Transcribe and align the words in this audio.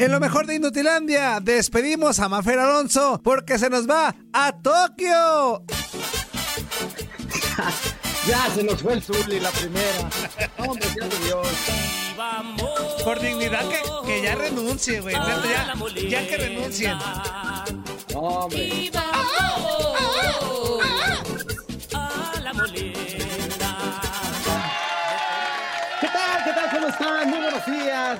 En 0.00 0.10
lo 0.10 0.18
mejor 0.18 0.46
de 0.46 0.54
Indutilandia, 0.54 1.40
despedimos 1.42 2.20
a 2.20 2.28
Mafer 2.30 2.58
Alonso 2.58 3.20
porque 3.22 3.58
se 3.58 3.68
nos 3.68 3.86
va 3.86 4.16
a 4.32 4.50
Tokio. 4.50 5.62
ya 8.26 8.48
se 8.54 8.62
nos 8.62 8.80
fue 8.80 8.94
el 8.94 9.02
Zuli 9.02 9.40
la 9.40 9.50
primera. 9.50 10.08
Hombre, 10.56 10.86
Dios. 11.22 11.46
Por 13.04 13.20
dignidad 13.20 13.68
que, 13.68 13.82
que 14.06 14.22
ya 14.22 14.36
renuncie, 14.36 15.02
güey. 15.02 15.14
Ya, 15.14 15.74
ya, 16.08 16.26
que 16.26 16.36
renuncien. 16.38 16.96
Hombre. 18.14 18.90
¿Cómo 21.26 21.39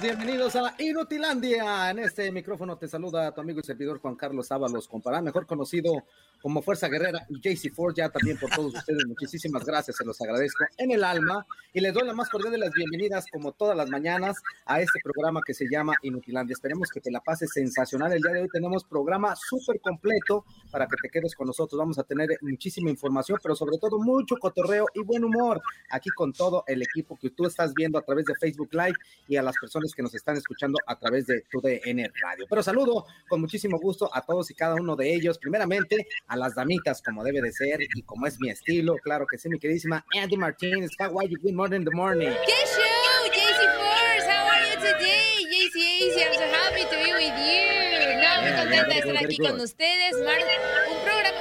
días, 0.00 0.16
bienvenidos 0.16 0.56
a 0.56 0.74
Inutilandia. 0.78 1.90
En 1.90 1.98
este 1.98 2.30
micrófono 2.32 2.76
te 2.76 2.88
saluda 2.88 3.32
tu 3.32 3.40
amigo 3.40 3.60
y 3.60 3.62
servidor 3.62 3.98
Juan 4.00 4.14
Carlos 4.14 4.50
Ábalos, 4.52 4.88
compará, 4.88 5.20
mejor 5.20 5.46
conocido 5.46 6.04
como 6.40 6.62
Fuerza 6.62 6.88
Guerrera 6.88 7.26
y 7.28 7.40
JC 7.40 7.72
Ford, 7.74 7.94
ya 7.94 8.08
también 8.08 8.38
por 8.38 8.50
todos 8.50 8.74
ustedes. 8.74 9.04
Muchísimas 9.06 9.64
gracias, 9.64 9.96
se 9.96 10.04
los 10.04 10.20
agradezco 10.20 10.64
en 10.78 10.92
el 10.92 11.04
alma 11.04 11.46
y 11.72 11.80
les 11.80 11.92
doy 11.92 12.06
la 12.06 12.14
más 12.14 12.28
cordial 12.28 12.52
de 12.52 12.58
las 12.58 12.72
bienvenidas, 12.72 13.26
como 13.30 13.52
todas 13.52 13.76
las 13.76 13.90
mañanas, 13.90 14.36
a 14.64 14.80
este 14.80 15.00
programa 15.02 15.40
que 15.44 15.54
se 15.54 15.66
llama 15.70 15.94
Inutilandia. 16.02 16.54
Esperemos 16.54 16.88
que 16.90 17.00
te 17.00 17.10
la 17.10 17.20
pases 17.20 17.50
sensacional. 17.52 18.12
El 18.12 18.22
día 18.22 18.32
de 18.32 18.42
hoy 18.42 18.48
tenemos 18.48 18.84
programa 18.84 19.34
súper 19.36 19.80
completo 19.80 20.44
para 20.70 20.86
que 20.86 20.96
te 21.02 21.10
quedes 21.10 21.34
con 21.34 21.46
nosotros. 21.46 21.78
Vamos 21.78 21.98
a 21.98 22.04
tener 22.04 22.38
muchísima 22.40 22.90
información, 22.90 23.38
pero 23.42 23.54
sobre 23.54 23.78
todo 23.78 23.98
mucho 23.98 24.36
cotorreo 24.36 24.86
y 24.94 25.02
buen 25.02 25.24
humor 25.24 25.60
aquí 25.90 26.10
con 26.10 26.32
todo 26.32 26.64
el 26.66 26.82
equipo 26.82 27.18
que 27.18 27.30
tú 27.30 27.46
estás 27.46 27.74
viendo 27.74 27.98
a 27.98 28.02
través 28.02 28.24
de 28.24 28.34
Facebook 28.36 28.70
Live 28.72 28.94
y 29.28 29.36
a 29.36 29.42
las 29.42 29.56
personas 29.60 29.89
que 29.94 30.02
nos 30.02 30.14
están 30.14 30.36
escuchando 30.36 30.78
a 30.86 30.98
través 30.98 31.26
de 31.26 31.42
tu 31.50 31.60
DN 31.60 32.10
Radio. 32.22 32.46
Pero 32.48 32.62
saludo 32.62 33.06
con 33.28 33.40
muchísimo 33.40 33.78
gusto 33.78 34.10
a 34.12 34.22
todos 34.22 34.50
y 34.50 34.54
cada 34.54 34.74
uno 34.74 34.96
de 34.96 35.14
ellos. 35.14 35.38
Primeramente, 35.38 36.06
a 36.26 36.36
las 36.36 36.54
damitas, 36.54 37.02
como 37.02 37.24
debe 37.24 37.40
de 37.40 37.52
ser 37.52 37.80
y 37.82 38.02
como 38.02 38.26
es 38.26 38.40
mi 38.40 38.50
estilo. 38.50 38.96
Claro 39.02 39.26
que 39.26 39.38
sí, 39.38 39.48
mi 39.48 39.58
queridísima 39.58 40.04
Andy 40.20 40.36
Martínez. 40.36 40.90
How 40.98 41.18
are 41.20 41.28
you? 41.28 41.38
Good 41.42 41.54
morning 41.54 41.80
in 41.80 41.84
the 41.84 41.90
morning. 41.90 42.30
¿Qué 42.46 42.66
show? 42.66 43.00
JC 43.32 43.60
Force, 43.78 44.26
how 44.26 44.46
are 44.48 44.64
you 44.70 44.76
today? 44.80 45.44
JC 45.50 45.76
AC, 46.00 46.16
I'm 46.22 46.34
so 46.34 46.40
happy 46.40 46.84
to 46.84 46.96
be 47.04 47.12
with 47.12 47.36
you. 47.38 47.80
No, 48.20 48.42
muy 48.42 48.52
contenta 48.52 48.94
de 48.94 48.98
estar 48.98 49.16
aquí 49.24 49.36
con 49.38 49.60
ustedes. 49.60 50.14
un 50.16 51.04
programa... 51.04 51.40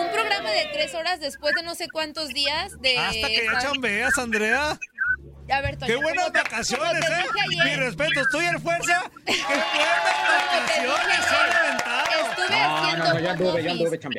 Un 0.00 0.10
programa 0.10 0.50
de 0.50 0.68
tres 0.72 0.94
horas 0.94 1.20
después 1.20 1.54
de 1.54 1.62
no 1.62 1.74
sé 1.74 1.88
cuántos 1.88 2.28
días 2.28 2.80
de... 2.80 2.98
Hasta 2.98 3.28
que 3.28 3.46
ya 3.50 3.58
chambeas, 3.60 4.18
Andrea. 4.18 4.78
A 5.52 5.60
ver, 5.60 5.76
Toño, 5.76 5.86
Qué 5.86 5.96
buenas 5.96 6.32
vacaciones, 6.32 7.04
¿eh? 7.10 7.24
Mi 7.64 7.76
respeto, 7.76 8.20
estoy 8.20 8.46
en 8.46 8.62
fuerza. 8.62 9.02
Qué 9.26 9.34
buenas 9.44 10.18
vacaciones, 10.50 11.18
Estuve 12.30 12.81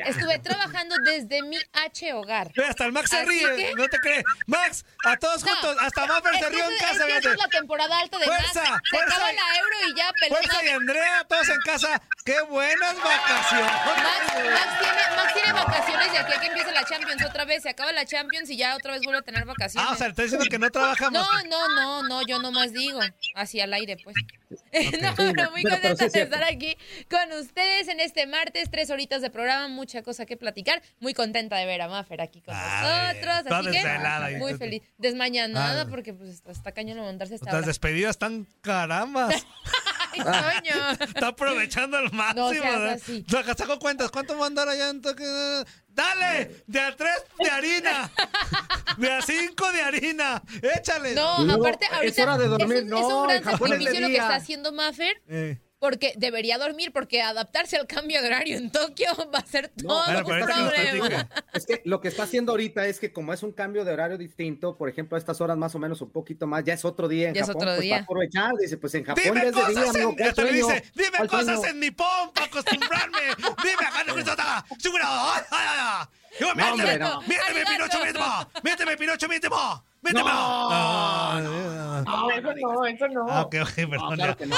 Estuve 0.06 0.38
trabajando 0.38 0.96
desde 1.04 1.42
mi 1.42 1.58
H 1.72 2.12
hogar. 2.12 2.52
hasta 2.68 2.84
el 2.86 2.92
Max 2.92 3.10
se 3.10 3.24
ríe, 3.24 3.74
no 3.76 3.88
te 3.88 3.98
crees. 3.98 4.24
Max, 4.46 4.84
a 5.04 5.16
todos 5.16 5.42
juntos, 5.42 5.76
hasta 5.80 6.06
Maffer 6.06 6.38
se 6.38 6.48
rió 6.50 6.64
en 6.64 6.78
casa. 6.78 7.08
Es, 7.08 7.26
es 7.26 7.36
la 7.36 7.48
temporada 7.48 7.98
alta 7.98 8.18
de 8.18 8.26
fuerza, 8.26 8.62
Max. 8.62 8.80
Se 8.84 8.96
fuerza, 8.96 9.16
acaba 9.16 9.32
la 9.32 9.58
euro 9.58 9.76
y 9.88 9.96
ya 9.96 10.12
peló. 10.20 10.36
Fuerza 10.36 10.64
y 10.64 10.68
Andrea, 10.68 11.26
todos 11.28 11.48
en 11.48 11.60
casa. 11.60 12.02
¡Qué 12.24 12.40
buenas 12.42 12.96
vacaciones! 12.96 13.72
Max, 13.84 14.78
tiene, 14.80 15.16
Max 15.16 15.34
tiene 15.34 15.52
vacaciones 15.52 16.08
y 16.12 16.16
aquí 16.16 16.32
que 16.40 16.46
empieza 16.46 16.72
la 16.72 16.84
Champions 16.84 17.24
otra 17.24 17.44
vez. 17.44 17.62
Se 17.62 17.68
acaba 17.70 17.92
la 17.92 18.04
Champions 18.04 18.50
y 18.50 18.56
ya 18.56 18.76
otra 18.76 18.92
vez 18.92 19.02
vuelve 19.02 19.20
a 19.20 19.22
tener 19.22 19.44
vacaciones. 19.44 19.88
Ah, 19.88 19.94
o 19.94 19.96
sea, 19.96 20.08
estás 20.08 20.24
diciendo 20.24 20.46
que 20.48 20.58
no 20.58 20.70
trabajamos. 20.70 21.12
No, 21.12 21.42
no, 21.44 21.68
no, 21.68 22.02
no, 22.02 22.26
yo 22.26 22.38
nomás 22.38 22.72
digo. 22.72 23.00
Así 23.34 23.60
al 23.60 23.72
aire, 23.72 23.96
pues. 24.02 24.16
no, 25.02 25.14
pero 25.16 25.50
muy 25.50 25.62
contenta 25.62 26.08
de 26.08 26.22
estar 26.22 26.44
aquí 26.44 26.76
con 27.10 27.32
ustedes 27.38 27.88
en 27.88 28.00
este 28.00 28.26
martes, 28.26 28.63
tres 28.70 28.90
horitas 28.90 29.22
de 29.22 29.30
programa, 29.30 29.68
mucha 29.68 30.02
cosa 30.02 30.26
que 30.26 30.36
platicar. 30.36 30.82
Muy 31.00 31.14
contenta 31.14 31.56
de 31.56 31.66
ver 31.66 31.82
a 31.82 31.88
Maffer 31.88 32.20
aquí 32.20 32.40
con 32.40 32.54
nosotros. 32.54 33.52
Así 33.52 33.70
que 33.70 34.38
muy 34.38 34.54
feliz. 34.54 34.82
Desmañanada 34.98 35.82
ah. 35.82 35.86
porque 35.88 36.14
pues 36.14 36.42
está 36.46 36.72
cañón 36.72 36.98
montarse 36.98 37.34
esta 37.36 37.52
Las 37.52 37.66
despedidas 37.66 38.10
están 38.10 38.46
carambas. 38.60 39.46
Está 40.14 41.26
aprovechando 41.28 41.96
al 41.96 42.12
máximo. 42.12 42.44
No 42.44 43.54
Saco 43.56 43.78
cuentas. 43.80 44.12
¿Cuánto 44.12 44.38
va 44.38 44.44
a 44.44 44.46
andar 44.46 44.68
allá 44.68 44.90
en 44.90 45.02
Dale, 45.88 46.64
de 46.66 46.80
a 46.80 46.96
tres 46.96 47.24
de 47.38 47.50
harina, 47.50 48.10
de 48.98 49.12
a 49.12 49.22
cinco 49.22 49.70
de 49.70 49.80
harina, 49.80 50.42
échale. 50.76 51.14
No, 51.14 51.36
aparte 51.52 51.86
ahorita 51.86 52.04
es, 52.04 52.18
hora 52.18 52.36
de 52.36 52.48
dormir. 52.48 52.78
Es, 52.78 52.84
no, 52.86 52.98
es 52.98 53.04
un 53.04 53.28
gran 53.28 53.44
sacrificio 53.44 54.00
lo 54.00 54.08
que 54.08 54.16
está 54.16 54.34
haciendo 54.34 54.72
Maffer. 54.72 55.22
Eh 55.28 55.58
porque 55.84 56.14
debería 56.16 56.56
dormir, 56.56 56.92
porque 56.94 57.20
adaptarse 57.20 57.76
al 57.76 57.86
cambio 57.86 58.22
de 58.22 58.28
horario 58.28 58.56
en 58.56 58.70
Tokio 58.70 59.08
va 59.34 59.40
a 59.40 59.44
ser 59.46 59.68
todo 59.68 60.02
un 60.16 60.24
problema. 60.24 61.28
Es 61.52 61.66
que 61.66 61.82
lo 61.84 62.00
que 62.00 62.08
está 62.08 62.22
haciendo 62.22 62.52
ahorita 62.52 62.86
es 62.86 62.98
que 62.98 63.12
como 63.12 63.34
es 63.34 63.42
un 63.42 63.52
cambio 63.52 63.84
de 63.84 63.92
horario 63.92 64.16
distinto, 64.16 64.78
por 64.78 64.88
ejemplo, 64.88 65.16
a 65.16 65.18
estas 65.18 65.42
horas 65.42 65.58
más 65.58 65.74
o 65.74 65.78
menos 65.78 66.00
un 66.00 66.08
poquito 66.08 66.46
más, 66.46 66.64
ya 66.64 66.72
es 66.72 66.86
otro 66.86 67.06
día 67.06 67.28
en 67.28 67.34
ya 67.34 67.42
Japón, 67.42 67.56
es 67.56 67.56
otro 67.56 67.70
pues 67.72 67.80
día. 67.82 67.94
para 67.96 68.04
aprovechar, 68.04 68.52
dice, 68.58 68.78
pues 68.78 68.94
en 68.94 69.04
Japón 69.04 69.24
dime 69.26 69.42
ya 69.42 69.48
es 69.48 69.54
de 69.54 69.72
día, 69.74 69.90
amigo, 69.90 70.14
en, 70.16 70.34
te 70.34 70.44
dice, 70.52 70.84
dime 70.94 71.28
cosas 71.28 71.64
en 71.64 71.80
Nippon 71.80 72.32
para 72.32 72.46
acostumbrarme, 72.46 73.20
dime, 73.36 73.84
No, 76.40 76.48
hombre, 76.72 76.98
no. 76.98 77.20
Miénteme, 77.22 77.64
Pinocho 77.64 78.04
mismo, 78.04 78.24
miénteme, 78.62 78.96
Pinocho 78.96 79.28
mismo. 79.28 79.84
¡Méteme! 80.04 80.30
No, 80.30 81.40
no, 81.40 82.30
eso 82.30 82.54
no, 82.60 82.84
eso 82.84 83.08
no. 83.08 83.26
Ah, 83.26 83.42
ok, 83.42 83.54
ok, 83.62 83.74
perdón. 83.88 84.16
claro 84.16 84.36
que 84.36 84.46
no. 84.46 84.56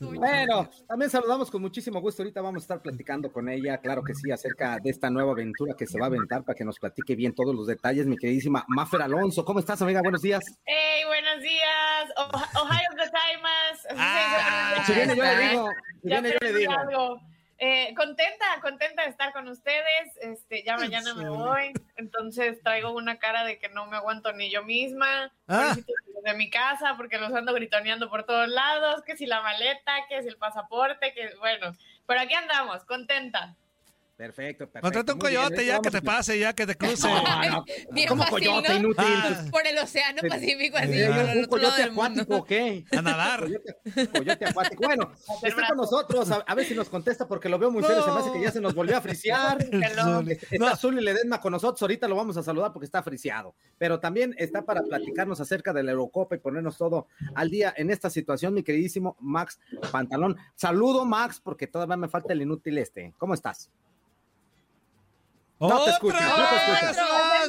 Bueno, 0.00 0.70
también 0.88 1.10
saludamos 1.10 1.50
con 1.50 1.60
muchísimo 1.60 2.00
gusto. 2.00 2.22
Ahorita 2.22 2.40
vamos 2.40 2.62
a 2.62 2.64
estar 2.64 2.80
platicando 2.80 3.30
con 3.30 3.50
ella, 3.50 3.76
claro 3.78 4.02
que 4.02 4.14
sí, 4.14 4.30
acerca 4.30 4.78
de 4.78 4.88
esta 4.88 5.10
nueva 5.10 5.32
aventura 5.32 5.74
que 5.76 5.86
se 5.86 5.98
va 5.98 6.06
a 6.06 6.08
aventar 6.08 6.44
para 6.44 6.56
que 6.56 6.64
nos 6.64 6.78
platique 6.78 7.14
bien 7.14 7.34
todos 7.34 7.54
los 7.54 7.66
detalles. 7.66 8.06
Mi 8.06 8.16
queridísima 8.16 8.64
Mafer 8.68 9.02
Alonso, 9.02 9.44
¿cómo 9.44 9.60
estás, 9.60 9.82
amiga? 9.82 10.00
Buenos 10.00 10.22
días. 10.22 10.42
Hey, 10.64 11.04
buenos 11.06 11.42
días. 11.42 12.08
Ohio 12.16 12.88
gozaimasu. 12.92 13.88
Ah, 13.98 14.82
si 14.86 14.92
viene 14.94 15.14
yo 15.14 15.22
le 15.22 15.38
digo, 15.48 15.68
si 16.00 16.08
viene 16.08 16.30
yo 16.30 16.38
le 16.40 16.58
digo. 16.58 17.20
Eh, 17.58 17.94
contenta, 17.94 18.44
contenta 18.60 19.02
de 19.02 19.08
estar 19.08 19.32
con 19.32 19.48
ustedes. 19.48 20.16
Este, 20.20 20.62
ya 20.62 20.76
mañana 20.76 21.14
me 21.14 21.28
voy, 21.28 21.72
entonces 21.96 22.62
traigo 22.62 22.90
una 22.90 23.18
cara 23.18 23.44
de 23.44 23.58
que 23.58 23.68
no 23.70 23.86
me 23.86 23.96
aguanto 23.96 24.32
ni 24.32 24.50
yo 24.50 24.62
misma. 24.62 25.32
Ah. 25.48 25.74
De 26.24 26.34
mi 26.34 26.50
casa, 26.50 26.94
porque 26.96 27.18
los 27.18 27.32
ando 27.32 27.54
gritoneando 27.54 28.10
por 28.10 28.24
todos 28.24 28.48
lados, 28.48 29.02
que 29.02 29.16
si 29.16 29.26
la 29.26 29.42
maleta, 29.42 30.06
que 30.08 30.22
si 30.22 30.28
el 30.28 30.36
pasaporte, 30.36 31.14
que 31.14 31.34
bueno, 31.38 31.76
pero 32.06 32.20
aquí 32.20 32.34
andamos, 32.34 32.84
contenta. 32.84 33.54
Perfecto, 34.16 34.64
perfecto. 34.64 34.80
Contrata 34.80 35.12
un 35.12 35.18
coyote 35.18 35.66
ya 35.66 35.78
que 35.80 35.90
te 35.90 36.00
pase, 36.00 36.38
ya 36.38 36.54
que 36.54 36.66
te 36.66 36.74
cruce. 36.74 37.06
No, 37.06 37.64
¿Cómo 38.08 38.24
coyote 38.26 38.74
inútil? 38.74 39.04
Ah. 39.06 39.44
Por 39.50 39.66
el 39.66 39.76
océano 39.76 40.22
Pacífico, 40.26 40.78
así. 40.78 41.02
¿Un 41.02 41.44
coyote 41.44 41.82
acuático 41.82 42.44
qué? 42.44 42.84
A 42.96 43.02
nadar. 43.02 43.46
Coyote, 44.12 44.46
acuático. 44.46 44.84
Bueno, 44.84 45.12
está 45.42 45.68
con 45.68 45.76
nosotros, 45.76 46.30
a, 46.30 46.54
ver 46.54 46.64
si 46.64 46.74
nos 46.74 46.88
contesta, 46.88 47.28
porque 47.28 47.50
lo 47.50 47.58
veo 47.58 47.70
muy 47.70 47.82
serio. 47.82 48.02
Se 48.02 48.10
me 48.10 48.20
hace 48.20 48.32
que 48.32 48.40
ya 48.40 48.50
se 48.50 48.60
nos 48.60 48.74
volvió 48.74 48.96
a 48.96 49.02
frisear. 49.02 49.58
está 50.50 50.70
Azul 50.70 50.98
y 50.98 51.02
Ledesma 51.04 51.38
con 51.38 51.52
nosotros. 51.52 51.82
Ahorita 51.82 52.08
lo 52.08 52.16
vamos 52.16 52.38
a 52.38 52.42
saludar 52.42 52.72
porque 52.72 52.86
está 52.86 53.02
friseado. 53.02 53.54
Pero 53.76 54.00
también 54.00 54.34
está 54.38 54.64
para 54.64 54.82
platicarnos 54.82 55.40
acerca 55.42 55.74
de 55.74 55.82
la 55.82 55.92
Eurocopa 55.92 56.36
y 56.36 56.38
ponernos 56.38 56.78
todo 56.78 57.06
al 57.34 57.50
día 57.50 57.74
en 57.76 57.90
esta 57.90 58.08
situación, 58.08 58.54
mi 58.54 58.62
queridísimo 58.62 59.16
Max 59.20 59.60
Pantalón. 59.92 60.36
Saludo, 60.54 61.04
Max, 61.04 61.38
porque 61.38 61.66
todavía 61.66 61.98
me 61.98 62.08
falta 62.08 62.32
el 62.32 62.40
inútil 62.40 62.78
este. 62.78 63.12
¿Cómo 63.18 63.34
estás? 63.34 63.70
No 65.58 65.84
te 65.84 65.90
escuchas, 65.90 66.22
no 66.22 66.48
te 66.48 66.56
escuchas. 66.56 66.96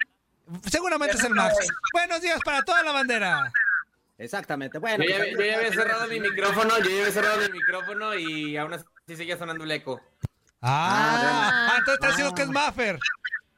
Seguramente 0.70 1.16
es 1.16 1.24
el 1.24 1.34
Max. 1.34 1.54
Buenos 1.92 2.20
días 2.20 2.40
para 2.44 2.62
toda 2.62 2.82
la 2.82 2.92
bandera. 2.92 3.52
Exactamente. 4.18 4.78
Bueno, 4.78 5.04
yo, 5.04 5.10
ya, 5.10 5.18
pues, 5.18 5.32
yo 5.32 5.44
ya 5.44 5.56
había 5.56 5.72
cerrado 5.72 6.06
mi 6.06 6.20
micrófono, 6.20 6.78
yo 6.78 6.90
ya 6.90 7.00
había 7.00 7.12
cerrado 7.12 7.40
mi 7.40 7.58
micrófono 7.58 8.14
y 8.14 8.56
aún 8.56 8.74
así 8.74 8.84
seguía 9.16 9.36
sonando 9.36 9.64
el 9.64 9.70
eco. 9.70 10.00
Ah, 10.60 11.70
ah 11.72 11.74
entonces 11.78 11.94
está 11.94 12.08
diciendo 12.08 12.34
que 12.34 12.42
es 12.42 12.48
Maffer. 12.48 12.98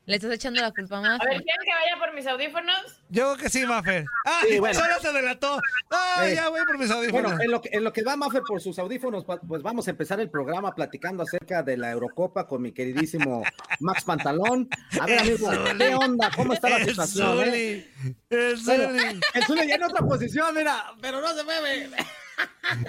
Le 0.06 0.14
estás 0.14 0.30
echando 0.30 0.60
la 0.60 0.70
culpa 0.70 0.98
a. 0.98 1.16
A 1.16 1.18
ver, 1.18 1.42
¿quieren 1.42 1.42
que 1.42 1.72
vaya 1.72 1.98
por 1.98 2.14
mis 2.14 2.24
audífonos? 2.28 3.00
Yo 3.08 3.34
creo 3.34 3.36
que 3.36 3.48
sí, 3.50 3.66
Maffer. 3.66 4.04
Ah, 4.24 4.42
sí, 4.48 4.60
bueno. 4.60 4.78
solo 4.78 5.00
se 5.00 5.12
delató. 5.12 5.60
Ah, 5.90 6.28
ya 6.32 6.48
voy 6.48 6.60
por 6.64 6.78
mis 6.78 6.90
audífonos. 6.92 7.32
Bueno, 7.32 7.42
en 7.42 7.50
lo, 7.50 7.60
que, 7.60 7.70
en 7.72 7.82
lo 7.82 7.92
que 7.92 8.04
va 8.04 8.14
Maffer 8.14 8.42
por 8.46 8.60
sus 8.60 8.78
audífonos, 8.78 9.24
pues 9.24 9.62
vamos 9.62 9.88
a 9.88 9.90
empezar 9.90 10.20
el 10.20 10.30
programa 10.30 10.72
platicando 10.76 11.24
acerca 11.24 11.64
de 11.64 11.76
la 11.76 11.90
Eurocopa 11.90 12.46
con 12.46 12.62
mi 12.62 12.70
queridísimo 12.70 13.42
Max 13.80 14.04
Pantalón. 14.04 14.68
A 15.00 15.06
ver, 15.06 15.18
amigo, 15.18 15.50
¿qué 15.76 15.94
onda? 15.96 16.30
¿Cómo 16.36 16.52
está 16.52 16.68
la 16.68 16.84
situación? 16.84 17.40
Eh? 17.44 17.90
El 18.30 18.58
Zuli. 18.58 19.20
el 19.34 19.44
Zuli 19.44 19.66
ya 19.66 19.74
en 19.74 19.82
otra 19.82 20.06
posición, 20.06 20.54
mira, 20.54 20.94
pero 21.00 21.20
no 21.20 21.34
se 21.34 21.42
mueve. 21.42 21.90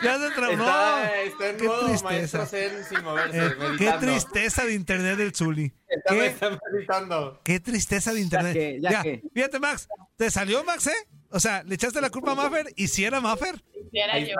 Ya 0.04 0.20
se 0.20 0.32
traumó. 0.32 0.64
Está, 0.64 1.50
en 1.50 1.58
qué 1.58 1.68
modo 1.68 1.86
tristeza. 1.88 2.46
sin 2.46 3.04
moverse, 3.04 3.46
eh, 3.46 3.52
Qué 3.78 3.92
tristeza 4.00 4.66
de 4.66 4.74
internet 4.74 5.18
del 5.18 5.36
Zuli. 5.36 5.72
Está, 5.88 6.14
¿Qué? 6.14 6.26
está 6.28 6.60
meditando. 6.72 7.42
Qué 7.44 7.60
tristeza 7.60 8.14
de 8.14 8.20
internet. 8.22 8.80
Ya, 8.82 9.04
que, 9.04 9.22
ya, 9.22 9.30
Fíjate, 9.34 9.60
Max. 9.60 9.88
¿Te 10.18 10.32
salió, 10.32 10.64
Max, 10.64 10.88
eh? 10.88 11.08
O 11.30 11.40
sea, 11.40 11.64
le 11.64 11.76
echaste 11.76 12.02
la 12.02 12.10
culpa 12.10 12.32
a 12.32 12.36
Maffer 12.36 12.74
y 12.76 12.88
si 12.88 13.04
era 13.04 13.20
Maffer. 13.20 13.64
Si 13.92 14.00
era 14.00 14.18
yo. 14.18 14.36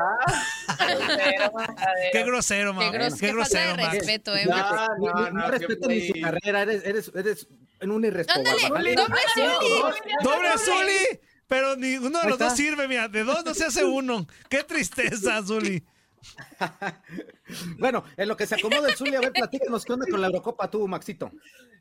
Qué 2.12 2.24
grosero, 2.24 2.74
Max. 2.74 2.92
Qué, 2.92 2.98
gros 2.98 3.20
qué 3.20 3.32
grosero, 3.32 3.76
Max. 3.76 3.94
respeto, 3.94 4.36
eh. 4.36 4.46
No, 4.46 4.58
no, 4.98 5.14
no, 5.14 5.32
no, 5.32 5.52
respeto 5.52 5.88
ni 5.88 6.08
su 6.08 6.14
carrera. 6.22 6.62
Eres, 6.62 6.86
eres, 6.86 7.12
eres 7.14 7.48
en 7.80 7.92
un 7.92 8.06
irresponsable. 8.06 8.96
Doble 8.96 9.22
Zuli. 9.34 9.82
Doble 10.24 10.50
Zuli. 10.58 11.20
Pero 11.48 11.76
ninguno 11.76 12.22
de 12.22 12.30
los 12.30 12.40
dos 12.40 12.56
sirve, 12.56 12.88
mira, 12.88 13.08
de 13.08 13.24
dos 13.24 13.44
no 13.46 13.54
se 13.54 13.66
hace 13.66 13.84
uno. 13.86 14.28
Qué 14.50 14.64
tristeza, 14.64 15.42
Zuli. 15.44 15.84
bueno, 17.80 18.04
en 18.18 18.28
lo 18.28 18.36
que 18.36 18.46
se 18.46 18.56
acomoda 18.56 18.90
el 18.90 18.96
Zuli, 18.96 19.16
a 19.16 19.22
ver, 19.22 19.32
platícanos 19.32 19.86
qué 19.86 19.94
onda 19.94 20.06
con 20.10 20.20
la 20.20 20.28
Eurocopa 20.28 20.70
tú, 20.70 20.88
Maxito. 20.88 21.32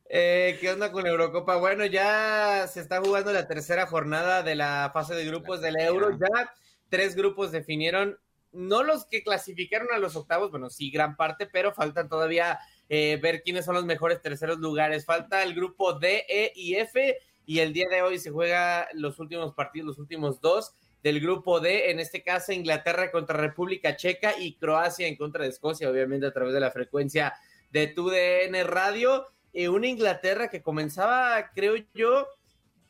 Eh, 0.08 0.56
¿Qué 0.60 0.70
onda 0.70 0.92
con 0.92 1.02
la 1.02 1.10
Eurocopa? 1.10 1.56
Bueno, 1.56 1.84
ya 1.84 2.68
se 2.68 2.80
está 2.80 3.00
jugando 3.00 3.32
la 3.32 3.48
tercera 3.48 3.86
jornada 3.86 4.42
de 4.42 4.54
la 4.54 4.90
fase 4.92 5.14
de 5.14 5.24
grupos 5.24 5.60
del 5.60 5.80
Euro. 5.80 6.16
Ya 6.16 6.52
tres 6.88 7.16
grupos 7.16 7.50
definieron, 7.50 8.18
no 8.52 8.84
los 8.84 9.06
que 9.06 9.24
clasificaron 9.24 9.88
a 9.92 9.98
los 9.98 10.14
octavos, 10.14 10.50
bueno, 10.50 10.70
sí, 10.70 10.90
gran 10.90 11.16
parte, 11.16 11.46
pero 11.46 11.72
faltan 11.72 12.08
todavía 12.08 12.60
eh, 12.88 13.18
ver 13.20 13.42
quiénes 13.42 13.64
son 13.64 13.74
los 13.74 13.84
mejores 13.84 14.22
terceros 14.22 14.58
lugares. 14.58 15.04
Falta 15.04 15.42
el 15.42 15.54
grupo 15.54 15.94
D, 15.94 16.24
E 16.28 16.52
y 16.54 16.76
F 16.76 17.18
y 17.46 17.60
el 17.60 17.72
día 17.72 17.86
de 17.88 18.02
hoy 18.02 18.18
se 18.18 18.30
juega 18.30 18.88
los 18.92 19.18
últimos 19.20 19.54
partidos, 19.54 19.86
los 19.86 19.98
últimos 19.98 20.40
dos 20.40 20.74
del 21.02 21.20
grupo 21.20 21.60
D, 21.60 21.90
en 21.90 22.00
este 22.00 22.24
caso 22.24 22.52
Inglaterra 22.52 23.12
contra 23.12 23.36
República 23.36 23.96
Checa 23.96 24.36
y 24.38 24.56
Croacia 24.56 25.06
en 25.06 25.16
contra 25.16 25.44
de 25.44 25.50
Escocia, 25.50 25.88
obviamente 25.88 26.26
a 26.26 26.32
través 26.32 26.52
de 26.52 26.60
la 26.60 26.72
frecuencia 26.72 27.32
de 27.70 27.86
TUDN 27.86 28.66
Radio. 28.66 29.28
y 29.52 29.68
una 29.68 29.86
Inglaterra 29.86 30.48
que 30.48 30.62
comenzaba, 30.62 31.50
creo 31.54 31.76
yo, 31.94 32.26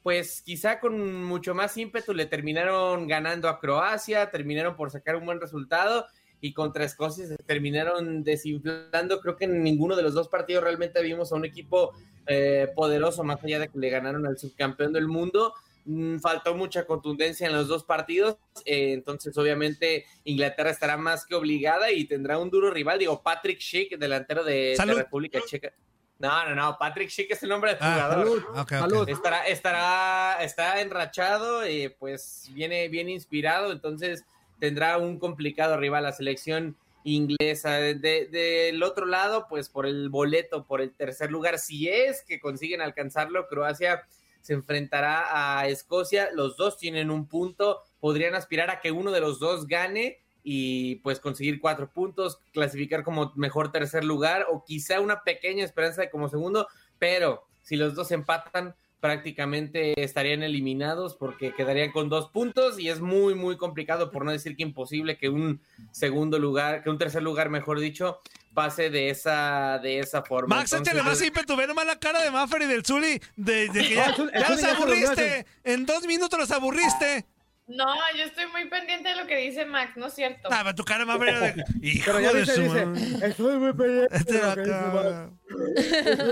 pues 0.02 0.40
quizá 0.40 0.80
con 0.80 1.24
mucho 1.24 1.54
más 1.54 1.76
ímpetu 1.76 2.14
le 2.14 2.26
terminaron 2.26 3.06
ganando 3.06 3.48
a 3.48 3.60
Croacia, 3.60 4.30
terminaron 4.30 4.74
por 4.74 4.90
sacar 4.90 5.16
un 5.16 5.26
buen 5.26 5.40
resultado 5.40 6.06
y 6.40 6.52
contra 6.52 6.84
Escocia 6.84 7.26
se 7.26 7.36
terminaron 7.36 8.22
desinflando. 8.22 9.20
Creo 9.20 9.36
que 9.36 9.44
en 9.46 9.62
ninguno 9.62 9.96
de 9.96 10.02
los 10.02 10.14
dos 10.14 10.28
partidos 10.28 10.62
realmente 10.62 11.02
vimos 11.02 11.32
a 11.32 11.36
un 11.36 11.44
equipo 11.44 11.92
eh, 12.26 12.68
poderoso, 12.74 13.24
más 13.24 13.42
allá 13.42 13.58
de 13.58 13.68
que 13.68 13.78
le 13.78 13.90
ganaron 13.90 14.26
al 14.26 14.38
subcampeón 14.38 14.92
del 14.92 15.08
mundo. 15.08 15.54
Mm, 15.86 16.18
faltó 16.18 16.56
mucha 16.56 16.84
contundencia 16.84 17.46
en 17.46 17.52
los 17.52 17.68
dos 17.68 17.84
partidos, 17.84 18.38
eh, 18.64 18.92
entonces 18.92 19.38
obviamente 19.38 20.04
Inglaterra 20.24 20.70
estará 20.70 20.96
más 20.96 21.24
que 21.24 21.36
obligada 21.36 21.92
y 21.92 22.06
tendrá 22.06 22.38
un 22.38 22.50
duro 22.50 22.72
rival. 22.72 22.98
Digo, 22.98 23.22
Patrick 23.22 23.60
Schick, 23.60 23.96
delantero 23.96 24.42
de, 24.42 24.74
la 24.76 24.94
República 24.94 25.38
Checa. 25.46 25.72
No, 26.18 26.48
no, 26.48 26.56
no, 26.56 26.76
Patrick 26.76 27.08
Schick 27.08 27.30
es 27.30 27.42
el 27.44 27.50
nombre 27.50 27.74
del 27.74 27.78
ah, 27.82 28.26
jugador. 28.68 29.08
Estará, 29.08 29.46
estará, 29.46 30.42
está 30.42 30.80
enrachado, 30.80 31.68
y 31.68 31.88
pues 31.88 32.50
viene 32.52 32.88
bien 32.88 33.08
inspirado, 33.08 33.70
entonces 33.70 34.24
tendrá 34.58 34.98
un 34.98 35.18
complicado 35.18 35.76
rival 35.76 36.04
la 36.04 36.12
selección 36.12 36.76
inglesa. 37.04 37.72
del 37.78 38.82
otro 38.82 39.06
lado, 39.06 39.46
pues 39.48 39.68
por 39.68 39.86
el 39.86 40.08
boleto, 40.08 40.64
por 40.64 40.80
el 40.80 40.92
tercer 40.92 41.30
lugar, 41.30 41.58
si 41.58 41.88
es 41.88 42.22
que 42.22 42.40
consiguen 42.40 42.80
alcanzarlo, 42.80 43.46
Croacia 43.48 44.02
se 44.40 44.54
enfrentará 44.54 45.58
a 45.58 45.66
Escocia, 45.66 46.30
los 46.32 46.56
dos 46.56 46.78
tienen 46.78 47.10
un 47.10 47.26
punto, 47.26 47.82
podrían 48.00 48.34
aspirar 48.34 48.70
a 48.70 48.80
que 48.80 48.92
uno 48.92 49.10
de 49.10 49.20
los 49.20 49.40
dos 49.40 49.66
gane 49.66 50.20
y 50.44 50.96
pues 50.96 51.18
conseguir 51.18 51.60
cuatro 51.60 51.90
puntos, 51.90 52.38
clasificar 52.52 53.02
como 53.02 53.32
mejor 53.34 53.72
tercer 53.72 54.04
lugar 54.04 54.46
o 54.48 54.64
quizá 54.64 55.00
una 55.00 55.24
pequeña 55.24 55.64
esperanza 55.64 56.02
de 56.02 56.10
como 56.10 56.28
segundo, 56.28 56.68
pero 57.00 57.44
si 57.62 57.74
los 57.74 57.96
dos 57.96 58.12
empatan, 58.12 58.76
prácticamente 59.00 60.02
estarían 60.02 60.42
eliminados 60.42 61.14
porque 61.14 61.52
quedarían 61.54 61.92
con 61.92 62.08
dos 62.08 62.30
puntos 62.30 62.78
y 62.78 62.88
es 62.88 63.00
muy, 63.00 63.34
muy 63.34 63.56
complicado, 63.56 64.10
por 64.10 64.24
no 64.24 64.32
decir 64.32 64.56
que 64.56 64.62
imposible, 64.62 65.18
que 65.18 65.28
un 65.28 65.60
segundo 65.90 66.38
lugar, 66.38 66.82
que 66.82 66.90
un 66.90 66.98
tercer 66.98 67.22
lugar, 67.22 67.50
mejor 67.50 67.78
dicho, 67.78 68.20
pase 68.54 68.88
de 68.90 69.10
esa, 69.10 69.78
de 69.82 69.98
esa 69.98 70.22
forma. 70.22 70.56
Max, 70.56 70.72
échale 70.72 71.02
más 71.02 71.22
ímpetu, 71.22 71.56
ve 71.56 71.66
nomás 71.66 71.86
la 71.86 71.98
cara 71.98 72.22
de 72.22 72.30
Maffer 72.30 72.62
y 72.62 72.66
del 72.66 72.84
Zuli, 72.84 73.20
de, 73.36 73.68
que 73.72 73.94
ya, 73.94 74.14
los 74.48 74.64
aburriste, 74.64 75.46
en 75.62 75.84
dos 75.84 76.06
minutos 76.06 76.38
los 76.38 76.50
aburriste. 76.50 77.26
No, 77.68 77.84
yo 78.16 78.24
estoy 78.24 78.46
muy 78.46 78.68
pendiente 78.70 79.08
de 79.08 79.16
lo 79.16 79.26
que 79.26 79.36
dice 79.36 79.66
Max, 79.66 79.96
no 79.96 80.06
es 80.06 80.14
cierto. 80.14 80.48
Ah, 80.52 80.72
tu 80.72 80.84
cara 80.84 81.04
más 81.04 81.18
de... 81.18 81.64
Hijo 81.82 82.04
Pero 82.06 82.20
ya 82.20 82.32
de 82.32 82.46
su 82.46 82.62
dice, 82.62 82.86
estoy 83.26 83.58
muy 83.58 83.72
pendiente. 83.72 84.16
Este 84.16 84.34
de 84.34 84.40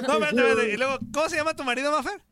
no, 0.07 0.25
espérate, 0.25 0.71
Y 0.73 0.77
luego, 0.77 0.99
¿cómo 1.13 1.29
se 1.29 1.37
llama 1.37 1.57
tu 1.57 1.65
marido, 1.65 1.91
Maffer? 1.91 2.23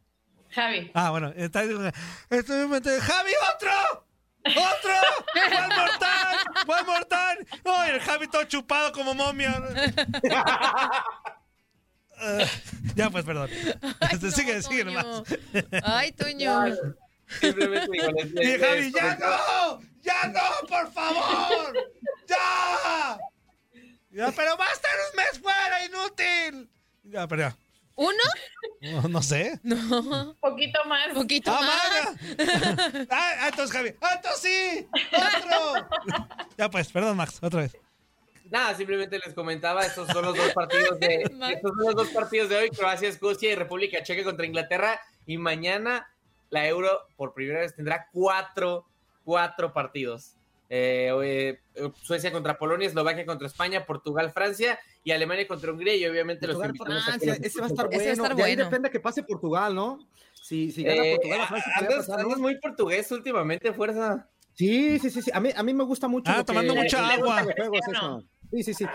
Javi. 0.55 0.91
Ah, 0.95 1.11
bueno, 1.11 1.33
está, 1.37 1.63
estoy 1.63 2.69
¡Javi, 3.01 3.33
otro! 3.55 4.07
¡Otro! 4.45 4.95
¡Juan 5.35 5.69
Mortal! 5.69 6.37
¡Juan 6.67 6.87
Mortal! 6.87 7.47
¡Ay, 7.65 7.91
el 7.93 8.01
Javi 8.01 8.29
todo 8.29 8.45
chupado 8.45 8.93
como 8.93 9.15
momia! 9.15 9.63
Uh, 12.21 12.45
ya, 12.97 13.11
pues, 13.11 13.25
perdón. 13.25 13.51
Ay, 14.01 14.09
este, 14.13 14.27
no, 14.27 14.33
sigue, 14.33 14.63
sigue 14.63 14.85
nomás. 14.85 15.23
Ay, 15.85 16.13
Toño. 16.13 16.67
Simplemente 17.41 17.89
Y 18.43 18.59
Javi, 18.59 18.93
¡ya 18.93 19.17
no! 19.17 19.81
¡Ya 20.03 20.29
no, 20.29 20.67
por 20.69 20.93
favor! 20.93 21.73
¡Ya! 22.27 23.19
Ya, 24.11 24.31
pero 24.33 24.57
va 24.59 24.67
a 24.67 24.73
estar 24.73 24.91
un 25.11 25.17
mes 25.17 25.41
fuera, 25.41 25.85
inútil. 25.87 26.71
Ya, 27.05 27.27
pero 27.27 27.43
ya. 27.43 27.57
¿Uno? 27.97 28.23
No, 29.09 29.23
sé. 29.23 29.61
No. 29.63 30.37
Poquito 30.41 30.85
más. 30.87 31.15
Poquito 31.15 31.53
ah, 31.55 31.61
más. 31.61 33.07
ah, 33.11 33.49
entonces, 33.49 33.77
Javi. 33.77 33.95
¡Ah, 34.01 34.15
entonces 34.17 34.41
sí! 34.41 34.89
¡Otro! 35.13 35.89
ya 36.59 36.69
pues, 36.71 36.91
perdón, 36.91 37.17
Max, 37.17 37.39
otra 37.43 37.63
vez. 37.63 37.77
Nada, 38.51 38.75
simplemente 38.75 39.19
les 39.25 39.35
comentaba, 39.35 39.87
estos 39.87 40.09
son 40.09 40.27
los 40.27 40.37
dos 40.37 40.53
partidos 40.53 41.01
de, 41.01 41.23
estos 41.23 41.73
son 41.75 41.87
los 41.87 41.95
dos 41.95 42.09
partidos 42.09 42.51
de 42.51 42.57
hoy, 42.57 42.71
Croacia, 42.71 43.09
Escocia 43.09 43.51
y 43.51 43.55
República 43.55 44.03
Checa 44.03 44.25
contra 44.25 44.45
Inglaterra. 44.45 45.01
Y 45.27 45.39
mañana 45.39 46.13
la 46.51 46.67
Euro 46.67 47.07
por 47.17 47.33
primera 47.33 47.61
vez 47.61 47.75
tendrá 47.75 48.09
cuatro, 48.13 48.85
cuatro 49.25 49.73
partidos. 49.73 50.35
Eh, 50.75 51.61
Suecia 52.03 52.33
contra 52.33 52.57
Polonia, 52.57 52.89
Eslovaquia 52.89 53.27
contra 53.27 53.47
España, 53.47 53.85
Portugal, 53.85 54.33
Francia 54.33 54.79
y 55.05 55.11
Alemania 55.11 55.47
contra 55.47 55.71
Hungría 55.71 55.95
y 55.95 56.07
obviamente 56.07 56.47
los 56.47 56.65
invitados. 56.65 57.09
ese 57.43 57.61
va 57.61 57.67
a 57.67 57.69
estar 57.69 57.89
bueno. 57.89 58.33
Va 58.33 58.65
depende 58.65 58.91
que 58.91 58.99
pase 58.99 59.23
Portugal, 59.23 59.75
¿no? 59.75 59.99
Si, 60.33 60.73
si 60.73 60.83
gana 60.83 61.03
Portugal, 61.15 61.47
Francia, 61.47 62.15
andas, 62.17 62.39
muy 62.39 62.59
portugués 62.59 63.13
últimamente, 63.13 63.73
fuerza. 63.75 64.27
Sí, 64.55 64.99
sí, 64.99 65.11
sí, 65.11 65.21
sí. 65.21 65.31
A 65.35 65.41
mí, 65.41 65.51
a 65.55 65.63
mí 65.63 65.75
me 65.75 65.85
gusta 65.85 66.09
mucho. 66.09 66.33
Ah, 66.35 66.43
tomando 66.43 66.75
mucha 66.75 67.07
agua. 67.07 67.45
Sí, 68.53 68.63
sí, 68.63 68.75
sí. 68.75 68.87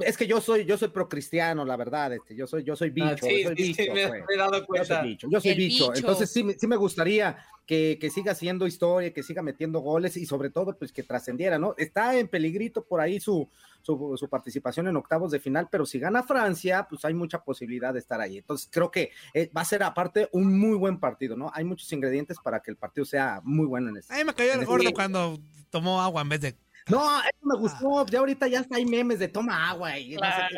Es 0.00 0.16
que 0.16 0.26
yo 0.26 0.40
soy, 0.40 0.64
yo 0.64 0.78
soy 0.78 0.88
procristiano, 0.88 1.62
la 1.64 1.76
verdad. 1.76 2.14
Este, 2.14 2.34
yo 2.34 2.46
soy, 2.46 2.64
yo 2.64 2.74
soy 2.74 2.88
bicho. 2.88 3.26
sí, 3.26 3.42
soy 3.42 3.54
bicho, 3.54 3.82
me, 3.92 4.02
he 4.02 4.36
dado 4.38 4.64
cuenta. 4.64 4.88
Yo 4.88 4.94
soy 4.96 5.08
bicho. 5.08 5.28
Yo 5.30 5.40
soy 5.40 5.54
bicho. 5.54 5.94
Entonces 5.94 6.32
sí, 6.32 6.56
sí 6.58 6.66
me 6.66 6.76
gustaría 6.76 7.36
que, 7.66 7.98
que, 8.00 8.08
siga 8.08 8.32
haciendo 8.32 8.66
historia, 8.66 9.12
que 9.12 9.22
siga 9.22 9.42
metiendo 9.42 9.80
goles 9.80 10.16
y 10.16 10.24
sobre 10.24 10.48
todo, 10.48 10.78
pues 10.78 10.90
que 10.90 11.02
trascendiera, 11.02 11.58
¿no? 11.58 11.74
Está 11.76 12.16
en 12.16 12.28
peligrito 12.28 12.82
por 12.82 13.02
ahí 13.02 13.20
su, 13.20 13.46
su, 13.82 14.16
su, 14.16 14.28
participación 14.30 14.88
en 14.88 14.96
octavos 14.96 15.30
de 15.30 15.38
final, 15.38 15.68
pero 15.70 15.84
si 15.84 15.98
gana 15.98 16.22
Francia, 16.22 16.86
pues 16.88 17.04
hay 17.04 17.12
mucha 17.12 17.44
posibilidad 17.44 17.92
de 17.92 18.00
estar 18.00 18.22
ahí. 18.22 18.38
Entonces 18.38 18.70
creo 18.72 18.90
que 18.90 19.10
eh, 19.34 19.50
va 19.54 19.60
a 19.60 19.66
ser 19.66 19.82
aparte 19.82 20.30
un 20.32 20.58
muy 20.58 20.78
buen 20.78 20.98
partido, 20.98 21.36
¿no? 21.36 21.50
Hay 21.52 21.64
muchos 21.64 21.92
ingredientes 21.92 22.38
para 22.42 22.60
que 22.60 22.70
el 22.70 22.78
partido 22.78 23.04
sea 23.04 23.42
muy 23.44 23.66
bueno 23.66 23.90
en 23.90 23.98
este. 23.98 24.14
A 24.14 24.16
mí 24.16 24.24
me 24.24 24.32
cayó 24.32 24.54
el 24.54 24.60
este 24.60 24.66
gordo 24.66 24.92
cuando 24.94 25.38
tomó 25.68 26.00
agua 26.00 26.22
en 26.22 26.28
vez 26.30 26.40
de 26.40 26.56
no, 26.86 27.20
eso 27.20 27.38
me 27.42 27.56
gustó. 27.56 28.06
Ya 28.06 28.18
ahorita 28.18 28.46
ya 28.46 28.66
hay 28.70 28.84
memes 28.84 29.18
de 29.18 29.28
toma 29.28 29.70
agua 29.70 29.98
y 29.98 30.16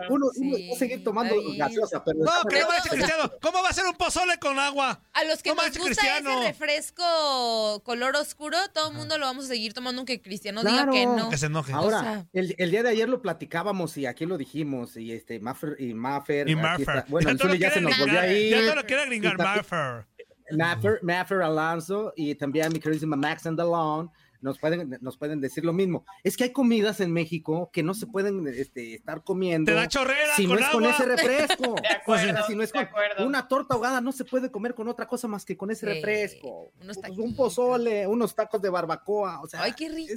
uno, 0.09 0.27
va 0.27 0.75
a 0.75 0.79
seguir 0.79 1.05
tomando 1.05 1.35
gaseosa, 1.57 2.03
pero. 2.05 2.19
No, 2.19 2.31
¿cómo 2.43 2.69
va 2.69 2.77
a 2.77 2.83
ser 2.83 2.93
cristiano? 2.93 3.33
¿Cómo 3.41 3.63
va 3.63 3.69
a 3.69 3.73
ser 3.73 3.87
un 3.87 3.95
pozole 3.95 4.39
con 4.39 4.59
agua? 4.59 5.01
A 5.13 5.25
los 5.25 5.43
que 5.43 5.55
nos 5.55 5.79
gusta 5.79 6.19
ese 6.19 6.47
refresco 6.47 7.83
color 7.85 8.17
oscuro, 8.17 8.57
todo 8.73 8.91
el 8.91 8.97
mundo 8.97 9.19
lo 9.19 9.27
vamos 9.27 9.45
a 9.45 9.49
seguir 9.49 9.73
tomando 9.73 10.01
aunque 10.01 10.21
Cristiano 10.21 10.63
diga 10.65 10.91
que 10.91 11.07
no. 11.07 11.31
Que 11.31 11.39
se 11.39 11.47
enoje. 11.47 11.73
Ahora, 11.73 12.27
el, 12.33 12.55
el, 12.59 12.71
día 12.71 12.83
de 12.83 12.91
ayer 12.91 13.09
lo 13.09 13.23
platicábamos 13.23 13.97
y 13.97 14.07
aquí 14.07 14.27
lo 14.27 14.37
dijimos 14.37 14.97
y 14.97 15.13
este 15.13 15.39
Maffer 15.39 15.77
y 15.79 15.95
Maffer. 15.95 16.49
Y 16.49 16.57
Maffer. 16.57 17.05
Bueno, 17.09 17.31
el 17.31 17.59
ya 17.59 17.71
se 17.71 17.81
nos 17.81 17.97
volvió 17.99 18.21
ahí. 18.21 18.51
Ya 18.51 18.63
no 18.63 18.75
lo 18.75 18.85
quiere 18.85 19.07
gringar 19.07 19.39
Maffer. 19.39 20.07
Maffer, 20.51 21.01
Maffer 21.03 21.43
Alonso 21.43 22.13
y 22.17 22.35
también 22.35 22.73
mi 22.73 22.79
queridísima 22.79 23.17
Max 23.17 23.47
Andalone 23.47 24.11
nos 24.41 24.59
pueden, 24.59 24.99
nos 25.01 25.17
pueden 25.17 25.41
decir 25.41 25.65
lo 25.65 25.73
mismo. 25.73 26.05
Es 26.25 26.37
que 26.37 26.45
hay 26.45 26.53
comidas 26.53 27.01
en 27.01 27.13
México 27.13 27.71
que 27.73 27.83
no 27.83 27.95
se 27.95 28.07
pueden 28.07 28.47
este, 28.49 28.95
estar 28.95 29.23
comiendo. 29.25 29.71
Te 29.71 29.77
da 29.77 29.89
chorrera 29.89 30.35
si 30.37 30.47
no 30.47 30.57
es 30.57 30.67
con 30.69 30.85
ese 30.85 31.05
refresco. 31.05 31.75
si 32.47 32.55
no 32.55 32.63
es 32.63 32.73
con 32.73 32.89
una 33.27 33.49
torta 33.49 33.75
ahogada, 33.75 34.01
no 34.01 34.13
se 34.13 34.25
puede 34.25 34.51
comer 34.51 34.75
con 34.75 34.89
otra 34.89 35.07
cosa 35.07 35.29
más 35.29 35.45
que 35.45 35.57
con 35.57 35.71
ese 35.71 35.87
refresco. 35.87 36.73
Unos 36.81 36.99
pues, 36.99 37.19
un 37.19 37.35
pozole, 37.35 38.07
unos 38.07 38.35
tacos 38.35 38.61
de 38.61 38.71
barbacoa. 38.71 39.41
O 39.43 39.49
sea, 39.49 39.63
Ay, 39.63 39.73
qué 39.73 39.89
rico. 39.89 40.15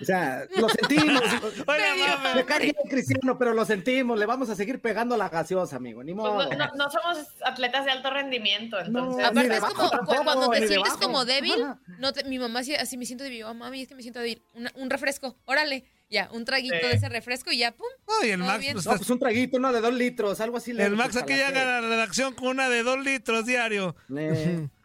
o 0.00 0.04
sea, 0.04 0.44
lo 0.56 0.68
sentimos. 0.68 1.22
me 2.34 2.44
cae 2.44 2.74
cristiano, 2.88 3.38
pero 3.38 3.54
lo 3.54 3.64
sentimos. 3.64 4.18
Le 4.18 4.26
vamos 4.26 4.50
a 4.50 4.54
seguir 4.54 4.80
pegando 4.80 5.16
la 5.16 5.28
gaseosa, 5.28 5.76
amigo. 5.76 6.02
Ni 6.02 6.14
pues 6.14 6.26
modo. 6.26 6.48
no, 6.74 6.90
somos 6.90 7.26
atletas 7.44 7.84
de 7.84 7.90
alto 7.90 8.10
rendimiento, 8.10 8.78
entonces. 8.78 9.24
Aparte, 9.24 9.54
es 9.54 9.60
como 9.60 10.24
cuando 10.24 10.50
te 10.50 10.68
sientes 10.68 10.94
como 10.94 11.24
débil. 11.24 11.64
No 11.98 12.12
mi 12.26 12.38
mamá 12.38 12.60
así 12.60 12.96
me 12.96 13.06
siento 13.08 13.24
débil, 13.24 13.44
oh, 13.44 13.54
mami, 13.54 13.82
es 13.82 13.88
que 13.88 13.94
me 13.94 14.02
siento 14.02 14.20
débil. 14.20 14.42
un 14.74 14.90
refresco, 14.90 15.36
órale. 15.44 15.84
Ya, 16.10 16.30
un 16.32 16.46
traguito 16.46 16.74
de 16.74 16.92
ese 16.92 17.08
refresco 17.10 17.52
y 17.52 17.58
ya, 17.58 17.72
pum. 17.72 17.86
Ay, 18.22 18.30
el 18.30 18.38
Max. 18.38 18.64
Pues, 18.72 18.86
no, 18.86 18.96
pues 18.96 19.10
un 19.10 19.18
traguito, 19.18 19.58
uno 19.58 19.70
de 19.72 19.80
dos 19.82 19.92
litros, 19.92 20.40
algo 20.40 20.56
así. 20.56 20.70
El 20.70 20.96
Max 20.96 21.16
aquí 21.16 21.34
llega 21.34 21.48
a 21.48 21.80
la 21.80 21.80
redacción 21.82 22.34
con 22.34 22.48
una 22.48 22.70
de 22.70 22.82
dos 22.82 22.98
litros 23.04 23.44
diario. 23.44 23.94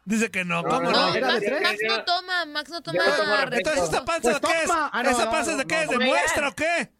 Dice 0.05 0.29
que 0.31 0.43
no, 0.43 0.63
¿cómo 0.63 0.91
no? 0.91 0.91
no? 0.91 1.21
Max, 1.21 1.79
no 1.87 2.03
toma, 2.03 2.45
Max 2.45 2.69
no 2.69 2.81
toma. 2.81 2.99
Entonces, 3.53 3.83
¿esta 3.83 4.03
panza 4.03 4.37
pues 4.37 4.53
qué 4.53 4.63
es? 4.63 4.69
Ah, 4.69 5.03
¿Esa 5.09 5.31
panza 5.31 5.55
de 5.55 5.65
qué 5.65 5.83
es? 5.83 5.89
¿De 5.89 5.99
muestra 5.99 6.49
o 6.49 6.53
qué? 6.53 6.91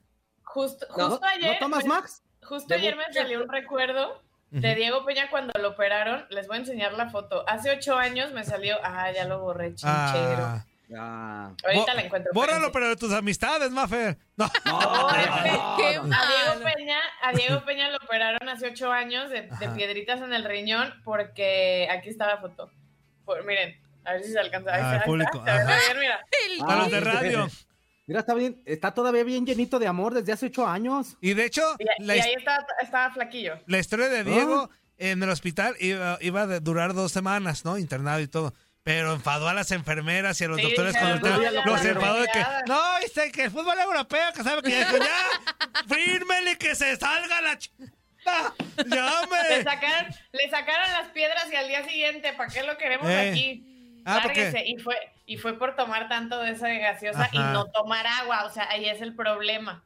Justo, 0.44 0.86
justo 0.90 1.26
ayer. 1.26 1.54
¿No 1.54 1.60
tomas 1.60 1.86
Max? 1.86 2.24
Justo 2.44 2.74
ayer 2.74 2.96
me 2.96 3.12
salió 3.12 3.44
un 3.44 3.50
recuerdo 3.50 4.22
de 4.52 4.76
Diego 4.76 5.04
Peña 5.04 5.30
cuando 5.30 5.52
lo 5.60 5.72
operaron. 5.72 6.26
Les 6.30 6.48
voy 6.48 6.58
a 6.58 6.60
enseñar 6.62 6.94
la 6.94 7.10
foto. 7.10 7.44
Hace 7.50 7.72
ocho 7.72 7.98
años 7.98 8.32
me 8.32 8.46
salió. 8.46 8.78
Ah, 8.84 9.12
ya 9.12 9.26
lo 9.26 9.42
borré, 9.42 9.76
chinchero. 9.76 10.46
Ah. 10.46 10.66
Ahorita 10.96 11.94
la 11.94 12.02
encuentro. 12.02 12.32
Bórralo, 12.34 12.72
pero 12.72 12.90
de 12.90 12.96
tus 12.96 13.12
amistades, 13.12 13.72
Mafer. 13.72 14.18
No, 14.36 14.50
no, 14.66 15.10
a, 15.10 15.78
Diego 15.78 16.04
Peña, 16.76 16.98
a 17.22 17.32
Diego 17.34 17.64
Peña 17.66 17.92
lo 17.92 17.98
operaron 17.98 18.50
hace 18.50 18.68
ocho 18.68 18.92
años 18.92 19.30
de, 19.30 19.44
piedritas 19.76 20.22
en 20.22 20.34
el 20.34 20.44
riñón 20.44 20.92
porque 21.04 21.88
aquí 21.92 22.10
está 22.10 22.26
la 22.26 22.38
foto. 22.40 22.72
miren, 23.46 23.80
a 24.04 24.14
ver 24.14 24.24
si 24.24 24.32
se 24.32 24.40
alcanza. 24.40 24.72
Ah, 24.74 24.96
el 24.96 25.04
público. 25.04 25.40
mira. 25.42 26.20
A 26.68 26.76
los 26.78 26.92
de 26.92 27.00
radio. 27.00 27.48
Mira, 28.08 28.22
está 28.22 28.34
bien, 28.34 28.62
está 28.66 28.92
todavía 28.92 29.24
bien 29.24 29.46
llenito 29.46 29.78
de 29.78 29.88
amor 29.88 30.16
desde 30.16 30.34
hace 30.34 30.48
ocho 30.48 30.68
años. 30.68 31.16
Y 31.22 31.36
de 31.36 31.46
hecho, 31.46 31.62
y, 31.80 32.10
ahí 32.10 32.34
estaba, 32.36 32.66
estaba, 32.82 33.14
flaquillo. 33.14 33.60
La 33.68 33.78
historia 33.78 34.10
de 34.10 34.24
Diego 34.24 34.70
ah. 34.70 34.76
en 34.98 35.22
el 35.22 35.30
hospital 35.30 35.76
iba, 35.80 36.18
iba 36.22 36.42
a 36.42 36.60
durar 36.60 36.94
dos 36.94 37.12
semanas, 37.12 37.64
¿no? 37.64 37.78
Internado 37.78 38.20
y 38.20 38.28
todo 38.28 38.54
pero 38.84 39.14
enfadó 39.14 39.48
a 39.48 39.54
las 39.54 39.72
enfermeras 39.72 40.40
y 40.42 40.44
a 40.44 40.50
los 40.50 40.62
doctores 40.62 40.96
cuando 40.98 41.28
los 41.66 41.86
enfadó 41.86 42.22
de 42.22 42.28
que 42.28 42.46
no, 42.68 43.00
dice 43.00 43.32
que 43.32 43.46
el 43.46 43.52
fútbol 43.52 43.80
europeo 43.80 44.34
que 44.36 44.44
sabe 44.44 44.62
que 44.62 44.72
ya, 44.72 44.92
ya 44.92 45.88
fírmele 45.88 46.58
que 46.58 46.76
se 46.76 46.96
salga 46.98 47.42
la 47.42 47.58
ch... 47.58 47.72
¡Llame! 48.26 49.38
Le 49.50 49.64
sacaron, 49.64 50.16
le 50.32 50.50
sacaron 50.50 50.92
las 50.92 51.10
piedras 51.10 51.46
y 51.52 51.56
al 51.56 51.68
día 51.68 51.84
siguiente, 51.86 52.34
¿para 52.34 52.52
qué 52.52 52.64
lo 52.64 52.78
queremos 52.78 53.10
eh. 53.10 53.30
aquí? 53.30 54.02
Ah, 54.06 54.22
y 54.66 54.78
fue, 54.78 54.96
y 55.26 55.38
fue 55.38 55.58
por 55.58 55.76
tomar 55.76 56.10
tanto 56.10 56.40
de 56.40 56.52
esa 56.52 56.68
gaseosa 56.70 57.30
y 57.32 57.38
no 57.38 57.66
tomar 57.72 58.06
agua, 58.06 58.46
o 58.46 58.50
sea, 58.50 58.70
ahí 58.70 58.88
es 58.88 59.02
el 59.02 59.16
problema. 59.16 59.84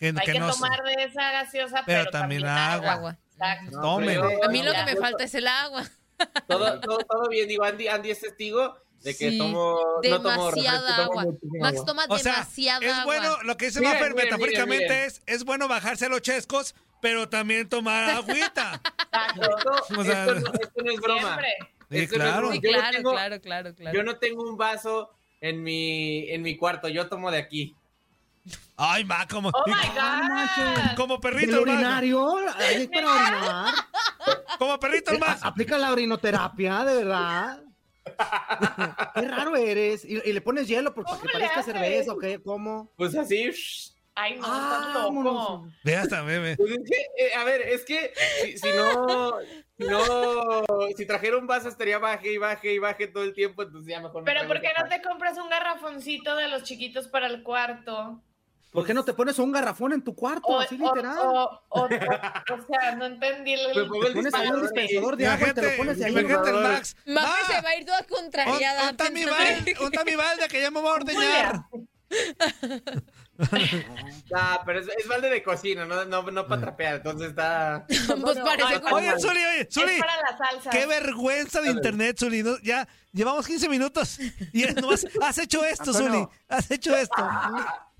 Hay 0.00 0.12
que 0.12 0.38
tomar 0.38 0.82
de 0.82 1.04
esa 1.04 1.30
gaseosa, 1.32 1.82
pero, 1.86 2.10
también, 2.10 2.44
agua. 2.44 3.16
Tomen. 3.70 4.20
a 4.42 4.48
mí 4.48 4.62
lo 4.62 4.72
que 4.72 4.84
me 4.84 4.96
falta 4.96 5.24
es 5.24 5.34
el 5.34 5.48
agua. 5.48 5.84
Todo, 6.48 6.80
todo, 6.80 6.98
todo 6.98 7.28
bien, 7.28 7.48
digo, 7.48 7.64
Andy, 7.64 7.88
Andy 7.88 8.10
es 8.10 8.20
testigo 8.20 8.76
de 9.04 9.14
que 9.16 9.38
tomo, 9.38 9.78
demasiada 10.02 11.04
agua. 11.04 11.26
Max 11.60 11.84
toma 11.84 12.06
o 12.08 12.18
sea, 12.18 12.32
demasiada 12.32 12.86
es 12.86 13.04
bueno, 13.04 13.42
lo 13.42 13.56
que 13.56 13.66
dice 13.66 13.80
Maffer 13.80 14.14
metafóricamente 14.14 15.04
es, 15.04 15.22
es 15.26 15.44
bueno 15.44 15.68
bajarse 15.68 16.08
los 16.08 16.22
chescos, 16.22 16.74
pero 17.02 17.28
también 17.28 17.68
tomar 17.68 18.10
agüita. 18.10 18.80
esto, 19.36 19.72
o 20.00 20.04
sea, 20.04 20.24
esto, 20.24 20.82
no, 20.82 20.90
es 20.90 21.00
broma. 21.00 21.38
Sí, 21.90 22.08
claro. 22.08 22.52
Sí, 22.52 22.60
claro, 22.60 23.02
claro, 23.02 23.40
claro, 23.40 23.74
claro. 23.74 23.96
Yo 23.96 24.02
no 24.02 24.16
tengo 24.16 24.42
un 24.42 24.56
vaso 24.56 25.10
en 25.40 25.62
mi, 25.62 26.30
en 26.30 26.40
mi 26.40 26.56
cuarto, 26.56 26.88
yo 26.88 27.08
tomo 27.08 27.30
de 27.30 27.38
aquí. 27.38 27.76
Ay, 28.76 29.04
ma, 29.04 29.26
como. 29.28 29.50
Oh 29.50 29.64
my 29.66 29.88
God. 29.94 30.96
Como 30.96 31.20
perrito. 31.20 31.56
¿El 31.56 31.62
urinario? 31.62 32.36
Como 34.58 34.78
perrito 34.78 35.18
más. 35.18 35.42
Aplica 35.44 35.78
la 35.78 35.92
orinoterapia, 35.92 36.84
de 36.84 36.96
verdad. 36.96 37.62
Qué 39.14 39.28
raro 39.28 39.56
eres. 39.56 40.04
¿Y, 40.04 40.32
le 40.32 40.40
pones 40.40 40.68
hielo 40.68 40.92
porque 40.94 41.12
que 41.22 41.28
parezca 41.28 41.62
cerveza 41.62 42.12
o 42.12 42.18
qué? 42.18 42.42
¿Cómo? 42.42 42.92
Pues 42.96 43.14
así. 43.16 43.50
Ay, 44.16 44.36
no, 44.36 44.46
ah, 44.46 44.92
loco. 44.94 45.68
Ve 45.82 45.96
hasta, 45.96 46.22
bebé. 46.22 46.56
Pues 46.56 46.70
eh, 47.18 47.34
a 47.36 47.42
ver, 47.42 47.62
es 47.62 47.84
que 47.84 48.12
si, 48.56 48.68
no, 48.72 49.38
si 49.76 49.84
no, 49.84 50.64
si 50.96 51.04
trajera 51.04 51.36
un 51.36 51.48
vaso 51.48 51.68
estaría 51.68 51.98
baje 51.98 52.32
y 52.32 52.38
baje 52.38 52.74
y 52.74 52.78
baje 52.78 53.08
todo 53.08 53.24
el 53.24 53.34
tiempo, 53.34 53.64
entonces 53.64 53.90
ya 53.90 54.00
mejor. 54.00 54.22
Pero 54.22 54.46
¿por 54.46 54.60
qué 54.60 54.68
no 54.80 54.88
te 54.88 55.02
compras 55.02 55.36
un 55.36 55.48
garrafoncito 55.48 56.36
de 56.36 56.46
los 56.46 56.62
chiquitos 56.62 57.08
para 57.08 57.26
el 57.26 57.42
cuarto? 57.42 58.22
¿Por 58.74 58.84
qué 58.84 58.92
no 58.92 59.04
te 59.04 59.14
pones 59.14 59.38
un 59.38 59.52
garrafón 59.52 59.92
en 59.92 60.02
tu 60.02 60.16
cuarto? 60.16 60.58
así 60.58 60.76
literal. 60.76 61.16
O, 61.20 61.62
o, 61.68 61.88
sea, 61.88 62.96
no 62.96 63.04
entendí 63.04 63.52
el. 63.52 63.72
Te 63.72 63.84
pones 63.84 64.34
ahí 64.34 64.48
un 64.48 64.62
dispensador 64.62 65.16
de 65.16 65.28
agua 65.28 65.48
y 65.48 65.54
te 65.54 65.62
lo 65.62 65.76
pones 65.76 66.02
ahí. 66.02 66.10
Imagínate 66.10 66.50
el 66.50 66.56
Max. 66.56 66.96
Max 67.06 67.46
se 67.46 67.62
va 67.62 67.68
a 67.68 67.76
ir 67.76 67.84
toda 67.84 68.02
contrariada. 68.02 68.90
Un 68.90 69.14
mi 69.14 69.24
balde, 69.24 69.76
mi 70.04 70.16
balde 70.16 70.48
que 70.48 70.60
ya 70.60 70.72
me 70.72 70.80
voy 70.80 70.90
a 70.90 70.94
ordeñar. 70.94 71.66
ah, 74.34 74.62
pero 74.66 74.80
es, 74.80 74.88
es, 74.88 75.06
balde 75.06 75.30
de 75.30 75.40
cocina, 75.44 75.84
no, 75.84 76.04
no, 76.04 76.22
no 76.22 76.46
para 76.48 76.60
trapear, 76.60 76.96
entonces 76.96 77.28
está. 77.28 77.86
pues 77.88 78.40
parece 78.40 78.80
como... 78.80 78.96
Oye, 78.96 79.12
Zuli, 79.20 79.44
oye, 79.44 79.68
Zuli. 79.70 79.92
Es 79.92 80.00
para 80.00 80.16
la 80.16 80.36
salsa. 80.36 80.70
Qué 80.70 80.86
vergüenza 80.86 81.60
de 81.60 81.70
internet, 81.70 82.18
Zuli. 82.18 82.42
¿no? 82.42 82.58
Ya 82.58 82.88
llevamos 83.12 83.46
15 83.46 83.68
minutos 83.68 84.18
y 84.52 84.64
nomás 84.64 85.06
has 85.22 85.38
hecho 85.38 85.64
esto, 85.64 85.92
Zuli. 85.92 86.26
Has 86.48 86.68
hecho 86.72 86.96
esto. 86.96 87.24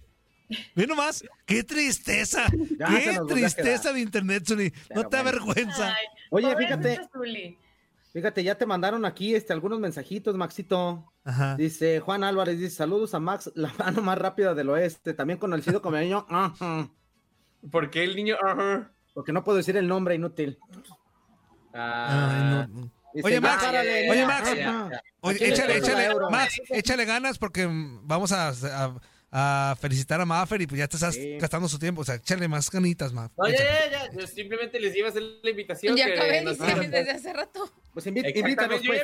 Ve 0.75 0.87
nomás, 0.87 1.25
qué 1.47 1.63
tristeza, 1.63 2.47
qué 2.51 3.21
tristeza 3.29 3.93
de 3.93 4.01
internet, 4.01 4.45
Zuli. 4.47 4.73
No 4.95 5.09
te 5.09 5.17
avergüenza. 5.17 5.97
Oye, 6.31 6.55
fíjate, 6.57 7.01
fíjate, 8.13 8.45
ya 8.45 8.55
te 8.57 8.67
mandaron 8.67 9.05
aquí 9.05 9.35
este, 9.35 9.53
algunos 9.53 9.81
mensajitos, 9.81 10.37
Maxito. 10.37 11.13
Dice 11.57 12.01
Juan 12.01 12.23
Álvarez, 12.25 12.59
dice, 12.59 12.77
saludos 12.77 13.15
a 13.15 13.21
Max, 13.21 13.51
la 13.55 13.73
mano 13.79 14.03
más 14.03 14.19
rápida 14.19 14.55
del 14.55 14.71
oeste, 14.71 15.15
también 15.15 15.39
conocido 15.39 15.81
como 15.81 15.97
el 15.97 16.05
niño. 16.05 16.27
¿Por 17.71 17.91
qué 17.91 18.05
el 18.05 18.15
niño? 18.15 18.37
Porque 19.15 19.33
no 19.33 19.43
puedo 19.43 19.57
decir 19.59 19.77
el 19.77 19.89
nombre 19.89 20.15
inútil. 20.15 20.59
Ah, 21.73 22.69
Oye, 23.23 23.41
Max, 23.41 23.65
oye, 24.11 24.27
Max, 24.27 24.51
échale, 25.41 25.77
échale, 25.79 26.09
Max, 26.31 26.61
échale 26.69 27.05
ganas 27.05 27.39
porque 27.39 27.69
vamos 28.03 28.33
a, 28.33 28.49
a 28.49 29.01
felicitar 29.81 30.21
a 30.21 30.25
Maffer 30.25 30.63
y 30.63 30.67
pues 30.67 30.79
ya 30.79 30.89
te 30.89 30.97
estás 30.97 31.17
gastando 31.41 31.69
su 31.69 31.79
tiempo. 31.79 32.03
O 32.03 32.05
sea, 32.05 32.17
échale 32.17 32.47
más 32.49 32.71
ganitas, 32.71 33.13
Maffer. 33.13 33.37
No, 33.37 33.49
ya, 33.49 33.59
ya, 33.59 33.91
ya. 33.91 34.13
Yo 34.13 34.27
simplemente 34.27 34.79
les 34.79 34.95
iba 34.97 35.09
a 35.09 35.11
hacer 35.11 35.23
la 35.43 35.51
invitación. 35.51 35.97
Ya 35.97 36.07
acabé 36.07 36.45
desde 36.89 37.11
hace 37.11 37.33
rato. 37.33 37.71
Pues 37.93 38.07
invítanos, 38.07 38.81
pues. 38.85 39.03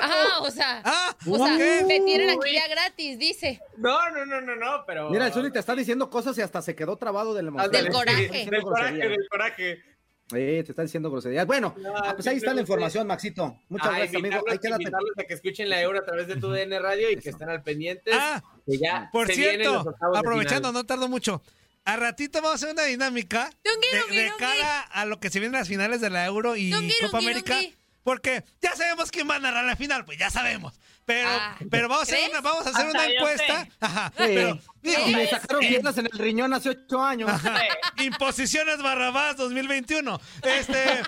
Ah, 0.00 0.38
o 0.40 0.50
sea. 0.50 0.82
Ah, 0.84 1.16
o 1.26 1.36
sea, 1.36 1.84
me 1.86 2.00
tienen 2.00 2.30
aquí 2.30 2.52
ya 2.52 2.68
gratis, 2.68 3.18
dice. 3.18 3.60
No, 3.76 4.10
no, 4.10 4.24
no, 4.24 4.40
no, 4.40 4.56
no, 4.56 4.84
pero. 4.86 5.10
Mira, 5.10 5.26
el 5.26 5.32
Zuli 5.32 5.50
te 5.50 5.58
está 5.58 5.74
diciendo 5.74 6.08
cosas 6.08 6.36
y 6.38 6.42
hasta 6.42 6.62
se 6.62 6.74
quedó 6.74 6.96
trabado 6.96 7.34
del 7.34 7.48
emoción. 7.48 7.70
Del 7.70 7.90
coraje. 7.90 8.46
Del 8.50 8.62
coraje, 8.62 9.08
del 9.08 9.28
coraje. 9.30 9.95
Eh, 10.34 10.62
te 10.64 10.72
está 10.72 10.82
diciendo 10.82 11.10
groserías. 11.10 11.46
Bueno, 11.46 11.74
ah, 11.94 12.14
pues 12.14 12.26
ahí 12.26 12.38
está 12.38 12.52
la 12.52 12.60
información, 12.60 13.06
Maxito. 13.06 13.58
Muchas 13.68 13.94
gracias, 13.94 14.16
amigo. 14.16 14.44
Ahí 14.48 14.58
quédate. 14.58 14.84
a 14.86 15.24
que 15.24 15.34
escuchen 15.34 15.68
la 15.68 15.80
euro 15.80 16.00
a 16.00 16.04
través 16.04 16.26
de 16.26 16.36
tu 16.36 16.50
DN 16.50 16.78
Radio 16.80 17.10
y 17.10 17.16
que 17.16 17.30
estén 17.30 17.48
al 17.48 17.62
pendiente. 17.62 18.10
Ah, 18.12 18.42
ya 18.66 19.08
por 19.12 19.30
cierto, 19.30 19.94
aprovechando, 20.14 20.72
no 20.72 20.84
tardo 20.84 21.08
mucho. 21.08 21.42
A 21.84 21.96
ratito 21.96 22.40
vamos 22.42 22.50
a 22.50 22.54
hacer 22.56 22.70
una 22.70 22.82
dinámica 22.82 23.48
de, 23.62 24.32
cara 24.36 24.80
a 24.80 25.04
lo 25.04 25.20
que 25.20 25.30
se 25.30 25.38
vienen 25.38 25.60
las 25.60 25.68
finales 25.68 26.00
de 26.00 26.10
la 26.10 26.26
Euro 26.26 26.56
y 26.56 26.72
Copa 27.00 27.18
América. 27.18 27.56
Porque 28.02 28.44
ya 28.60 28.74
sabemos 28.74 29.10
quién 29.10 29.28
va 29.28 29.36
a 29.36 29.38
narrar 29.40 29.64
la 29.64 29.76
final, 29.76 30.04
pues 30.04 30.18
ya 30.18 30.30
sabemos. 30.30 30.78
Pero, 31.06 31.28
ah, 31.30 31.56
pero 31.70 31.88
vamos, 31.88 32.10
a 32.10 32.14
hacer 32.14 32.30
una, 32.30 32.40
vamos 32.40 32.66
a 32.66 32.70
hacer 32.70 32.86
una 32.88 33.06
encuesta. 33.06 33.68
Ajá, 33.78 34.12
pero, 34.16 34.58
y 34.82 35.14
me 35.14 35.28
sacaron 35.28 35.60
piernas 35.60 35.96
en 35.98 36.06
el 36.06 36.18
riñón 36.18 36.52
hace 36.52 36.70
ocho 36.70 37.00
años. 37.00 37.30
Imposiciones 37.98 38.82
Barrabás 38.82 39.36
2021. 39.36 40.20
Este, 40.42 41.02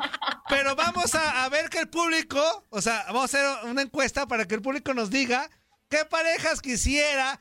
pero 0.49 0.77
vamos 0.77 1.17
a, 1.17 1.45
a, 1.45 1.49
ver 1.49 1.69
que 1.69 1.81
el 1.81 1.89
público, 1.89 2.65
o 2.71 2.81
sea, 2.81 3.07
vamos 3.09 3.23
a 3.23 3.25
hacer 3.25 3.69
una 3.69 3.83
encuesta 3.83 4.27
para 4.29 4.47
que 4.47 4.55
el 4.55 4.63
público 4.63 4.95
nos 4.95 5.11
diga 5.11 5.51
qué 5.89 6.05
parejas 6.05 6.63
quisiera. 6.63 7.41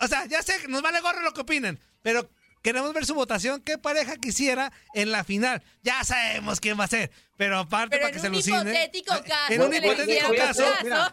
O 0.00 0.06
sea, 0.06 0.26
ya 0.26 0.42
sé, 0.42 0.68
nos 0.68 0.82
vale 0.82 1.00
gorro 1.00 1.22
lo 1.22 1.32
que 1.32 1.40
opinen, 1.40 1.80
pero 2.02 2.30
queremos 2.62 2.92
ver 2.92 3.04
su 3.04 3.14
votación, 3.14 3.62
qué 3.62 3.78
pareja 3.78 4.16
quisiera 4.16 4.72
en 4.94 5.10
la 5.10 5.24
final. 5.24 5.62
Ya 5.86 6.02
sabemos 6.02 6.58
quién 6.58 6.76
va 6.76 6.82
a 6.82 6.88
ser. 6.88 7.12
Pero 7.36 7.58
aparte, 7.58 7.98
para 7.98 8.10
que 8.10 8.18
se 8.18 8.26
alucine. 8.26 8.58
Hipotético 8.58 9.14
caso, 9.22 9.52
en 9.52 9.62
un 9.62 9.72
hipotético 9.72 10.34
caso, 10.34 10.64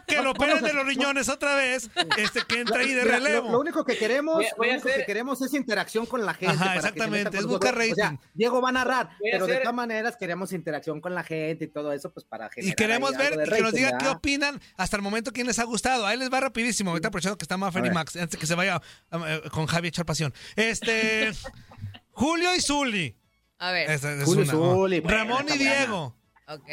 que 0.04 0.20
lo 0.20 0.32
operen 0.32 0.64
de 0.64 0.72
los 0.72 0.84
riñones 0.84 1.28
otra 1.28 1.54
vez, 1.54 1.88
este 2.18 2.40
que 2.48 2.60
entra 2.60 2.80
ahí 2.80 2.92
de 2.92 3.04
relevo. 3.04 3.52
Lo, 3.52 3.60
único 3.60 3.84
que 3.84 3.96
queremos, 3.96 4.44
lo 4.58 4.68
único 4.68 4.88
que 4.88 5.04
queremos 5.04 5.40
es 5.42 5.54
interacción 5.54 6.06
con 6.06 6.26
la 6.26 6.34
gente. 6.34 6.56
Ajá, 6.56 6.74
exactamente, 6.74 7.38
es 7.38 7.46
buscar 7.46 7.76
rating. 7.76 7.92
O 7.92 7.94
sea, 7.94 8.18
Diego 8.32 8.60
va 8.60 8.70
a 8.70 8.72
narrar, 8.72 9.10
pero 9.22 9.46
de 9.46 9.58
todas 9.58 9.74
maneras 9.74 10.16
queremos 10.16 10.52
interacción 10.52 11.00
con 11.00 11.14
la 11.14 11.22
gente 11.22 11.66
y 11.66 11.68
todo 11.68 11.92
eso, 11.92 12.12
pues 12.12 12.26
para 12.26 12.50
generar. 12.50 12.72
Y 12.72 12.74
queremos 12.74 13.16
ver 13.16 13.48
que 13.48 13.60
nos 13.60 13.74
digan 13.74 13.98
qué 13.98 14.08
opinan 14.08 14.60
hasta 14.76 14.96
el 14.96 15.02
momento 15.02 15.30
quién 15.32 15.46
les 15.46 15.60
ha 15.60 15.64
gustado. 15.64 16.04
Ahí 16.04 16.18
les 16.18 16.32
va 16.32 16.40
rapidísimo. 16.40 16.90
Ahorita 16.90 17.08
aprovechando 17.08 17.38
que 17.38 17.44
está 17.44 17.56
Maffer 17.56 17.86
y 17.86 17.90
Max, 17.90 18.16
antes 18.16 18.40
que 18.40 18.46
se 18.46 18.56
vaya 18.56 18.82
eh, 19.12 19.42
con 19.52 19.66
Javi 19.66 19.86
a 19.86 19.90
echar 19.90 20.04
pasión. 20.04 20.34
Este. 20.56 21.30
Julio 22.10 22.54
y 22.56 22.60
Zuli. 22.60 23.23
A 23.58 23.72
ver. 23.72 24.00
Julio 24.24 24.88
y 24.88 25.00
Ramón 25.00 25.46
y 25.48 25.58
Diego. 25.58 26.16
Ok. 26.48 26.68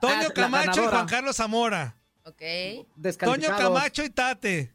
Toño 0.00 0.28
ah, 0.28 0.32
Camacho 0.34 0.84
y 0.84 0.88
Juan 0.88 1.06
Carlos 1.06 1.36
Zamora. 1.36 1.96
Ok. 2.24 2.42
Toño 3.18 3.48
Camacho 3.48 4.04
y 4.04 4.10
Tate. 4.10 4.74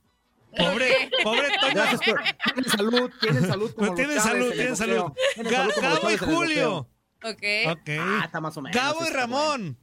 Pobre, 0.56 1.10
pobre 1.24 1.50
Toño. 1.60 1.74
Gracias 1.74 2.02
tienen 2.02 2.72
salud, 2.78 3.12
tienen 3.20 3.48
salud. 3.48 3.76
Como 3.76 3.94
tienen 3.96 4.20
salud, 4.22 4.54
tienen 4.54 4.76
salud. 4.76 5.12
Gabo 5.38 6.12
y 6.12 6.18
Julio. 6.18 6.90
Ok. 7.24 7.44
Ok. 7.70 7.90
Ah, 8.00 8.22
está 8.26 8.40
más 8.40 8.56
o 8.58 8.62
menos. 8.62 8.76
Gabo 8.76 9.06
y 9.06 9.10
Ramón. 9.10 9.78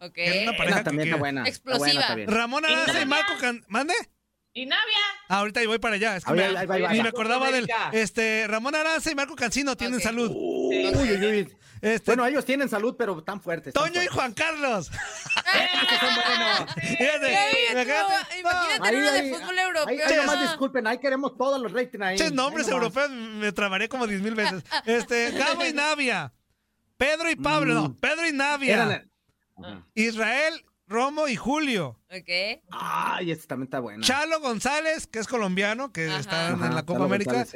Ok. 0.00 0.18
una 0.42 0.56
pareja 0.56 0.82
también 0.82 1.08
está 1.08 1.18
buena. 1.18 1.46
Explosiva. 1.46 2.16
Ramón 2.26 2.64
Aranza 2.64 3.02
y 3.02 3.06
Marco 3.06 3.32
Can... 3.38 3.64
¿Mande? 3.68 3.94
¿Y 4.52 4.66
Navia? 4.66 4.98
Ah, 5.28 5.38
ahorita 5.38 5.64
voy 5.66 5.78
para 5.78 5.94
allá. 5.94 6.16
Es 6.16 6.24
que 6.24 6.32
me, 6.32 6.48
ni 6.92 7.02
me 7.02 7.08
acordaba 7.08 7.52
del. 7.52 7.68
Este, 7.92 8.46
Ramón 8.48 8.74
Aranza 8.74 9.10
y 9.10 9.14
Marco 9.14 9.36
Cancino 9.36 9.76
tienen 9.76 10.00
salud. 10.00 10.32
Uy, 10.70 11.12
uy, 11.12 11.26
uy. 11.26 11.56
Este, 11.80 12.10
bueno, 12.10 12.26
ellos 12.26 12.44
tienen 12.44 12.68
salud, 12.68 12.94
pero 12.98 13.24
tan 13.24 13.40
fuertes. 13.40 13.72
Toño 13.72 14.02
y 14.02 14.06
Juan 14.08 14.34
Carlos. 14.34 14.90
imagínate 18.38 18.96
uno 18.96 19.12
de 19.12 19.34
fútbol 19.34 19.58
europeo. 19.58 20.06
Ahí, 20.06 20.16
nomás 20.16 20.42
disculpen, 20.42 20.86
ahí 20.86 20.98
queremos 20.98 21.38
todos 21.38 21.58
los 21.60 21.72
ratings 21.72 22.04
ahí. 22.04 22.18
Ches, 22.18 22.32
nombres 22.32 22.68
europeos 22.68 23.10
me 23.10 23.50
trabaré 23.52 23.88
como 23.88 24.06
diez 24.06 24.20
mil 24.20 24.34
veces. 24.34 24.62
Este, 24.84 25.30
Gabo 25.30 25.64
y 25.64 25.72
Navia. 25.72 26.34
Pedro 26.98 27.30
y 27.30 27.36
Pablo, 27.36 27.72
no, 27.72 27.88
mm. 27.88 27.96
Pedro 27.96 28.28
y 28.28 28.32
Navia. 28.32 29.08
Israel 29.94 30.62
Romo 30.86 31.28
y 31.28 31.36
Julio. 31.36 31.98
Ok. 32.10 32.60
Ay, 32.72 33.30
este 33.30 33.46
también 33.46 33.68
está 33.68 33.80
bueno. 33.80 34.02
Chalo 34.02 34.40
González, 34.40 35.06
que 35.06 35.20
es 35.20 35.28
colombiano, 35.28 35.92
que 35.92 36.14
está 36.14 36.48
en 36.48 36.74
la 36.74 36.84
Copa 36.84 37.04
América. 37.04 37.46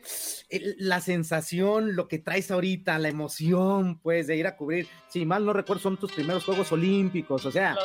la 0.77 1.01
sensación, 1.01 1.95
lo 1.95 2.07
que 2.07 2.19
traes 2.19 2.51
ahorita, 2.51 2.97
la 2.99 3.09
emoción, 3.09 3.99
pues, 3.99 4.27
de 4.27 4.37
ir 4.37 4.47
a 4.47 4.55
cubrir. 4.55 4.87
Si 5.09 5.25
mal 5.25 5.45
no 5.45 5.53
recuerdo, 5.53 5.81
son 5.81 5.97
tus 5.97 6.11
primeros 6.11 6.43
Juegos 6.45 6.71
Olímpicos. 6.71 7.45
O 7.45 7.51
sea, 7.51 7.75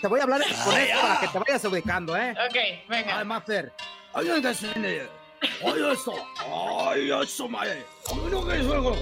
te 0.00 0.08
voy 0.08 0.20
a 0.20 0.22
hablar 0.24 0.42
con 0.64 0.76
esto 0.76 1.00
para 1.00 1.20
que 1.20 1.28
te 1.28 1.38
vayas 1.38 1.64
ubicando, 1.64 2.16
¿eh? 2.16 2.31
Ok, 2.32 2.88
venga. 2.88 3.16
Además, 3.16 3.42
Fer. 3.46 3.72
Oye 4.14 5.92
eso, 5.92 6.14
oye 6.46 7.22
eso, 7.22 7.48
madre. 7.48 7.84
no 8.30 8.46
que 8.46 8.62
suelo, 8.62 8.94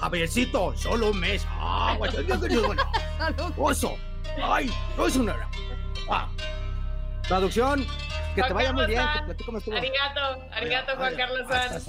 Javiercito, 0.00 0.76
solo 0.76 1.10
un 1.10 1.20
mes. 1.20 1.46
Ah, 1.48 1.96
Oso, 3.56 3.96
ay, 4.42 4.70
no 4.96 5.06
es 5.06 5.16
una 5.16 5.48
Ah. 6.10 6.28
Traducción, 7.26 7.84
que 8.34 8.42
Juan 8.42 8.48
te 8.48 8.54
vaya 8.54 8.72
muy 8.72 8.86
bien. 8.86 9.02
Que 9.38 9.44
cómo 9.44 9.58
estuvo. 9.58 9.76
Arigato, 9.76 10.20
arigato, 10.52 10.96
Juan 10.96 11.08
Oye, 11.08 11.16
Carlos 11.16 11.40
hasta 11.50 11.80
Sanz. 11.80 11.88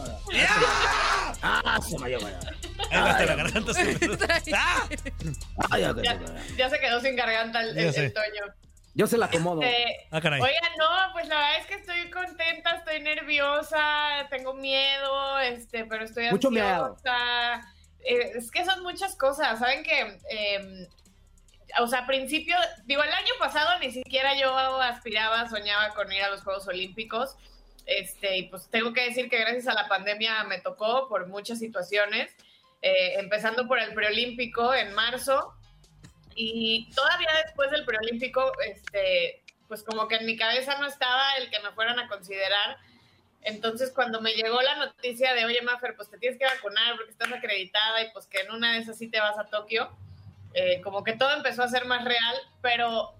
Ah, 1.41 1.79
se 1.85 1.99
me 1.99 2.05
ha 2.05 2.09
lleva. 2.09 2.29
Hasta 2.91 3.25
la 3.25 3.35
garganta 3.35 3.73
se 3.73 3.83
me- 3.83 4.17
Ah, 4.55 4.87
Ay, 5.71 5.81
ya 5.81 5.93
que 5.93 6.01
Ya, 6.03 6.19
ya 6.57 6.69
se 6.69 6.79
quedó 6.79 7.01
sin 7.01 7.15
garganta 7.15 7.61
el, 7.61 7.77
el- 7.77 7.95
el 7.95 8.13
Toño. 8.13 8.53
Yo 8.97 9.05
se 9.05 9.17
la 9.17 9.27
acomodo. 9.27 9.61
Este, 9.61 10.07
ah, 10.11 10.17
oigan, 10.17 10.73
no, 10.79 11.13
pues 11.13 11.27
la 11.27 11.35
verdad 11.35 11.59
es 11.59 11.65
que 11.67 11.75
estoy 11.75 12.09
contenta, 12.09 12.71
estoy 12.77 12.99
nerviosa, 12.99 14.27
tengo 14.31 14.55
miedo, 14.55 15.39
este, 15.39 15.85
pero 15.85 16.03
estoy 16.03 16.31
Mucho 16.31 16.49
Miedo. 16.49 16.97
Eh, 18.03 18.31
es 18.35 18.49
que 18.49 18.65
son 18.65 18.81
muchas 18.81 19.15
cosas, 19.15 19.59
¿saben 19.59 19.83
que 19.83 20.19
em, 20.29 20.87
o 21.79 21.87
sea, 21.87 21.99
a 21.99 22.07
principio, 22.07 22.55
digo, 22.85 23.03
el 23.03 23.11
año 23.11 23.33
pasado 23.39 23.77
ni 23.79 23.91
siquiera 23.91 24.35
yo 24.39 24.55
aspiraba, 24.81 25.47
soñaba 25.47 25.93
con 25.93 26.11
ir 26.11 26.23
a 26.23 26.29
los 26.29 26.41
Juegos 26.41 26.67
Olímpicos. 26.67 27.35
Este, 27.85 28.37
y 28.37 28.43
pues 28.43 28.67
tengo 28.69 28.93
que 28.93 29.03
decir 29.03 29.29
que 29.29 29.39
gracias 29.39 29.67
a 29.67 29.73
la 29.73 29.87
pandemia 29.87 30.43
me 30.43 30.59
tocó 30.59 31.07
por 31.07 31.27
muchas 31.27 31.59
situaciones, 31.59 32.35
eh, 32.81 33.13
empezando 33.17 33.67
por 33.67 33.79
el 33.79 33.93
preolímpico 33.93 34.73
en 34.73 34.93
marzo, 34.93 35.53
y 36.37 36.89
todavía 36.93 37.29
después 37.43 37.71
del 37.71 37.83
preolímpico, 37.83 38.51
este, 38.61 39.43
pues 39.67 39.81
como 39.81 40.07
que 40.07 40.17
en 40.17 40.25
mi 40.27 40.37
cabeza 40.37 40.77
no 40.77 40.85
estaba 40.85 41.35
el 41.37 41.49
que 41.49 41.59
me 41.59 41.71
fueran 41.71 41.97
a 41.99 42.07
considerar. 42.07 42.77
Entonces, 43.41 43.91
cuando 43.91 44.21
me 44.21 44.33
llegó 44.33 44.61
la 44.61 44.75
noticia 44.75 45.33
de, 45.33 45.45
oye, 45.45 45.63
Maffer, 45.63 45.95
pues 45.95 46.11
te 46.11 46.19
tienes 46.19 46.37
que 46.37 46.45
vacunar 46.45 46.95
porque 46.95 47.11
estás 47.11 47.31
acreditada 47.31 48.03
y 48.03 48.11
pues 48.11 48.27
que 48.27 48.41
en 48.41 48.51
una 48.51 48.73
de 48.73 48.79
esas 48.79 48.99
sí 48.99 49.09
te 49.09 49.19
vas 49.19 49.37
a 49.39 49.45
Tokio, 49.45 49.89
eh, 50.53 50.79
como 50.81 51.03
que 51.03 51.13
todo 51.13 51.31
empezó 51.35 51.63
a 51.63 51.69
ser 51.69 51.85
más 51.85 52.05
real, 52.05 52.35
pero 52.61 53.15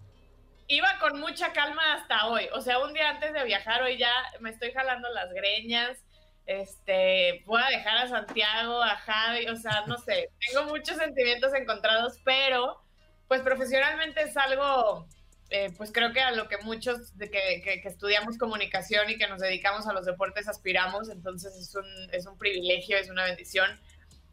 iba 0.68 1.00
con 1.00 1.20
mucha 1.20 1.54
calma 1.54 1.94
hasta 1.94 2.28
hoy. 2.28 2.48
O 2.54 2.62
sea, 2.62 2.78
un 2.80 2.94
día 2.94 3.10
antes 3.10 3.34
de 3.34 3.44
viajar, 3.46 3.82
hoy 3.82 3.98
ya 3.98 4.14
me 4.42 4.52
estoy 4.52 4.72
jalando 4.74 5.10
las 5.10 5.34
greñas. 5.34 5.98
Este, 6.46 7.42
voy 7.46 7.62
a 7.64 7.70
dejar 7.70 7.98
a 7.98 8.08
Santiago, 8.08 8.84
a 8.84 8.96
Javi, 8.96 9.48
o 9.50 9.56
sea, 9.56 9.86
no 9.88 9.98
sé, 9.98 10.30
tengo 10.40 10.66
muchos 10.66 10.96
sentimientos 10.96 11.54
encontrados, 11.54 12.20
pero 12.24 12.80
pues 13.28 13.42
profesionalmente 13.42 14.22
es 14.22 14.38
algo, 14.38 15.08
eh, 15.50 15.72
pues 15.78 15.92
creo 15.92 16.14
que 16.14 16.22
a 16.22 16.32
lo 16.32 16.48
que 16.48 16.58
muchos 16.60 17.18
de 17.18 17.30
que, 17.30 17.82
estudiamos 17.86 18.38
comunicación 18.38 19.10
y 19.10 19.18
que 19.18 19.28
nos 19.28 19.42
dedicamos 19.42 19.88
a 19.88 19.94
los 19.94 20.06
deportes 20.06 20.48
aspiramos, 20.48 21.10
entonces 21.10 21.56
es 21.56 21.76
un, 21.76 21.86
es 22.12 22.26
un 22.26 22.38
privilegio, 22.38 22.98
es 22.98 23.10
una 23.10 23.26
bendición. 23.26 23.80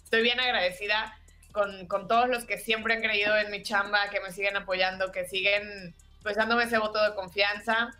Estoy 0.03 0.23
bien 0.23 0.41
agradecida 0.41 1.19
con, 1.53 1.87
con, 1.87 2.09
todos 2.09 2.29
los 2.29 2.45
que 2.45 2.59
siempre 2.59 2.95
han 2.95 3.03
creído 3.03 3.37
en 3.37 3.51
mi 3.51 3.63
chamba, 3.63 4.11
que 4.11 4.21
me 4.21 4.33
siguen 4.33 4.57
apoyando, 4.57 5.13
que 5.13 5.27
siguen 5.27 5.95
pues 6.23 6.37
dándome 6.37 6.65
ese 6.65 6.79
voto 6.79 7.03
de 7.03 7.15
confianza. 7.15 7.91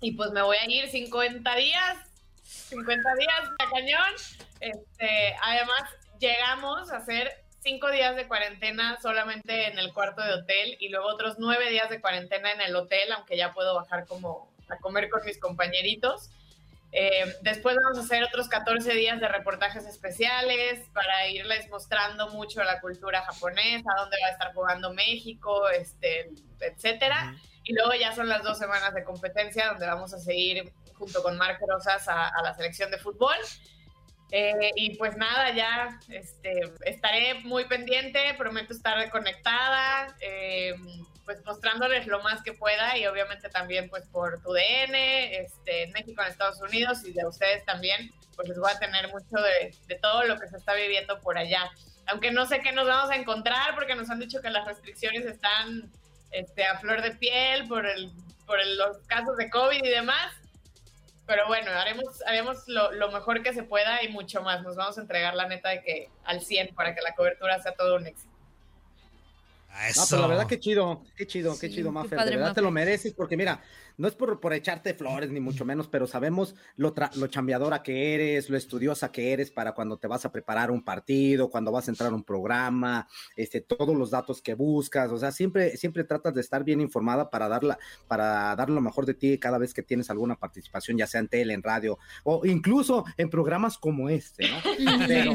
Y 0.00 0.12
pues 0.12 0.30
me 0.30 0.42
voy 0.42 0.56
a 0.56 0.70
ir 0.70 0.88
50 0.88 1.56
días, 1.56 1.96
50 2.44 3.14
días 3.14 3.50
de 3.50 3.64
cañón. 3.72 4.14
Este, 4.60 5.36
además, 5.42 5.82
llegamos 6.20 6.92
a 6.92 6.98
hacer 6.98 7.44
cinco 7.60 7.90
días 7.90 8.16
de 8.16 8.26
cuarentena 8.26 8.98
solamente 9.00 9.68
en 9.70 9.78
el 9.78 9.92
cuarto 9.92 10.22
de 10.22 10.32
hotel 10.34 10.76
y 10.80 10.88
luego 10.88 11.06
otros 11.08 11.36
nueve 11.38 11.70
días 11.70 11.90
de 11.90 12.00
cuarentena 12.00 12.52
en 12.52 12.60
el 12.60 12.76
hotel, 12.76 13.12
aunque 13.12 13.36
ya 13.36 13.52
puedo 13.52 13.74
bajar 13.74 14.06
como 14.06 14.50
a 14.68 14.76
comer 14.76 15.08
con 15.08 15.24
mis 15.24 15.38
compañeritos. 15.38 16.30
Eh, 16.90 17.36
después 17.42 17.76
vamos 17.82 17.98
a 17.98 18.00
hacer 18.02 18.24
otros 18.24 18.48
14 18.48 18.94
días 18.94 19.20
de 19.20 19.28
reportajes 19.28 19.84
especiales 19.84 20.88
para 20.94 21.28
irles 21.28 21.68
mostrando 21.68 22.28
mucho 22.30 22.62
la 22.62 22.80
cultura 22.80 23.22
japonesa, 23.22 23.90
dónde 23.98 24.16
va 24.22 24.28
a 24.28 24.32
estar 24.32 24.54
jugando 24.54 24.92
México, 24.94 25.68
este, 25.68 26.30
etcétera. 26.60 27.34
Y 27.64 27.74
luego 27.74 27.92
ya 27.94 28.14
son 28.14 28.28
las 28.28 28.42
dos 28.42 28.56
semanas 28.58 28.94
de 28.94 29.04
competencia 29.04 29.68
donde 29.68 29.86
vamos 29.86 30.14
a 30.14 30.18
seguir 30.18 30.72
junto 30.94 31.22
con 31.22 31.36
Marc 31.36 31.60
Rosas 31.68 32.08
a, 32.08 32.28
a 32.28 32.42
la 32.42 32.54
selección 32.54 32.90
de 32.90 32.98
fútbol. 32.98 33.36
Eh, 34.30 34.72
y 34.76 34.96
pues 34.96 35.16
nada, 35.16 35.54
ya 35.54 35.98
este, 36.10 36.60
estaré 36.84 37.34
muy 37.44 37.64
pendiente, 37.64 38.34
prometo 38.36 38.74
estar 38.74 39.10
conectada, 39.10 40.14
eh, 40.20 40.74
pues 41.24 41.42
mostrándoles 41.44 42.06
lo 42.06 42.22
más 42.22 42.42
que 42.42 42.52
pueda 42.52 42.96
y 42.98 43.06
obviamente 43.06 43.48
también 43.48 43.88
pues 43.88 44.04
por 44.06 44.42
tu 44.42 44.52
DN, 44.52 45.36
este, 45.36 45.84
en 45.84 45.92
México, 45.92 46.22
en 46.22 46.28
Estados 46.28 46.60
Unidos 46.60 47.04
y 47.04 47.12
de 47.12 47.26
ustedes 47.26 47.64
también, 47.64 48.12
pues 48.36 48.48
les 48.48 48.58
voy 48.58 48.70
a 48.70 48.78
tener 48.78 49.08
mucho 49.08 49.36
de, 49.42 49.96
todo 49.96 50.24
lo 50.24 50.38
que 50.38 50.48
se 50.48 50.58
está 50.58 50.74
viviendo 50.74 51.20
por 51.20 51.38
allá. 51.38 51.70
Aunque 52.06 52.30
no 52.30 52.46
sé 52.46 52.60
qué 52.60 52.72
nos 52.72 52.86
vamos 52.86 53.10
a 53.10 53.16
encontrar 53.16 53.74
porque 53.74 53.94
nos 53.94 54.10
han 54.10 54.18
dicho 54.18 54.40
que 54.42 54.50
las 54.50 54.66
restricciones 54.66 55.24
están 55.24 55.90
este, 56.32 56.64
a 56.66 56.78
flor 56.78 57.00
de 57.00 57.12
piel 57.12 57.66
por, 57.66 57.86
el, 57.86 58.10
por 58.46 58.58
los 58.76 58.98
casos 59.06 59.36
de 59.38 59.48
COVID 59.48 59.84
y 59.84 59.88
demás 59.88 60.37
pero 61.28 61.46
bueno, 61.46 61.70
haremos, 61.70 62.22
haremos 62.26 62.66
lo, 62.68 62.90
lo, 62.92 63.12
mejor 63.12 63.42
que 63.42 63.52
se 63.52 63.62
pueda 63.62 64.02
y 64.02 64.08
mucho 64.08 64.42
más. 64.42 64.62
Nos 64.62 64.76
vamos 64.76 64.96
a 64.96 65.02
entregar 65.02 65.34
la 65.34 65.46
neta 65.46 65.68
de 65.68 65.82
que 65.82 66.08
al 66.24 66.40
100 66.40 66.74
para 66.74 66.94
que 66.94 67.02
la 67.02 67.14
cobertura 67.14 67.62
sea 67.62 67.72
todo 67.72 67.96
un 67.96 68.06
éxito. 68.06 68.32
No, 69.94 70.02
pero 70.08 70.22
la 70.22 70.28
verdad 70.28 70.46
que 70.46 70.58
chido, 70.58 71.02
qué 71.16 71.26
chido, 71.26 71.56
qué 71.60 71.70
chido, 71.70 71.92
Maffer. 71.92 72.18
De 72.24 72.36
verdad 72.36 72.54
te 72.54 72.62
lo 72.62 72.70
mereces 72.70 73.12
porque 73.12 73.36
mira, 73.36 73.60
no 73.98 74.06
es 74.06 74.14
por, 74.14 74.40
por 74.40 74.52
echarte 74.52 74.94
flores 74.94 75.30
ni 75.30 75.40
mucho 75.40 75.64
menos, 75.64 75.88
pero 75.88 76.06
sabemos 76.06 76.54
lo, 76.76 76.94
lo 77.16 77.26
chambeadora 77.26 77.82
que 77.82 78.14
eres, 78.14 78.48
lo 78.48 78.56
estudiosa 78.56 79.10
que 79.10 79.32
eres 79.32 79.50
para 79.50 79.72
cuando 79.72 79.98
te 79.98 80.06
vas 80.06 80.24
a 80.24 80.30
preparar 80.30 80.70
un 80.70 80.82
partido, 80.82 81.50
cuando 81.50 81.72
vas 81.72 81.88
a 81.88 81.90
entrar 81.90 82.12
a 82.12 82.14
un 82.14 82.22
programa, 82.22 83.08
este, 83.36 83.60
todos 83.60 83.96
los 83.96 84.10
datos 84.10 84.40
que 84.40 84.54
buscas, 84.54 85.10
o 85.10 85.18
sea, 85.18 85.32
siempre, 85.32 85.76
siempre 85.76 86.04
tratas 86.04 86.32
de 86.32 86.40
estar 86.40 86.62
bien 86.62 86.80
informada 86.80 87.28
para 87.28 87.48
darla, 87.48 87.76
para 88.06 88.54
dar 88.54 88.70
lo 88.70 88.80
mejor 88.80 89.04
de 89.04 89.14
ti 89.14 89.36
cada 89.36 89.58
vez 89.58 89.74
que 89.74 89.82
tienes 89.82 90.10
alguna 90.10 90.36
participación, 90.36 90.96
ya 90.96 91.08
sea 91.08 91.20
en 91.20 91.28
tele, 91.28 91.54
en 91.54 91.62
radio, 91.64 91.98
o 92.22 92.46
incluso 92.46 93.04
en 93.16 93.28
programas 93.28 93.78
como 93.78 94.08
este, 94.08 94.48
¿no? 94.48 94.58
Pero, 95.08 95.32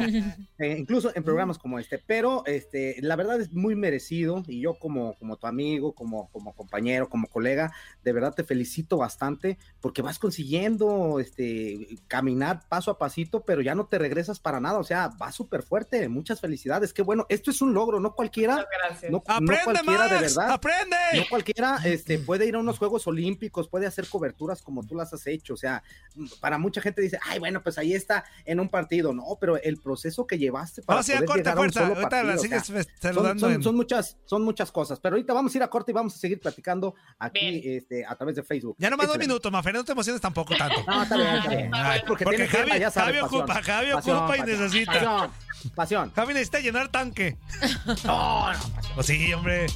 eh, 0.60 0.78
incluso 0.80 1.12
en 1.14 1.24
programas 1.24 1.58
como 1.58 1.80
este, 1.80 1.98
pero 1.98 2.44
este, 2.46 2.96
la 3.02 3.16
verdad 3.16 3.42
es 3.42 3.52
muy 3.52 3.76
merecido 3.76 4.44
y 4.48 4.62
yo 4.62 4.76
como, 4.76 5.16
como 5.18 5.38
tu 5.38 5.48
amigo, 5.48 5.94
como, 5.94 6.30
como 6.32 6.56
compañero, 6.56 7.10
como 7.10 7.28
colega, 7.28 7.74
de 8.04 8.14
verdad 8.14 8.34
te 8.34 8.44
felicito 8.44 8.53
bastante 8.98 9.58
porque 9.82 10.02
vas 10.02 10.18
consiguiendo 10.18 11.20
este, 11.20 11.98
caminar 12.08 12.62
paso 12.70 12.90
a 12.92 12.98
pasito, 12.98 13.44
pero 13.44 13.62
ya 13.62 13.76
no 13.76 13.86
te 13.86 13.98
regresas 13.98 14.40
para 14.40 14.60
nada, 14.60 14.80
o 14.80 14.84
sea, 14.84 15.10
va 15.22 15.32
súper 15.32 15.64
fuerte, 15.64 16.08
muchas 16.08 16.40
felicidades, 16.40 16.94
qué 16.94 17.02
bueno, 17.02 17.26
esto 17.30 17.52
es 17.52 17.62
un 17.62 17.74
logro, 17.74 18.00
no 18.00 18.14
cualquiera, 18.14 18.66
no, 19.10 19.22
cualquiera 19.22 20.08
de 20.08 20.20
verdad, 20.20 20.52
aprende. 20.52 20.96
no 21.16 21.24
cualquiera 21.30 21.80
este, 21.84 22.20
puede 22.20 22.48
ir 22.48 22.56
a 22.56 22.60
unos 22.60 22.78
Juegos 22.78 23.08
Olímpicos, 23.08 23.68
puede 23.68 23.86
hacer 23.86 24.08
coberturas 24.08 24.62
como 24.62 24.86
tú 24.86 24.96
las 24.96 25.14
has 25.14 25.28
hecho, 25.28 25.54
o 25.54 25.58
sea, 25.58 25.84
para 26.40 26.58
mucha 26.58 26.82
gente 26.82 27.02
dice, 27.02 27.20
ay, 27.22 27.40
bueno, 27.40 27.62
pues 27.62 27.78
ahí 27.78 27.94
está 27.94 28.24
en 28.46 28.60
un 28.60 28.70
partido, 28.70 29.14
no, 29.14 29.26
pero 29.40 29.58
el 29.58 29.78
proceso 29.78 30.26
que 30.26 30.38
llevaste 30.38 30.82
para 30.82 31.02
poder 31.02 31.28
llegar 31.38 31.58
a 31.58 31.62
un 31.62 31.74
solo 31.74 31.94
partido, 31.96 32.38
son, 33.38 33.64
son, 33.64 33.76
muchas, 33.76 34.18
son 34.26 34.44
muchas 34.44 34.72
cosas, 34.72 35.00
pero 35.00 35.16
ahorita 35.16 35.34
vamos 35.34 35.54
a 35.54 35.58
ir 35.58 35.64
a 35.64 35.70
corte 35.70 35.92
y 35.92 35.94
vamos 35.94 36.16
a 36.16 36.18
seguir 36.18 36.40
platicando 36.40 36.96
aquí 37.20 37.62
este, 37.66 38.06
a 38.06 38.16
través 38.16 38.36
de 38.36 38.43
Facebook. 38.44 38.76
Ya 38.80 38.90
nomás 38.90 39.08
dos 39.08 39.18
minutos, 39.18 39.52
Mafer, 39.52 39.74
no 39.74 39.84
te 39.84 39.92
emociones 39.92 40.22
tampoco 40.22 40.56
tanto. 40.56 40.84
No, 40.88 41.04
está 41.04 41.16
bien, 41.18 41.36
está 41.36 41.50
bien. 41.50 41.72
porque, 42.08 42.48
Javi, 42.48 42.84
Javi 42.94 43.20
ocupa, 43.20 43.62
Javi 43.64 43.92
ocupa 43.92 44.38
y 44.38 44.42
necesita. 44.42 44.94
Pasión, 44.94 45.32
pasión. 45.76 46.12
Javi 46.14 46.34
necesita 46.34 46.60
llenar 46.60 46.90
tanque. 46.90 47.38
No, 48.06 48.52
no, 48.52 48.60
Pues 48.96 49.08
sí, 49.08 49.34
hombre. 49.34 49.68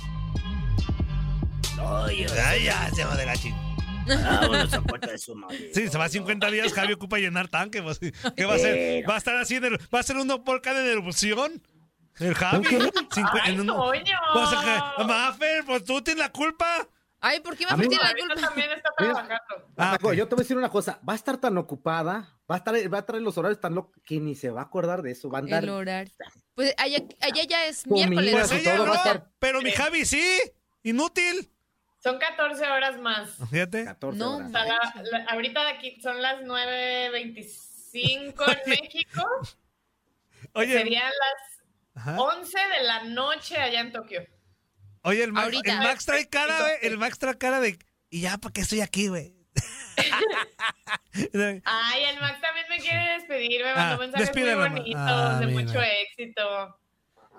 No, 1.76 2.10
yo 2.12 2.28
ya, 2.28 2.58
ya, 2.58 2.90
se 2.94 3.06
va 3.06 3.16
de 3.16 3.26
la 3.26 3.36
chingada. 3.36 3.68
Vámonos 4.08 4.74
a 4.74 4.82
puerta 4.82 5.12
de 5.12 5.18
su 5.18 5.36
madre. 5.36 5.72
Sí, 5.74 5.88
se 5.88 5.98
va 5.98 6.06
a 6.06 6.10
50 6.10 6.50
días, 6.52 6.74
Javi 6.74 6.94
ocupa 6.94 7.18
llenar 7.18 7.48
tanque. 7.48 7.82
Pues, 7.84 8.00
¿Qué 8.00 8.46
va 8.46 8.54
a 8.54 8.56
hacer? 8.56 9.08
¿Va 9.10 9.16
a 9.16 9.18
estar 9.18 9.36
así? 9.36 9.60
¿Va 9.60 10.00
a 10.00 10.04
ser 10.04 10.18
uno 10.18 10.44
por 10.44 10.62
cada 10.62 10.84
erupción? 10.84 11.62
¿El 12.20 12.34
Javi? 12.34 12.66
Ay, 13.44 13.54
en 13.54 13.62
un... 13.62 13.68
Pues, 13.68 15.08
Mafer, 15.08 15.66
pues 15.66 15.84
tú 15.84 16.02
tienes 16.02 16.24
la 16.24 16.32
culpa. 16.32 16.88
Ay, 17.20 17.40
¿por 17.40 17.58
qué 17.58 17.66
me 17.66 17.88
tiene 17.88 18.04
la 18.04 18.14
culpa? 18.14 18.36
también 18.42 18.70
está 18.72 18.92
trabajando. 18.98 19.72
Ah, 19.76 19.98
Yo 20.16 20.28
te 20.28 20.36
voy 20.36 20.42
a 20.42 20.44
decir 20.44 20.58
una 20.58 20.70
cosa, 20.70 21.00
va 21.08 21.14
a 21.14 21.16
estar 21.16 21.38
tan 21.38 21.58
ocupada, 21.58 22.38
va 22.50 22.56
a, 22.56 22.58
estar, 22.60 22.76
va 22.94 23.00
a 23.00 23.06
traer 23.06 23.24
los 23.24 23.38
horarios 23.38 23.60
tan 23.60 23.76
locos 23.76 24.00
que 24.06 24.20
ni 24.20 24.36
se 24.36 24.52
va 24.52 24.62
a 24.62 24.66
acordar 24.66 25.02
de 25.02 25.12
eso, 25.12 25.30
va 25.30 25.40
a 25.40 25.42
andar... 25.42 25.64
El 25.64 25.72
horario. 25.72 26.14
Pues 26.54 26.76
allá, 26.78 27.00
allá 27.22 27.44
ya 27.44 27.66
es 27.66 27.88
miércoles. 27.88 28.34
Pues 28.34 28.52
ella 28.52 28.78
no, 28.78 28.94
pero 29.40 29.62
mi 29.62 29.72
Javi 29.72 30.06
sí, 30.06 30.40
inútil. 30.84 31.52
Son 32.00 32.20
14 32.20 32.68
horas 32.68 33.00
más. 33.00 33.36
Fíjate. 33.50 33.86
14 33.86 34.18
no, 34.18 34.38
horas. 34.38 34.52
ahorita 35.30 35.68
aquí 35.70 36.00
son 36.02 36.22
las 36.22 36.42
9.25 36.42 38.62
en 38.64 38.70
México. 38.70 39.24
Oye. 40.54 40.74
Serían 40.74 41.12
las 41.12 41.58
11 42.20 42.58
de 42.78 42.84
la 42.84 43.04
noche 43.06 43.58
allá 43.58 43.82
en 43.82 43.92
Tokio. 43.92 44.24
Oye, 45.04 45.24
el 45.24 45.34
Max, 45.34 45.56
el 45.64 45.78
Max 45.80 46.06
trae 46.06 46.28
cara, 46.28 46.60
güey. 46.60 46.74
El 46.82 46.98
Max 46.98 47.20
trae 47.20 47.38
cara 47.38 47.60
de. 47.60 47.80
¿Y 48.10 48.22
ya 48.22 48.38
para 48.38 48.54
qué 48.54 48.62
estoy 48.62 48.82
aquí, 48.82 49.08
güey? 49.08 49.36
Ay, 51.66 52.04
el 52.04 52.20
Max 52.20 52.42
también 52.42 52.66
me 52.70 52.80
quiere 52.80 53.14
despedir. 53.18 53.64
Me 53.64 53.74
mandó 53.74 53.96
ah, 53.96 53.98
mensajes 53.98 54.36
muy 54.36 54.70
bonitos, 54.70 55.02
ah, 55.02 55.40
de 55.40 55.48
mucho 55.48 55.82
éxito. 55.82 56.80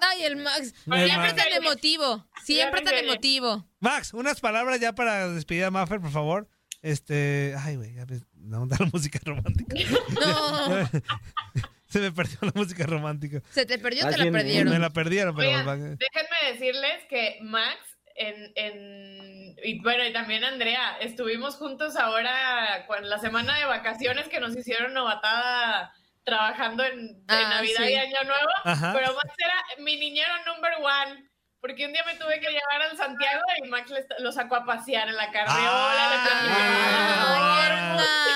Ay, 0.00 0.24
el 0.24 0.36
Max. 0.36 0.74
siempre 0.84 1.32
tan 1.32 1.52
emotivo. 1.52 2.26
Siempre 2.44 2.82
tan 2.82 2.94
emotivo. 2.94 3.66
Max, 3.80 4.14
unas 4.14 4.40
palabras 4.40 4.80
ya 4.80 4.94
para 4.94 5.28
despedir 5.28 5.64
a 5.64 5.70
Maffer, 5.70 6.00
por 6.00 6.10
favor. 6.10 6.48
Este. 6.82 7.54
Ay, 7.58 7.76
güey, 7.76 7.94
ya 7.94 8.06
no 8.34 8.66
da 8.68 8.76
la 8.80 8.86
música 8.92 9.18
romántica. 9.24 9.76
No. 10.10 10.88
Se 11.88 12.00
me 12.00 12.12
perdió 12.12 12.38
la 12.42 12.52
música 12.54 12.84
romántica. 12.86 13.42
¿Se 13.50 13.64
te 13.64 13.78
perdió 13.78 14.06
o 14.06 14.10
te 14.10 14.18
la 14.18 14.30
perdieron? 14.30 14.72
Me 14.72 14.78
la 14.78 14.90
perdieron, 14.90 15.34
pero... 15.34 15.50
déjenme 15.50 16.52
decirles 16.52 17.04
que 17.08 17.38
Max 17.42 17.78
en, 18.18 18.52
en, 18.56 19.56
y 19.62 19.80
bueno, 19.80 20.04
y 20.04 20.12
también 20.12 20.44
Andrea, 20.44 20.98
estuvimos 21.00 21.56
juntos 21.56 21.96
ahora 21.96 22.84
con 22.86 23.08
la 23.08 23.18
semana 23.18 23.56
de 23.58 23.64
vacaciones 23.64 24.28
que 24.28 24.40
nos 24.40 24.56
hicieron 24.56 24.92
novatada 24.92 25.92
trabajando 26.24 26.84
en, 26.84 27.24
ah, 27.28 27.48
Navidad 27.48 27.86
y 27.88 27.94
Año 27.94 28.24
Nuevo, 28.24 28.92
pero 28.92 29.14
Max 29.14 29.34
era 29.38 29.82
mi 29.82 29.96
niñero 29.96 30.32
number 30.46 30.72
one. 30.82 31.30
Porque 31.60 31.86
un 31.86 31.92
día 31.92 32.04
me 32.06 32.14
tuve 32.14 32.38
que 32.40 32.48
llevar 32.48 32.82
al 32.90 32.96
Santiago 32.96 33.42
y 33.62 33.68
Max 33.68 33.92
lo 34.20 34.30
sacó 34.30 34.56
a 34.56 34.64
pasear 34.64 35.08
en 35.08 35.16
la 35.16 35.30
carriola. 35.32 35.58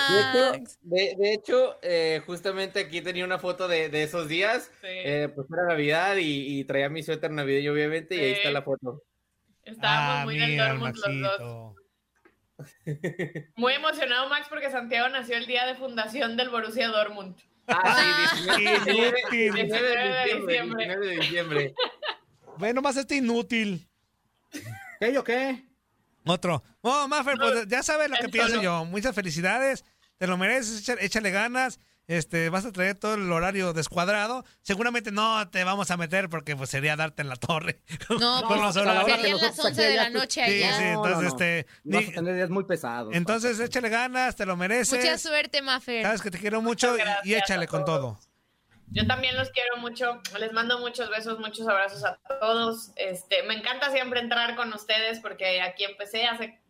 Ah, 0.05 0.59
de, 0.83 1.33
hecho, 1.33 1.79
eh, 1.83 2.21
justamente 2.27 2.81
aquí 2.81 3.01
tenía 3.01 3.25
una 3.25 3.39
foto 3.39 3.69
de, 3.69 4.03
esos 4.03 4.29
días. 4.29 4.73
Eh, 4.83 5.29
pues 5.35 5.47
era 5.53 5.69
Navidad 5.69 6.17
y, 6.19 6.65
traía 6.65 6.89
mi 6.89 7.03
suéter 7.03 7.31
navideño, 7.31 7.73
obviamente, 7.73 8.17
y 8.17 8.21
ahí 8.21 8.33
está 8.33 8.51
la 8.51 8.63
foto. 8.63 9.03
Estábamos 9.65 10.23
ah, 10.23 10.25
muy 10.25 10.39
del 10.39 10.57
Dortmund 10.57 10.97
los 10.97 11.39
dos. 11.39 11.77
Muy 13.57 13.73
emocionado 13.73 14.29
Max 14.29 14.47
porque 14.49 14.71
Santiago 14.71 15.09
nació 15.09 15.37
el 15.37 15.47
día 15.47 15.67
de 15.67 15.75
fundación 15.75 16.37
del 16.37 16.51
Borussia 16.51 16.89
Dortmund. 16.89 17.37
Ah, 17.67 18.29
sí, 18.35 18.65
19, 18.65 19.15
de 21.01 21.17
diciembre. 21.17 21.75
Bueno, 22.59 22.83
más 22.83 22.97
este 22.97 23.17
inútil. 23.17 23.89
¿Qué 25.01 25.13
yo 25.13 25.25
qué? 25.25 25.67
Otro. 26.25 26.63
Oh, 26.81 27.09
Maffer, 27.09 27.37
pues 27.37 27.67
ya 27.69 27.83
sabes 27.83 28.11
lo 28.11 28.17
que 28.17 28.29
pienso 28.29 28.61
yo. 28.61 28.85
Muchas 28.85 29.15
felicidades. 29.15 29.85
Te 30.19 30.27
lo 30.27 30.37
mereces, 30.37 30.89
échale 31.01 31.31
ganas 31.31 31.81
este, 32.09 32.49
vas 32.51 32.65
a 32.65 32.73
traer 32.73 32.97
todo 32.97 33.15
el 33.15 33.31
horario 33.31 33.73
descuadrado, 33.73 34.45
seguramente 34.63 35.13
no 35.13 35.49
te 35.51 35.63
vamos 35.65 35.91
a 35.91 35.97
meter 35.97 36.29
porque 36.29 36.57
pues 36.57 36.71
sería 36.71 36.97
darte 36.97 37.23
en 37.23 37.29
la 37.29 37.37
torre. 37.37 37.83
No, 38.11 38.43
por 38.49 38.59
pues, 38.59 38.75
serían 38.75 39.41
las 39.41 39.59
11 39.59 39.83
de 39.83 39.97
la 39.97 40.11
noche 40.11 40.43
allá. 40.43 40.73
Sí, 40.73 40.79
sí, 40.79 40.85
entonces 40.89 41.29
este... 41.29 41.67
Vas 41.85 42.09
a 42.09 42.13
tener 42.13 42.35
días 42.35 42.51
muy 42.51 42.65
pesados. 42.65 43.15
Entonces 43.15 43.59
échale 43.61 43.89
ganas, 43.89 44.37
te 44.37 44.47
lo 44.47 44.57
mereces. 44.57 44.99
Mucha 44.99 45.19
suerte, 45.19 45.63
Mafer. 45.63 46.03
Sabes 46.03 46.23
que 46.23 46.31
te 46.31 46.39
quiero 46.39 46.61
mucho 46.61 46.97
y, 47.25 47.35
échale 47.35 47.67
con 47.67 47.85
todo. 47.85 48.19
Yo 48.93 49.07
también 49.07 49.37
los 49.37 49.51
quiero 49.51 49.77
mucho, 49.79 50.21
les 50.39 50.53
mando 50.53 50.79
muchos 50.79 51.09
besos, 51.11 51.39
muchos 51.39 51.67
abrazos 51.67 52.05
a 52.05 52.19
todos. 52.41 52.93
Este, 52.97 53.43
me 53.45 53.55
encanta 53.55 53.91
siempre 53.91 54.21
entrar 54.21 54.55
con 54.55 54.73
ustedes 54.73 55.21
porque 55.21 55.61
aquí 55.61 55.85
empecé 55.85 56.27
hace 56.27 56.61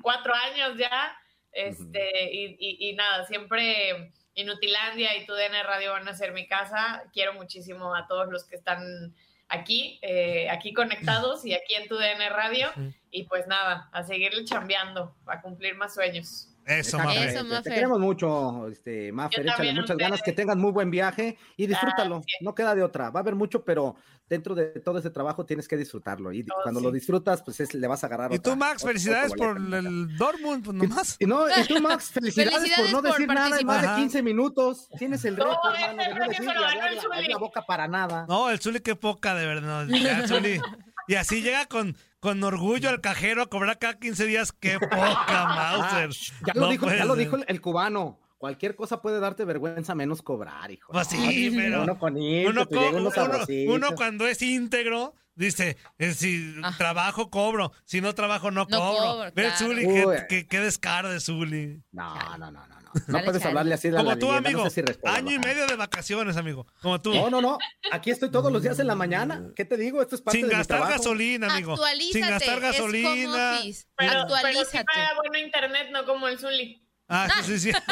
cuatro 0.00 0.34
años 0.34 0.78
ya. 0.78 1.16
Este, 1.52 2.32
y, 2.32 2.56
y 2.58 2.94
nada, 2.94 3.24
siempre 3.26 4.12
Inutilandia 4.34 5.16
y 5.16 5.26
tu 5.26 5.34
DN 5.34 5.62
Radio 5.62 5.92
van 5.92 6.08
a 6.08 6.14
ser 6.14 6.32
mi 6.32 6.46
casa. 6.46 7.04
Quiero 7.12 7.34
muchísimo 7.34 7.94
a 7.94 8.06
todos 8.06 8.28
los 8.30 8.44
que 8.44 8.56
están 8.56 9.14
aquí, 9.48 9.98
eh, 10.02 10.48
aquí 10.50 10.72
conectados 10.72 11.44
y 11.44 11.52
aquí 11.52 11.74
en 11.74 11.88
tu 11.88 11.96
DN 11.96 12.28
Radio. 12.30 12.70
Y 13.10 13.24
pues 13.24 13.46
nada, 13.46 13.90
a 13.92 14.02
seguirle 14.02 14.44
chambeando, 14.44 15.14
a 15.26 15.40
cumplir 15.42 15.74
más 15.76 15.94
sueños. 15.94 16.48
Eso, 16.66 16.98
Mafer. 16.98 17.62
Te, 17.62 17.70
queremos 17.70 17.98
mucho, 17.98 18.68
este, 18.68 19.12
Mafer. 19.12 19.46
Échale 19.46 19.74
muchas 19.74 19.96
ganas, 19.96 20.22
que 20.22 20.32
tengan 20.32 20.58
muy 20.58 20.72
buen 20.72 20.90
viaje 20.90 21.36
y 21.56 21.66
disfrútalo. 21.66 22.22
No 22.40 22.54
queda 22.54 22.74
de 22.74 22.82
otra. 22.82 23.10
Va 23.10 23.20
a 23.20 23.22
haber 23.22 23.34
mucho, 23.34 23.64
pero 23.64 23.96
dentro 24.28 24.54
de 24.54 24.66
todo 24.80 24.98
ese 24.98 25.10
trabajo 25.10 25.44
tienes 25.44 25.68
que 25.68 25.76
disfrutarlo. 25.76 26.32
Y 26.32 26.40
oh, 26.42 26.62
cuando 26.62 26.80
lo 26.80 26.90
disfrutas, 26.90 27.42
pues 27.42 27.74
le 27.74 27.86
vas 27.86 28.02
a 28.02 28.06
agarrar. 28.06 28.32
Y 28.32 28.38
tú, 28.38 28.56
Max, 28.56 28.82
felicidades 28.82 29.32
por 29.34 29.56
el 29.56 30.16
Dortmund, 30.16 30.64
pues 30.64 30.76
nomás. 30.76 31.16
Y, 31.18 31.26
no, 31.26 31.48
y 31.48 31.64
tú, 31.66 31.80
Max, 31.80 32.10
felicidades, 32.14 32.72
por 32.76 32.90
no 32.90 33.02
decir 33.02 33.28
nada 33.28 33.58
en 33.58 33.66
más 33.66 33.82
de 33.82 34.02
15 34.02 34.22
minutos. 34.22 34.88
Tienes 34.98 35.24
el 35.24 35.36
reto, 35.36 35.58
hermano, 35.74 36.02
de 36.02 36.14
no 36.14 36.28
decir 36.28 37.28
la, 37.28 37.38
boca 37.38 37.62
para 37.66 37.88
nada. 37.88 38.26
No, 38.28 38.50
el 38.50 38.60
Zuli, 38.60 38.80
qué 38.80 38.96
poca, 38.96 39.34
de 39.34 39.46
verdad. 39.46 39.86
Ya, 39.88 40.26
Zuli. 40.26 40.60
Y 41.08 41.16
así 41.16 41.42
llega 41.42 41.66
con, 41.66 41.96
con 42.22 42.40
orgullo 42.44 42.88
al 42.88 43.00
cajero 43.00 43.42
a 43.42 43.46
cobrar 43.46 43.80
cada 43.80 43.98
15 43.98 44.26
días. 44.26 44.52
¡Qué 44.52 44.78
poca, 44.80 45.26
ah, 45.28 45.76
Mauser! 45.80 46.32
ya, 46.46 46.54
lo 46.54 46.68
dijo, 46.68 46.88
ya 46.88 47.04
lo 47.04 47.16
dijo 47.16 47.36
el, 47.48 47.60
cubano. 47.60 48.20
Cualquier 48.38 48.76
cosa 48.76 49.02
puede 49.02 49.18
darte 49.18 49.44
vergüenza 49.44 49.96
menos 49.96 50.22
cobrar, 50.22 50.70
hijo. 50.70 50.92
Pues 50.92 51.08
sí, 51.08 51.52
pero 51.54 51.82
uno, 51.82 51.98
con 51.98 52.16
uno, 52.16 53.94
cuando 53.96 54.26
es 54.26 54.40
íntegro 54.40 55.14
dice, 55.34 55.76
eh, 55.98 56.12
si 56.12 56.54
ah. 56.62 56.74
trabajo 56.78 57.28
cobro, 57.28 57.72
si 57.84 58.00
no 58.00 58.14
trabajo 58.14 58.52
no, 58.52 58.66
cobro. 58.68 59.32
Ve 59.34 59.50
Zuli, 59.56 59.86
qué, 60.28 60.46
qué, 60.46 60.60
descaro 60.60 61.10
de 61.10 61.18
Zuli. 61.18 61.82
No, 61.90 62.14
no, 62.38 62.50
no, 62.52 62.66
no. 62.68 62.81
No 63.08 63.24
puedes 63.24 63.44
hablarle 63.44 63.74
así 63.74 63.90
de 63.90 63.96
Como 63.96 64.16
tú, 64.18 64.30
amigo. 64.30 64.64
año 65.04 65.32
y 65.32 65.38
medio 65.38 65.66
de 65.66 65.76
vacaciones, 65.76 66.36
amigo. 66.36 66.66
Como 66.80 67.00
tú. 67.00 67.14
No, 67.14 67.30
no, 67.30 67.40
no. 67.40 67.58
Aquí 67.90 68.10
estoy 68.10 68.30
todos 68.30 68.52
los 68.52 68.62
días 68.62 68.78
en 68.78 68.86
la 68.86 68.94
mañana. 68.94 69.50
¿Qué 69.56 69.64
te 69.64 69.76
digo? 69.76 70.02
Esto 70.02 70.16
es 70.16 70.22
parte 70.22 70.38
Sin 70.38 70.48
de 70.48 70.54
gastar 70.54 70.80
gasolina, 70.80 71.52
amigo. 71.52 71.72
Actualízate. 71.72 72.12
Sin 72.12 72.28
gastar 72.28 72.60
gasolina. 72.60 73.60
pero, 73.96 74.20
Actualízate. 74.22 74.84
Pero 74.94 75.08
si 75.08 75.16
bueno 75.16 75.38
internet, 75.38 75.88
no 75.92 76.04
como 76.04 76.28
el 76.28 76.38
Zuli. 76.38 76.86
Ah, 77.08 77.28
sí, 77.42 77.58
sí. 77.58 77.72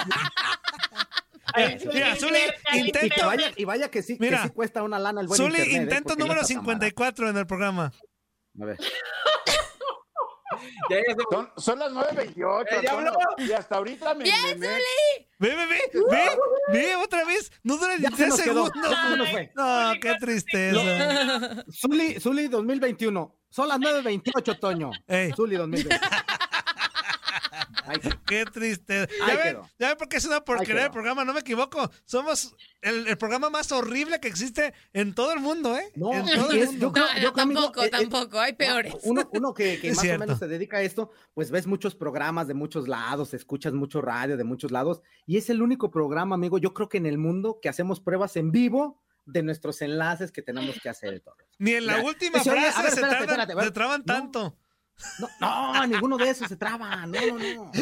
Mira, 1.92 2.16
Zuli, 2.16 2.38
intento. 2.74 3.14
Y 3.16 3.24
vaya, 3.24 3.52
y 3.56 3.64
vaya 3.64 3.90
que 3.90 4.02
sí, 4.02 4.16
Mira, 4.20 4.42
que 4.42 4.48
sí 4.48 4.54
cuesta 4.54 4.82
una 4.82 4.98
lana 4.98 5.20
el 5.20 5.26
buen 5.26 5.36
Zuli, 5.36 5.58
internet, 5.58 5.74
¿eh? 5.74 5.82
intento 5.82 6.16
número 6.16 6.44
54 6.44 7.30
en 7.30 7.36
el 7.36 7.46
programa. 7.46 7.92
A 8.60 8.64
ver. 8.64 8.78
son, 11.30 11.50
son, 11.56 11.78
las 11.78 11.92
9.28. 11.92 12.66
¿Eh, 12.70 13.44
y 13.44 13.52
hasta 13.52 13.76
ahorita 13.76 14.14
me. 14.14 14.24
¡Bien, 14.24 14.36
Zuli! 14.54 15.28
Ve, 15.38 15.56
ve, 15.56 15.66
ve, 15.66 15.80
ve, 16.10 16.38
ve, 16.72 16.96
otra 16.96 17.24
vez. 17.24 17.50
No 17.62 17.76
dura 17.76 17.96
ni 17.96 18.06
10 18.06 18.36
segundos. 18.36 18.70
No, 19.54 19.92
qué 20.00 20.14
tristeza. 20.20 21.64
Zuli, 21.70 22.20
Zuli 22.20 22.48
2021. 22.48 23.36
Son 23.48 23.68
las 23.68 23.78
9.28, 23.78 24.58
Toño. 24.60 24.90
Ey. 25.06 25.32
Zuli 25.32 25.56
2021. 25.56 26.00
Qué 28.26 28.44
triste. 28.44 29.08
¿Ya 29.18 29.36
ven, 29.36 29.58
¿Ya 29.78 29.88
ven 29.88 29.96
por 29.96 30.08
qué 30.08 30.16
es 30.16 30.24
una 30.24 30.40
porquería 30.44 30.84
de 30.84 30.90
programa? 30.90 31.24
No 31.24 31.32
me 31.32 31.40
equivoco. 31.40 31.90
Somos 32.04 32.54
el, 32.82 33.16
programa 33.18 33.50
más 33.50 33.72
horrible 33.72 34.20
que 34.20 34.28
existe 34.28 34.72
en 34.92 35.14
todo 35.14 35.32
el 35.32 35.40
mundo, 35.40 35.76
¿eh? 35.76 35.90
No, 35.94 36.12
en 36.12 36.26
todo 36.26 36.50
el 36.50 36.66
mundo. 36.66 36.92
Yo 37.20 37.32
tampoco, 37.32 37.88
tampoco. 37.88 38.40
Hay 38.40 38.54
peores. 38.54 38.94
Uno, 39.02 39.28
uno 39.32 39.54
que, 39.54 39.78
que 39.82 39.92
más 39.92 40.04
o 40.04 40.18
menos 40.18 40.38
se 40.38 40.48
dedica 40.48 40.78
a 40.78 40.82
esto, 40.82 41.10
pues 41.34 41.50
ves 41.50 41.66
muchos 41.66 41.94
programas 41.94 42.48
de 42.48 42.54
muchos 42.54 42.88
lados, 42.88 43.34
escuchas 43.34 43.72
mucho 43.72 44.00
radio 44.00 44.36
de 44.36 44.44
muchos 44.44 44.70
lados, 44.70 45.02
y 45.26 45.36
es 45.36 45.50
el 45.50 45.62
único 45.62 45.90
programa, 45.90 46.34
amigo, 46.34 46.58
yo 46.58 46.74
creo 46.74 46.88
que 46.88 46.98
en 46.98 47.06
el 47.06 47.18
mundo 47.18 47.58
que 47.60 47.68
hacemos 47.68 48.00
pruebas 48.00 48.36
en 48.36 48.52
vivo 48.52 49.00
de 49.26 49.42
nuestros 49.42 49.80
enlaces 49.82 50.32
que 50.32 50.42
tenemos 50.42 50.78
que 50.80 50.88
hacer. 50.88 51.22
Ni 51.58 51.72
en 51.72 51.86
la 51.86 52.02
última 52.02 52.40
frase 52.40 52.90
se, 52.90 53.70
traban 53.72 54.04
tanto. 54.04 54.42
No, 54.42 54.56
no, 55.40 55.86
ninguno 55.86 56.16
de 56.16 56.30
esos 56.30 56.48
se 56.48 56.56
traba. 56.56 57.06
No, 57.06 57.20
no, 57.20 57.38
no. 57.38 57.72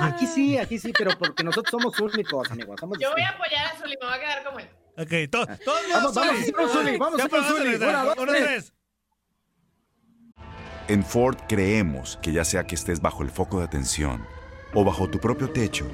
Aquí 0.00 0.26
sí, 0.26 0.58
aquí 0.58 0.78
sí, 0.78 0.92
pero 0.96 1.16
porque 1.18 1.42
nosotros 1.42 1.70
somos 1.70 1.98
únicos, 1.98 2.50
amigos. 2.50 2.80
Yo 3.00 3.10
voy 3.10 3.22
a 3.22 3.30
apoyar 3.30 3.66
a 3.66 3.78
Zuli, 3.78 3.96
me 4.00 4.06
va 4.06 4.14
a 4.14 4.20
quedar 4.20 4.44
como 4.44 4.58
él. 4.60 4.68
Ok, 4.96 5.30
todos 5.30 5.46
vamos, 5.92 6.14
vamos, 6.14 6.52
vamos, 6.52 6.72
Zuli, 6.72 6.98
vamos 6.98 7.22
Zuli. 7.46 7.74
Una, 7.76 8.04
dos, 8.04 8.16
tres. 8.16 8.72
En 10.88 11.04
Ford 11.04 11.36
creemos 11.48 12.18
que 12.22 12.32
ya 12.32 12.44
sea 12.44 12.66
que 12.66 12.74
estés 12.74 13.00
bajo 13.00 13.22
el 13.22 13.30
foco 13.30 13.58
de 13.58 13.66
atención 13.66 14.24
o 14.72 14.84
bajo 14.84 15.08
tu 15.10 15.18
propio 15.18 15.50
techo, 15.50 15.86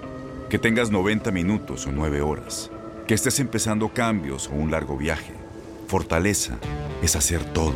que 0.49 0.59
tengas 0.59 0.91
90 0.91 1.31
minutos 1.33 1.87
o 1.87 1.93
9 1.93 2.23
horas, 2.23 2.71
que 3.07 3.15
estés 3.15 3.41
empezando 3.41 3.93
cambios 3.93 4.49
o 4.49 4.53
un 4.53 4.71
largo 4.71 4.97
viaje, 4.97 5.35
fortaleza 5.89 6.59
es 7.03 7.17
hacer 7.17 7.45
todo, 7.53 7.75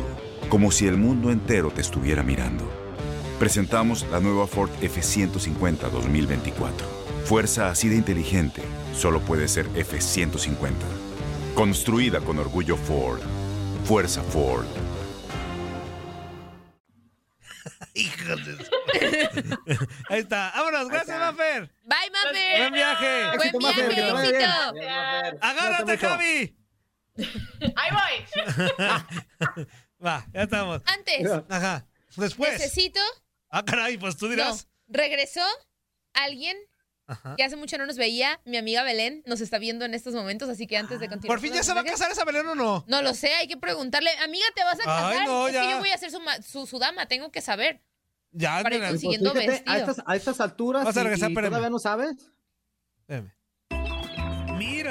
como 0.49 0.71
si 0.71 0.87
el 0.87 0.97
mundo 0.97 1.31
entero 1.31 1.71
te 1.71 1.81
estuviera 1.81 2.23
mirando. 2.23 2.69
Presentamos 3.37 4.05
la 4.11 4.19
nueva 4.19 4.47
Ford 4.47 4.71
F150 4.81 5.89
2024. 5.91 6.87
Fuerza 7.25 7.69
así 7.69 7.87
de 7.87 7.95
inteligente 7.95 8.63
solo 8.93 9.21
puede 9.21 9.47
ser 9.47 9.67
F150. 9.69 10.73
Construida 11.53 12.19
con 12.19 12.39
orgullo 12.39 12.75
Ford. 12.75 13.21
Fuerza 13.85 14.23
Ford. 14.23 14.65
Ahí 20.09 20.19
está. 20.19 20.51
Vámonos. 20.55 20.89
Gracias, 20.89 21.19
Mafer. 21.19 21.71
Bye, 21.83 22.11
Mafer. 22.11 22.59
Buen 22.59 22.73
viaje. 22.73 23.23
Buen 23.51 23.89
viaje. 23.89 24.45
Agárrate, 25.41 25.97
Javi. 25.97 26.55
Ahí 27.75 27.89
voy. 27.91 28.25
Va, 30.03 30.25
ya 30.33 30.43
estamos. 30.43 30.81
Antes. 30.85 31.29
Ajá. 31.49 31.85
Después. 32.15 32.53
Necesito 32.53 32.99
Ah, 33.49 33.65
caray, 33.65 33.97
pues 33.97 34.15
tú 34.17 34.27
dirás. 34.29 34.67
regresó 34.87 35.41
alguien 36.13 36.55
que 37.35 37.43
hace 37.43 37.55
mucho 37.55 37.77
no 37.79 37.87
nos 37.87 37.97
veía. 37.97 38.39
Mi 38.45 38.57
amiga 38.57 38.83
Belén 38.83 39.23
nos 39.25 39.41
está 39.41 39.57
viendo 39.57 39.85
en 39.85 39.95
estos 39.95 40.13
momentos, 40.13 40.47
así 40.47 40.67
que 40.67 40.77
antes 40.77 40.99
de 40.99 41.07
ah. 41.07 41.09
continuar. 41.09 41.35
¿Por 41.35 41.43
fin 41.43 41.53
ya 41.53 41.63
se 41.63 41.73
va 41.73 41.81
a 41.81 41.83
casar 41.83 42.11
esa 42.11 42.23
Belén 42.23 42.47
o 42.47 42.55
no? 42.55 42.85
No 42.87 43.01
lo 43.01 43.13
sé, 43.13 43.33
hay 43.33 43.47
que 43.47 43.57
preguntarle. 43.57 44.11
Amiga, 44.23 44.45
¿te 44.55 44.63
vas 44.63 44.79
a 44.79 44.83
casar? 44.83 45.13
Ay, 45.17 45.27
no, 45.27 45.47
es 45.47 45.57
que 45.57 45.69
yo 45.69 45.79
voy 45.79 45.89
a 45.89 45.97
ser 45.97 46.11
su, 46.11 46.67
su, 46.67 46.79
dama, 46.79 47.07
tengo 47.07 47.31
que 47.31 47.41
saber. 47.41 47.81
Ya, 48.31 48.61
para 48.61 48.75
el 48.75 48.99
siguiente 48.99 49.27
pues 49.31 49.47
vestido. 49.47 49.73
A 49.73 49.77
estas, 49.77 50.01
a 50.05 50.15
estas 50.15 50.39
alturas, 50.39 50.85
¿Vas 50.85 50.97
a 50.97 51.03
regresar, 51.03 51.31
y, 51.31 51.33
todavía 51.33 51.69
no 51.71 51.79
sabes? 51.79 52.11
Espérame. 52.99 53.33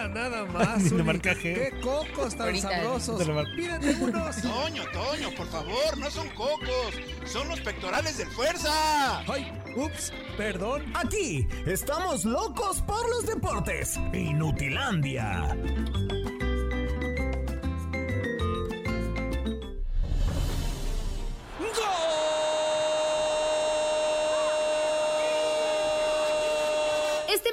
Mira, 0.08 0.28
nada 0.28 0.44
más. 0.52 0.90
De 0.90 1.02
marca 1.02 1.34
G. 1.34 1.42
Qué 1.42 1.72
cocos 1.82 2.36
tan 2.36 2.56
sabrosos. 2.58 3.22
Pídete 3.56 3.94
unos. 4.02 4.36
Toño, 4.42 4.82
Toño, 4.92 5.30
por 5.36 5.46
favor, 5.48 5.98
no 5.98 6.10
son 6.10 6.28
cocos. 6.30 6.94
Son 7.24 7.48
los 7.48 7.60
pectorales 7.60 8.18
del 8.18 8.28
Fuerza. 8.28 9.20
Ay, 9.28 9.52
ups, 9.76 10.12
perdón. 10.36 10.84
Aquí 10.94 11.46
estamos 11.66 12.24
locos 12.24 12.80
por 12.82 13.08
los 13.08 13.26
deportes. 13.26 13.96
Inutilandia. 14.12 15.56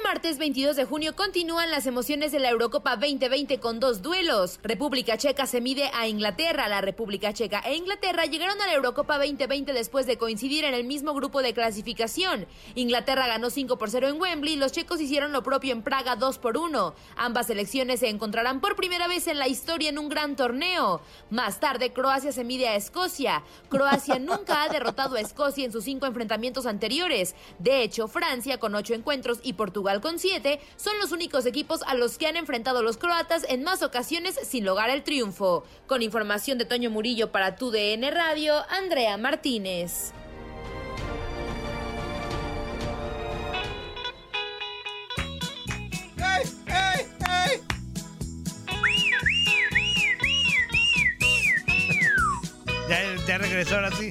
Martes 0.06 0.38
22 0.38 0.76
de 0.76 0.84
junio 0.84 1.16
continúan 1.16 1.72
las 1.72 1.84
emociones 1.84 2.30
de 2.30 2.38
la 2.38 2.50
Eurocopa 2.50 2.94
2020 2.94 3.58
con 3.58 3.80
dos 3.80 4.02
duelos. 4.02 4.60
República 4.62 5.18
Checa 5.18 5.46
se 5.46 5.60
mide 5.60 5.90
a 5.92 6.06
Inglaterra. 6.06 6.68
La 6.68 6.80
República 6.80 7.32
Checa 7.32 7.58
e 7.66 7.74
Inglaterra 7.74 8.24
llegaron 8.24 8.60
a 8.60 8.68
la 8.68 8.74
Eurocopa 8.74 9.18
2020 9.18 9.72
después 9.72 10.06
de 10.06 10.16
coincidir 10.16 10.64
en 10.64 10.74
el 10.74 10.84
mismo 10.84 11.12
grupo 11.12 11.42
de 11.42 11.52
clasificación. 11.52 12.46
Inglaterra 12.76 13.26
ganó 13.26 13.50
5 13.50 13.78
por 13.78 13.90
0 13.90 14.06
en 14.06 14.20
Wembley 14.20 14.54
y 14.54 14.56
los 14.56 14.70
checos 14.70 15.00
hicieron 15.00 15.32
lo 15.32 15.42
propio 15.42 15.72
en 15.72 15.82
Praga 15.82 16.14
2 16.14 16.38
por 16.38 16.56
1. 16.56 16.94
Ambas 17.16 17.48
selecciones 17.48 17.98
se 17.98 18.08
encontrarán 18.08 18.60
por 18.60 18.76
primera 18.76 19.08
vez 19.08 19.26
en 19.26 19.40
la 19.40 19.48
historia 19.48 19.88
en 19.88 19.98
un 19.98 20.08
gran 20.08 20.36
torneo. 20.36 21.00
Más 21.30 21.58
tarde, 21.58 21.92
Croacia 21.92 22.30
se 22.30 22.44
mide 22.44 22.68
a 22.68 22.76
Escocia. 22.76 23.42
Croacia 23.68 24.18
nunca 24.20 24.62
ha 24.62 24.68
derrotado 24.68 25.16
a 25.16 25.20
Escocia 25.20 25.64
en 25.64 25.72
sus 25.72 25.82
cinco 25.82 26.06
enfrentamientos 26.06 26.64
anteriores. 26.64 27.34
De 27.58 27.82
hecho, 27.82 28.06
Francia, 28.06 28.58
con 28.58 28.76
ocho 28.76 28.94
encuentros, 28.94 29.40
y 29.42 29.54
Portugal 29.54 29.95
Con 30.00 30.18
7, 30.18 30.60
son 30.76 30.98
los 30.98 31.12
únicos 31.12 31.46
equipos 31.46 31.82
a 31.84 31.94
los 31.94 32.18
que 32.18 32.26
han 32.26 32.36
enfrentado 32.36 32.82
los 32.82 32.96
croatas 32.96 33.44
en 33.48 33.62
más 33.62 33.82
ocasiones 33.82 34.38
sin 34.42 34.64
lograr 34.64 34.90
el 34.90 35.02
triunfo. 35.02 35.64
Con 35.86 36.02
información 36.02 36.58
de 36.58 36.64
Toño 36.64 36.90
Murillo 36.90 37.32
para 37.32 37.56
tu 37.56 37.70
DN 37.70 38.10
Radio, 38.10 38.64
Andrea 38.70 39.16
Martínez. 39.16 40.12
¡Ey, 46.18 46.44
ey, 46.66 47.06
ey! 47.28 47.62
Ya, 52.88 53.16
ya 53.26 53.38
regresó 53.38 53.76
ahora 53.76 53.90
sí. 53.92 54.10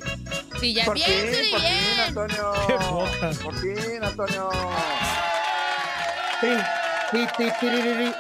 Sí, 0.60 0.74
ya 0.74 0.86
Por 0.86 0.96
bien, 0.96 1.08
fin, 1.10 1.34
sí, 1.34 1.52
por 1.52 1.60
fin, 1.62 1.70
bien. 1.70 2.00
Antonio. 2.08 2.54
Qué 2.68 2.74
poca. 2.74 3.32
Por 3.44 3.56
fin, 3.56 4.04
Antonio. 4.04 4.50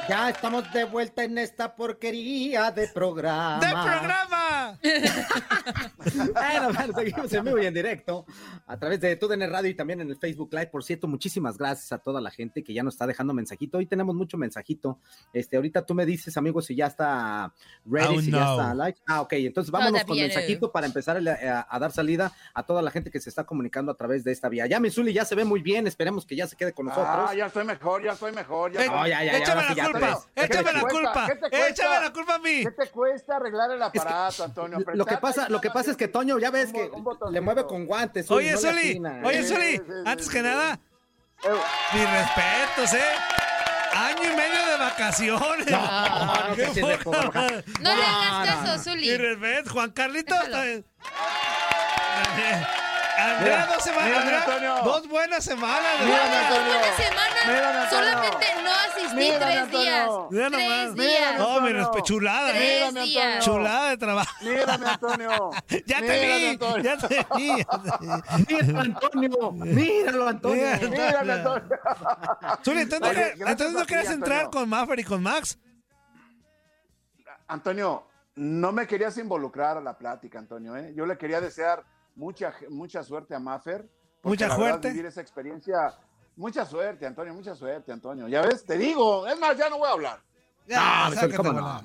Ya 0.08 0.30
estamos 0.30 0.72
de 0.72 0.86
vuelta 0.86 1.24
en 1.24 1.38
esta 1.38 1.76
porquería 1.76 2.72
de 2.72 2.88
programa. 2.88 3.60
¡De 3.60 3.72
programa! 3.72 4.35
Bueno, 6.34 6.74
bueno, 6.74 6.94
seguimos 6.96 7.34
en 7.34 7.44
vivo 7.44 7.58
y 7.60 7.66
en 7.66 7.74
directo 7.74 8.26
a 8.68 8.78
través 8.78 9.00
de 9.02 9.16
TUDN 9.16 9.50
Radio 9.50 9.70
y 9.70 9.74
también 9.74 10.02
en 10.02 10.10
el 10.10 10.18
Facebook 10.18 10.50
Live. 10.52 10.68
Por 10.68 10.84
cierto, 10.84 11.08
muchísimas 11.08 11.58
gracias 11.58 11.92
a 11.92 11.98
toda 11.98 12.22
la 12.22 12.30
gente 12.32 12.64
que 12.64 12.74
ya 12.74 12.84
nos 12.84 12.94
está 12.94 13.08
dejando 13.08 13.34
mensajito. 13.34 13.78
Hoy 13.78 13.86
tenemos 13.86 14.16
mucho 14.16 14.38
mensajito. 14.38 15.00
Este, 15.34 15.56
ahorita 15.58 15.86
tú 15.86 15.94
me 15.96 16.06
dices, 16.06 16.36
amigo, 16.38 16.62
si 16.62 16.76
ya 16.76 16.88
está 16.88 17.54
ready, 17.86 18.16
Oh, 18.18 18.22
si 18.22 18.32
ya 18.32 18.52
está 18.52 18.74
live. 18.74 18.96
Ah, 19.08 19.22
ok, 19.22 19.34
entonces 19.34 19.72
vámonos 19.72 20.04
con 20.04 20.16
no. 20.18 20.24
mensajito 20.24 20.72
para 20.72 20.86
empezar 20.88 21.18
a, 21.18 21.32
a- 21.60 21.68
a 21.70 21.80
dar 21.80 21.92
salida 21.92 22.32
a 22.54 22.64
toda 22.64 22.82
la 22.82 22.92
gente 22.92 23.10
que 23.12 23.20
se 23.20 23.30
está 23.30 23.44
comunicando 23.46 23.92
a 23.92 23.96
través 23.96 24.24
de 24.24 24.32
esta 24.32 24.48
vía. 24.50 24.68
Ya 24.68 24.80
Misuli 24.80 25.12
ya 25.14 25.26
se 25.26 25.36
ve 25.36 25.44
muy 25.46 25.62
bien, 25.62 25.88
esperemos 25.88 26.26
que 26.26 26.36
ya 26.36 26.48
se 26.48 26.56
quede 26.56 26.74
con 26.74 26.86
nosotros. 26.86 27.30
Ah, 27.30 27.34
ya 27.36 27.48
estoy 27.48 27.66
mejor, 27.66 28.04
ya 28.04 28.12
estoy 28.14 28.32
mejor. 28.32 28.72
Ya 28.72 28.84
Eh, 28.84 28.88
No, 28.88 29.08
ya, 29.08 29.24
ya, 29.24 29.32
ya, 29.34 29.38
échame 29.40 29.62
la 29.62 29.68
culpa, 29.74 29.86
Andrés. 29.86 30.28
¿Qué 30.36 30.42
te 30.48 30.54
échame 30.60 30.74
la 30.74 30.82
culpa, 30.82 31.28
échame 31.52 32.00
la 32.06 32.14
culpa 32.14 32.36
a 32.36 32.40
mí. 32.40 32.64
¿Qué 32.64 32.72
te 32.72 32.88
cuesta 32.90 33.36
arreglar 33.38 33.72
el 33.72 33.82
aparato, 33.82 34.44
Lo 34.94 35.06
que 35.06 35.18
pasa, 35.18 35.50
lo 35.50 35.60
que 35.62 35.70
pasa 35.70 35.92
es 35.92 35.98
que 35.98 36.08
Toño, 36.08 36.40
ya 36.40 36.50
ves 36.52 36.68
Un 36.68 36.74
que 36.74 36.92
le 37.32 37.42
mueve 37.42 37.66
con 37.66 37.86
guantes. 37.86 38.30
Oye, 38.32 38.52
no 38.54 38.58
oye, 39.28 39.44
Sí, 39.44 39.54
Zuli, 39.54 39.78
sí, 39.78 39.84
sí, 39.86 39.94
antes 40.06 40.26
sí, 40.28 40.32
que 40.32 40.38
sí. 40.40 40.44
nada, 40.44 40.80
Eh, 41.44 41.50
mis 41.94 42.10
respetos, 42.10 42.94
¿eh? 42.94 43.04
Año 43.94 44.24
y 44.24 44.36
medio 44.36 44.66
de 44.72 44.78
vacaciones. 44.78 45.68
No, 45.72 45.80
no 45.82 47.04
por- 47.04 47.34
madre. 47.34 47.64
No 47.82 47.90
le 47.96 48.02
No, 48.02 48.08
hagas 48.08 48.40
no, 48.40 48.46
caso, 48.46 48.78
no. 48.78 48.84
Zuli. 48.84 49.10
Mi 49.10 49.18
respeto, 49.18 49.70
Juan 49.72 49.92
Carlitos. 49.92 50.38
Andrea, 53.18 53.40
Mira, 53.42 53.74
dos 53.74 53.84
semanas. 53.84 54.18
Andrea, 54.18 54.82
dos 54.84 55.08
buenas 55.08 55.44
semanas. 55.44 55.98
semana. 55.98 57.36
Mírame, 57.46 57.78
Antonio. 57.78 57.90
Solamente 57.90 58.48
no 58.64 58.72
asistí 58.74 59.16
Mírame, 59.16 59.40
tres 59.46 59.72
días. 59.72 60.10
Mira 60.32 60.50
Tres 60.50 60.96
días. 60.96 61.40
No, 61.40 61.48
mi 61.48 61.56
Antonio. 61.56 61.74
respeto, 61.78 62.04
chulada. 62.04 62.50
Tres 62.50 62.62
Mírame, 62.92 63.02
días. 63.06 63.26
Antonio. 63.26 63.42
Chulada 63.46 63.90
de 63.90 63.98
trabajo. 63.98 64.36
Mírame, 64.42 64.86
Antonio. 64.90 65.52
Ya 65.86 66.00
te 66.02 66.20
vi, 66.38 66.48
Antonio. 66.50 66.84
ya 66.84 67.08
te 67.08 67.28
vi. 67.36 67.66
Míralo, 68.50 68.80
Antonio. 68.82 69.52
Míralo, 69.54 70.28
Antonio. 70.28 70.66
Mira. 70.82 70.90
Mírame, 70.90 71.34
Antonio. 71.34 71.80
Zuli, 72.64 72.82
entonces, 72.82 73.72
no 73.74 73.86
querías 73.86 74.10
entrar 74.12 74.50
con 74.50 74.68
Maffer 74.68 75.00
y 75.00 75.04
con 75.04 75.24
Max. 75.24 75.58
Antonio, 77.48 78.08
no 78.36 78.72
me 78.72 78.88
querías 78.88 79.18
involucrar 79.18 79.78
a 79.78 79.82
la 79.82 79.98
plática, 79.98 80.40
Antonio. 80.40 80.76
¿eh? 80.76 80.94
Yo 80.96 81.06
le 81.06 81.18
quería 81.18 81.40
desear 81.40 81.84
mucha, 82.16 82.54
mucha 82.70 83.04
suerte 83.04 83.36
a 83.36 83.40
Maffer. 83.40 83.88
Mucha 84.24 84.48
la 84.48 84.56
verdad, 84.56 84.70
suerte. 84.72 84.90
Vivir 84.90 85.06
esa 85.06 85.22
experiencia. 85.22 85.94
Mucha 86.36 86.66
suerte, 86.66 87.06
Antonio, 87.06 87.34
mucha 87.34 87.56
suerte, 87.56 87.92
Antonio. 87.92 88.28
Ya 88.28 88.42
ves, 88.42 88.66
te 88.66 88.78
digo. 88.78 89.26
Es 89.28 89.40
más, 89.40 89.58
ya 89.58 89.70
no 89.70 89.78
voy 89.78 89.88
a 89.88 89.92
hablar. 89.92 90.20
Ya, 90.68 90.80
No, 90.80 91.10
mi 91.12 91.16
Zuli, 91.16 91.16
sácate 91.16 91.38
¿cómo 91.38 91.54
no? 91.54 91.84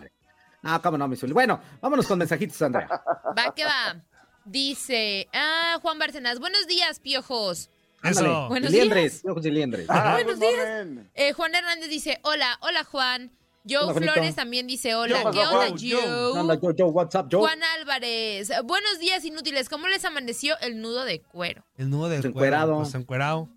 No, 0.63 0.83
cómo 0.83 0.99
no, 0.99 1.09
mi 1.09 1.17
Zuli. 1.17 1.33
Bueno, 1.33 1.61
vámonos 1.81 2.07
con 2.07 2.19
mensajitos, 2.19 2.61
Andrea. 2.63 2.89
Va 3.39 3.55
que 3.55 3.65
va. 3.65 4.03
Dice, 4.45 5.29
ah, 5.33 5.79
Juan 5.83 5.99
Bárcenas, 5.99 6.41
buenos 6.41 6.67
días, 6.67 6.99
piojos. 6.99 7.71
Eso. 8.03 8.21
Ándale. 8.21 8.49
Buenos 8.49 8.71
Liendres, 8.73 9.23
ojos 9.27 9.45
y 9.45 9.51
liendres. 9.51 9.87
Ah, 9.91 10.13
buenos 10.15 10.41
good 10.41 10.47
días. 10.49 11.07
Eh, 11.15 11.33
Juan 11.35 11.55
Hernández 11.55 11.91
dice, 11.91 12.19
hola, 12.23 12.59
hola 12.63 12.83
Juan. 12.85 13.31
Joe. 13.69 13.93
Flores 13.95 14.35
también 14.35 14.67
dice, 14.67 14.95
hola, 14.95 15.23
Yo, 15.23 15.31
¿qué 15.31 15.39
onda, 15.41 15.51
Juan, 15.51 15.71
Joe? 15.73 16.75
Yo, 16.77 16.87
what's 16.89 17.15
up, 17.15 17.29
yo? 17.29 17.41
Juan 17.41 17.63
Álvarez, 17.79 18.51
buenos 18.65 18.99
días 18.99 19.25
inútiles, 19.25 19.69
¿cómo 19.69 19.87
les 19.89 20.05
amaneció 20.05 20.59
el 20.61 20.81
nudo 20.81 21.05
de 21.05 21.21
cuero? 21.21 21.65
El 21.77 21.91
nudo 21.91 22.11
Encuerado. 22.13 22.33
cuero. 22.73 22.77
Pues 22.83 22.95
encuerado. 22.95 23.49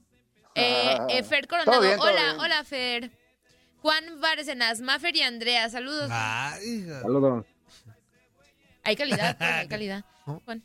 Eh, 0.55 0.97
Ah. 0.99 1.07
eh, 1.09 1.23
Fer 1.23 1.47
Coronado, 1.47 1.71
Todo 1.71 1.81
bien, 1.87 1.97
todo 1.97 2.09
hola, 2.09 2.21
bien. 2.23 2.39
hola 2.39 2.63
Fer. 2.63 3.11
Juan 3.81 4.21
Bárcenas, 4.21 4.81
Mafer 4.81 5.15
y 5.15 5.21
Andrea, 5.21 5.69
saludos. 5.69 6.09
Ay. 6.11 6.85
Saludos. 7.01 7.45
Hay 8.83 8.95
calidad, 8.95 9.37
hay 9.39 9.67
calidad. 9.67 10.05
¿No? 10.27 10.41
Juan. 10.45 10.63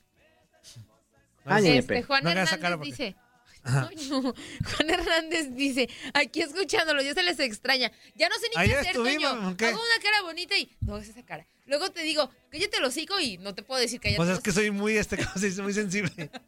Ay, 1.45 1.79
Este. 1.79 2.03
Juan 2.03 2.25
No 2.25 2.31
Hernández 2.31 2.59
porque- 2.61 2.85
dice. 2.85 3.17
Toño, 3.63 4.23
Juan 4.77 4.91
Hernández 4.91 5.55
dice, 5.55 5.89
aquí 6.15 6.41
escuchándolo, 6.43 7.03
ya 7.03 7.15
se 7.15 7.23
les 7.23 7.39
extraña. 7.41 7.91
Ya 8.15 8.29
no 8.29 8.35
sé 8.37 8.49
ni 8.55 8.61
Ayer 8.63 8.75
qué 8.75 8.81
hacer, 8.81 8.93
Toño. 8.95 9.57
¿qué? 9.57 9.67
Hago 9.67 9.77
una 9.79 10.03
cara 10.03 10.23
bonita 10.23 10.57
y 10.57 10.71
no 10.81 10.95
hagas 10.95 11.09
esa 11.09 11.25
cara. 11.25 11.47
Luego 11.67 11.91
te 11.91 12.03
digo, 12.03 12.31
cállate 12.51 12.79
el 12.79 12.85
hocico 12.85 13.21
y 13.21 13.37
no 13.39 13.55
te 13.55 13.63
puedo 13.63 13.81
decir 13.81 14.01
cállate 14.01 14.17
Pues 14.17 14.31
es 14.31 14.41
que 14.41 14.53
soy 14.53 14.71
muy, 14.71 14.97
este, 14.97 15.19
muy 15.63 15.73
sensible. 15.73 16.31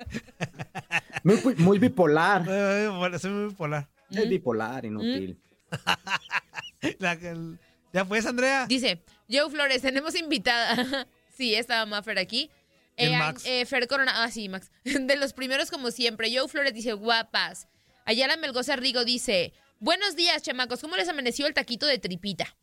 Muy, 1.23 1.37
muy 1.57 1.79
bipolar. 1.79 2.45
Bueno, 2.45 3.19
soy 3.19 3.31
muy 3.31 3.49
bipolar. 3.51 3.87
Es 4.11 4.27
bipolar, 4.27 4.87
inútil. 4.87 5.39
La 6.99 7.19
que 7.19 7.29
el- 7.29 7.59
¿Ya 7.93 8.05
pues, 8.07 8.25
Andrea? 8.25 8.67
Dice, 8.67 9.03
Joe 9.29 9.51
Flores, 9.51 9.83
tenemos 9.83 10.15
invitada. 10.15 11.07
sí, 11.37 11.55
estaba 11.55 11.85
Maffer 11.85 12.19
aquí. 12.19 12.51
¿Y 13.01 13.05
el 13.07 13.13
Eh, 13.15 13.19
Max? 13.19 13.43
eh, 13.47 13.65
Fer 13.67 13.87
Corona, 13.89 14.23
ah, 14.23 14.31
sí, 14.31 14.49
Max. 14.49 14.71
De 14.85 15.17
los 15.17 15.33
primeros 15.33 15.71
como 15.71 15.91
siempre. 15.91 16.31
Joe 16.37 16.49
Flores 16.49 16.75
dice, 16.75 16.93
guapas. 16.93 17.67
Ayala 18.05 18.37
Melgoza 18.37 18.77
Rigo 18.77 19.05
dice, 19.05 19.53
buenos 19.79 20.17
días, 20.17 20.43
chamacos. 20.43 20.81
¿Cómo 20.81 20.97
les 20.97 21.09
amaneció 21.09 21.47
el 21.47 21.55
taquito 21.55 21.87
de 21.87 21.99
tripita? 21.99 22.57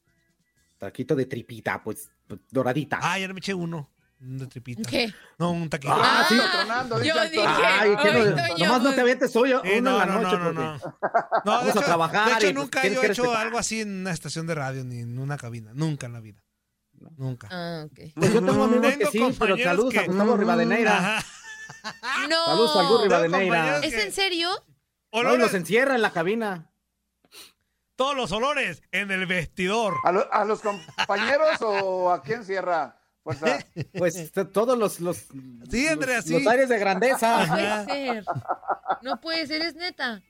Taquito 0.78 1.16
de 1.16 1.26
tripita, 1.26 1.82
pues, 1.84 2.10
pues, 2.28 2.40
doradita. 2.52 3.00
Ah, 3.02 3.18
ya 3.18 3.28
me 3.30 3.40
eché 3.40 3.54
uno. 3.54 3.90
Un 4.20 4.40
de 4.40 4.48
tripita. 4.48 4.90
¿Qué? 4.90 5.14
No, 5.38 5.52
un 5.52 5.70
taquito. 5.70 5.94
Ah, 5.96 6.26
sí. 6.28 6.36
Tronando, 6.52 7.00
dice 7.00 7.14
yo 7.16 7.24
dije, 7.30 7.44
Ay, 7.46 7.96
que 8.02 8.08
ay, 8.10 8.24
no, 8.58 8.66
nomás 8.66 8.82
no 8.82 8.94
te 8.96 9.02
avientes 9.02 9.36
hoy, 9.36 9.52
uno 9.54 9.62
Sí, 9.64 9.70
en 9.74 9.84
no, 9.84 9.98
la 9.98 10.06
no, 10.08 10.22
noche, 10.22 10.38
no, 10.38 10.52
no, 10.54 10.62
porque- 10.80 10.86
no. 10.86 10.98
No, 11.46 11.52
Vamos 11.52 11.64
de 11.66 11.70
a 11.70 11.74
hecho, 11.74 11.82
trabajar 11.84 12.42
De 12.42 12.48
hecho, 12.50 12.60
nunca 12.60 12.82
yo 12.82 12.88
he 12.90 13.06
hecho 13.06 13.22
respetar. 13.24 13.46
algo 13.46 13.58
así 13.60 13.82
en 13.82 13.92
una 14.02 14.12
estación 14.12 14.48
de 14.48 14.56
radio 14.56 14.84
ni 14.84 15.00
en 15.02 15.20
una 15.20 15.38
cabina. 15.38 15.72
Nunca 15.76 16.08
en 16.08 16.14
la 16.14 16.20
vida. 16.20 16.42
Nunca. 17.18 17.48
Ah, 17.52 17.84
ok. 17.86 18.00
Pues 18.16 18.34
yo 18.34 18.44
tengo 18.46 18.64
amigos 18.64 18.96
que 18.98 19.06
sí, 19.08 19.12
pero 19.20 19.26
compañeros 19.30 19.64
saludos 19.64 19.96
a 19.98 20.02
que- 20.02 20.08
Gustavo 20.08 20.38
Rivadeneira. 20.38 21.24
No. 22.30 22.46
Saludos 22.46 22.78
al 22.78 22.88
Gur 22.88 23.02
Tengo 23.02 23.04
Rivadeneira. 23.04 23.80
¿Es 23.80 23.94
en 23.94 24.12
serio? 24.12 24.50
No, 25.14 25.36
los 25.38 25.54
encierra 25.54 25.96
en 25.96 26.02
la 26.02 26.12
cabina. 26.12 26.70
todos 27.96 28.16
los 28.16 28.32
olores 28.32 28.84
en 28.92 29.10
el 29.12 29.26
vestidor. 29.26 29.96
¿A, 30.04 30.12
lo- 30.12 30.32
a 30.32 30.46
los 30.46 30.62
compañeros 30.62 31.58
o 31.62 32.12
a 32.12 32.22
quién 32.22 32.44
cierra? 32.46 33.00
Fuerza. 33.24 33.60
Pues 33.98 34.32
todos 34.54 34.78
los, 34.78 35.00
los, 35.00 35.26
Sí, 35.70 35.88
Andrea, 35.88 36.18
los, 36.18 36.26
sí. 36.26 36.34
los 36.34 36.48
aires 36.48 36.70
de 36.70 36.76
No 36.76 36.80
grandeza. 36.82 37.46
puede 37.48 37.86
ser. 37.86 38.26
No 39.02 39.20
puede 39.22 39.48
ser, 39.48 39.62
es 39.64 39.76
neta. 39.76 40.22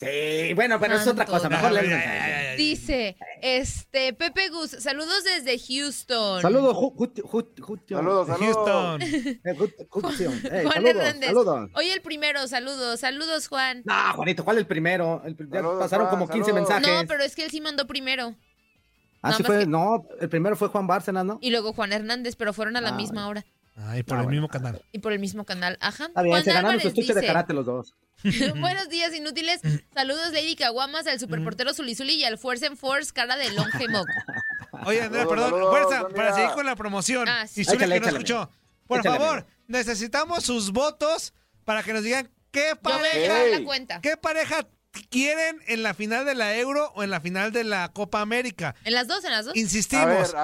Sí, 0.00 0.54
bueno, 0.54 0.78
pero 0.78 0.94
es 0.94 1.06
otra 1.06 1.26
cosa. 1.26 1.48
Mejor 1.48 1.72
le 1.72 2.56
Dice, 2.56 3.16
este, 3.42 4.12
Pepe 4.12 4.48
Gus, 4.48 4.70
saludos 4.70 5.24
desde 5.24 5.58
Houston. 5.58 6.40
Saludos, 6.40 6.76
Saludos, 7.86 8.28
Houston. 8.28 9.00
Juan 9.90 10.86
Hernández. 10.86 11.26
Saludos. 11.26 11.70
Hoy 11.74 11.88
el 11.90 12.00
primero, 12.00 12.46
saludos, 12.46 13.00
saludos, 13.00 13.48
Juan. 13.48 13.82
No, 13.84 13.94
Juanito, 14.14 14.44
¿cuál 14.44 14.58
el 14.58 14.66
primero? 14.66 15.22
pasaron 15.80 16.08
como 16.08 16.28
15 16.28 16.52
mensajes. 16.52 16.86
No, 16.86 17.04
pero 17.08 17.24
es 17.24 17.34
que 17.34 17.44
él 17.44 17.50
sí 17.50 17.60
mandó 17.60 17.86
primero. 17.86 18.36
Ah, 19.20 19.32
sí 19.32 19.42
fue, 19.42 19.66
no, 19.66 20.06
el 20.20 20.28
primero 20.28 20.54
fue 20.54 20.68
Juan 20.68 20.86
Bárcenas, 20.86 21.24
¿no? 21.24 21.38
Y 21.40 21.50
luego 21.50 21.72
Juan 21.72 21.92
Hernández, 21.92 22.36
pero 22.36 22.52
fueron 22.52 22.76
a 22.76 22.80
la 22.80 22.90
ah, 22.90 22.96
misma 22.96 23.26
hora. 23.26 23.44
Ah, 23.76 23.98
y 23.98 24.04
por 24.04 24.18
el 24.20 24.28
mismo 24.28 24.48
canal. 24.48 24.80
Y 24.92 25.00
por 25.00 25.12
el 25.12 25.18
mismo 25.18 25.44
canal, 25.44 25.76
ajá. 25.80 26.06
Está 26.06 26.22
bien, 26.22 26.42
se 26.44 26.52
ganaron 26.52 26.80
su 26.80 26.88
estuche 26.88 27.14
de 27.14 27.26
karate 27.26 27.52
los 27.52 27.66
dos. 27.66 27.94
Buenos 28.60 28.88
días, 28.88 29.14
inútiles. 29.14 29.60
Saludos, 29.94 30.32
Lady 30.32 30.56
Caguamas, 30.56 31.06
al 31.06 31.20
superportero 31.20 31.72
Zulizuli 31.72 32.14
y 32.14 32.24
al 32.24 32.36
Force 32.36 32.66
en 32.66 32.76
Force, 32.76 33.12
cara 33.12 33.36
de 33.36 33.50
Longemoc. 33.52 34.08
Oye, 34.86 35.02
Andrea, 35.02 35.26
perdón, 35.26 35.52
fuerza, 35.70 36.08
para 36.08 36.34
seguir 36.34 36.50
con 36.50 36.66
la 36.66 36.74
promoción. 36.74 37.28
Ah, 37.28 37.46
sí. 37.46 37.60
Y 37.60 37.64
Zuli 37.64 37.78
que 37.78 38.00
no 38.00 38.08
escuchó. 38.08 38.50
Por 38.86 39.04
favor, 39.04 39.46
necesitamos 39.66 40.44
sus 40.44 40.72
votos 40.72 41.32
para 41.64 41.82
que 41.82 41.92
nos 41.92 42.02
digan 42.02 42.28
qué 42.50 42.74
pareja, 42.74 44.00
qué 44.02 44.16
pareja 44.16 44.66
quieren 45.10 45.60
en 45.66 45.82
la 45.82 45.94
final 45.94 46.24
de 46.24 46.34
la 46.34 46.56
Euro 46.56 46.92
o 46.96 47.04
en 47.04 47.10
la 47.10 47.20
final 47.20 47.52
de 47.52 47.62
la 47.62 47.92
Copa 47.92 48.20
América. 48.20 48.74
En 48.84 48.94
las 48.94 49.06
dos, 49.06 49.24
en 49.24 49.30
las 49.30 49.44
dos. 49.44 49.54
Insistimos. 49.56 50.34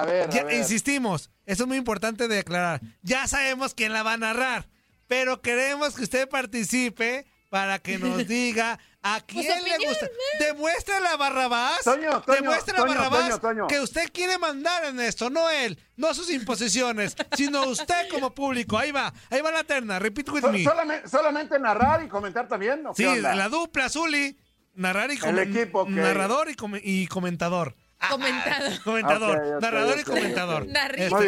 Insistimos. 0.53 1.29
Eso 1.45 1.63
es 1.63 1.67
muy 1.67 1.77
importante 1.77 2.27
de 2.29 2.39
aclarar. 2.39 2.79
Ya 3.01 3.27
sabemos 3.27 3.73
quién 3.73 3.91
la 3.91 4.03
va 4.03 4.13
a 4.13 4.17
narrar, 4.17 4.69
pero 5.07 5.41
queremos 5.41 5.95
que 5.95 6.03
usted 6.03 6.29
participe 6.29 7.25
para 7.55 7.79
que 7.79 7.97
nos 7.97 8.17
diga 8.27 8.77
a 9.01 9.21
pues 9.25 9.47
quién 9.47 9.63
le 9.63 9.87
gusta. 9.87 10.09
Demuestra 10.39 10.99
la 10.99 11.15
Barrabás. 11.15 11.85
demuestra 12.27 12.79
la 12.79 12.85
Barrabás 12.85 13.39
que 13.69 13.79
usted 13.79 14.11
quiere 14.11 14.37
mandar 14.37 14.83
en 14.83 14.99
esto, 14.99 15.29
no 15.29 15.49
él, 15.49 15.79
no 15.95 16.13
sus 16.13 16.29
imposiciones, 16.29 17.15
sino 17.31 17.63
usted 17.67 18.09
como 18.11 18.35
público. 18.35 18.77
Ahí 18.77 18.91
va, 18.91 19.13
ahí 19.29 19.39
va 19.39 19.51
la 19.51 19.63
terna. 19.63 19.99
Repeat 19.99 20.27
with 20.31 20.43
me. 20.43 20.65
Solamente, 21.09 21.57
narrar 21.57 22.03
y 22.03 22.09
comentar 22.09 22.45
también. 22.49 22.83
¿no? 22.83 22.93
Sí, 22.93 23.05
la 23.21 23.47
dupla, 23.47 23.87
Zuli. 23.87 24.37
Narrar 24.73 25.13
y 25.13 25.17
comentar. 25.17 25.87
Narrador 25.87 26.49
y 26.83 27.07
comentador. 27.07 27.73
Comentador. 28.09 28.79
comentador. 28.83 29.61
narrador 29.61 29.99
y 29.99 30.03
comentador. 30.03 30.67
Narrista, 30.67 31.19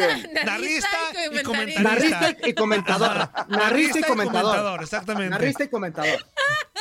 narrista, 0.44 0.88
y 1.32 1.42
comentarista. 1.42 1.82
Narrista 1.82 2.48
y 2.48 2.52
comentador. 2.52 3.30
Narrista 3.48 3.98
y 3.98 4.02
comentador. 4.02 4.82
Exactamente. 4.82 5.30
Narrista 5.30 5.64
y 5.64 5.68
comentador. 5.68 6.24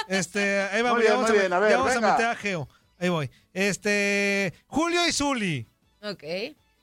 Este, 0.07 0.61
ahí 0.61 0.81
vamos, 0.81 1.03
ya 1.03 1.15
vamos, 1.15 1.29
a, 1.29 1.59
vamos 1.59 1.95
a 1.95 2.01
meter 2.01 2.25
a 2.25 2.35
Geo. 2.35 2.69
Ahí 2.99 3.09
voy. 3.09 3.29
Este, 3.53 4.53
Julio 4.67 5.07
y 5.07 5.11
Zuli. 5.11 5.67
Ok. 6.01 6.23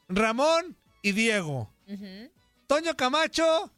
Ramón 0.08 0.76
y 1.02 1.12
Diego. 1.12 1.70
Toño 2.66 2.96
Camacho 2.96 3.72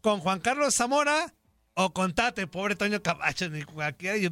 con 0.00 0.20
Juan 0.20 0.40
Carlos 0.40 0.74
Zamora 0.74 1.32
o 1.74 1.92
contate, 1.92 2.46
pobre 2.46 2.76
Toño 2.76 3.02
Camacho, 3.02 3.48
ni, 3.50 3.64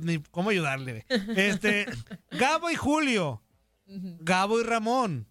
ni 0.00 0.18
cómo 0.30 0.50
ayudarle. 0.50 1.04
Este, 1.36 1.86
Gabo 2.30 2.70
y 2.70 2.74
Julio. 2.74 3.42
Gabo 3.86 4.60
y 4.60 4.64
Ramón. 4.64 5.28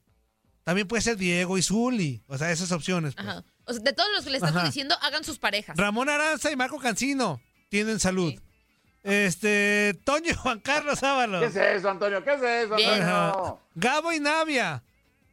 También 0.64 0.88
puede 0.88 1.01
ser 1.01 1.18
Diego 1.18 1.58
y 1.58 1.64
Zuli. 1.64 2.24
O 2.28 2.38
sea, 2.38 2.51
esas 2.51 2.72
opciones. 2.72 3.16
Pues. 3.66 3.84
de 3.84 3.93
todos 3.93 4.10
los 4.16 4.24
que 4.24 4.30
le 4.32 4.38
estamos 4.38 4.64
diciendo, 4.64 4.95
hagan 5.01 5.24
sus 5.24 5.39
parejas. 5.39 5.76
Ramón 5.78 6.10
Aranza 6.10 6.51
y 6.51 6.56
Marco 6.56 6.80
Cancino 6.80 7.41
tienen 7.70 7.99
salud. 7.99 8.34
Este, 9.04 9.99
Toño 10.06 10.34
Juan 10.38 10.60
Carlos 10.62 11.04
Ábalos. 11.04 11.41
¿Qué 11.41 11.47
es 11.47 11.56
eso, 11.56 11.89
Antonio? 11.89 12.24
¿Qué 12.24 12.34
es 12.34 12.41
eso, 12.41 12.76
Antonio? 12.76 13.60
Gabo 13.76 14.14
y 14.14 14.20
Navia. 14.20 14.84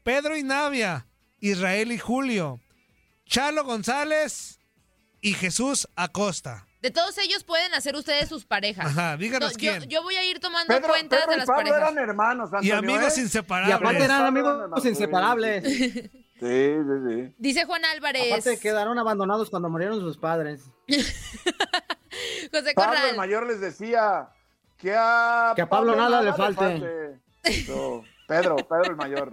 Pedro 0.02 0.36
y 0.36 0.42
Navia. 0.42 1.06
Israel 1.38 1.92
y 1.92 1.98
Julio. 1.98 2.60
Chalo 3.26 3.64
González 3.64 4.58
y 5.20 5.34
Jesús 5.34 5.88
Acosta. 5.94 6.66
De 6.80 6.90
todos 6.90 7.18
ellos 7.18 7.44
pueden 7.44 7.74
hacer 7.74 7.94
ustedes 7.94 8.28
sus 8.28 8.46
parejas. 8.46 8.86
Ajá, 8.86 9.16
díganos 9.16 9.52
quién. 9.54 9.82
Yo, 9.88 10.02
voy 10.02 10.16
a 10.16 10.24
ir 10.24 10.40
tomando 10.40 10.80
cuenta 10.80 11.26
de 11.26 11.36
las 11.36 11.46
Pablo 11.46 11.70
parejas. 11.70 11.92
eran 11.92 11.98
hermanos, 11.98 12.52
Antonio, 12.52 12.74
Y 12.74 12.76
amigos 12.76 13.18
¿eh? 13.18 13.20
inseparables. 13.20 13.68
Y 13.68 13.72
aparte 13.72 14.04
eran 14.04 14.24
amigos 14.24 14.84
inseparables. 14.84 15.64
Sí, 16.40 16.46
sí, 16.46 16.92
sí. 17.06 17.34
Dice 17.36 17.66
Juan 17.66 17.84
Álvarez. 17.84 18.32
Aparte 18.32 18.58
quedaron 18.58 18.98
abandonados 18.98 19.50
cuando 19.50 19.68
murieron 19.68 20.00
sus 20.00 20.16
padres. 20.16 20.62
José 20.88 22.74
Corral. 22.74 22.94
Pablo 22.94 23.10
el 23.10 23.16
mayor 23.18 23.46
les 23.46 23.60
decía 23.60 24.30
que 24.78 24.94
a, 24.96 25.52
que 25.54 25.60
a 25.60 25.68
Pablo, 25.68 25.94
nada, 25.94 26.22
le 26.22 26.32
falte. 26.32 27.20
Pedro, 28.30 28.56
Pedro 28.56 28.90
el 28.90 28.96
mayor. 28.96 29.32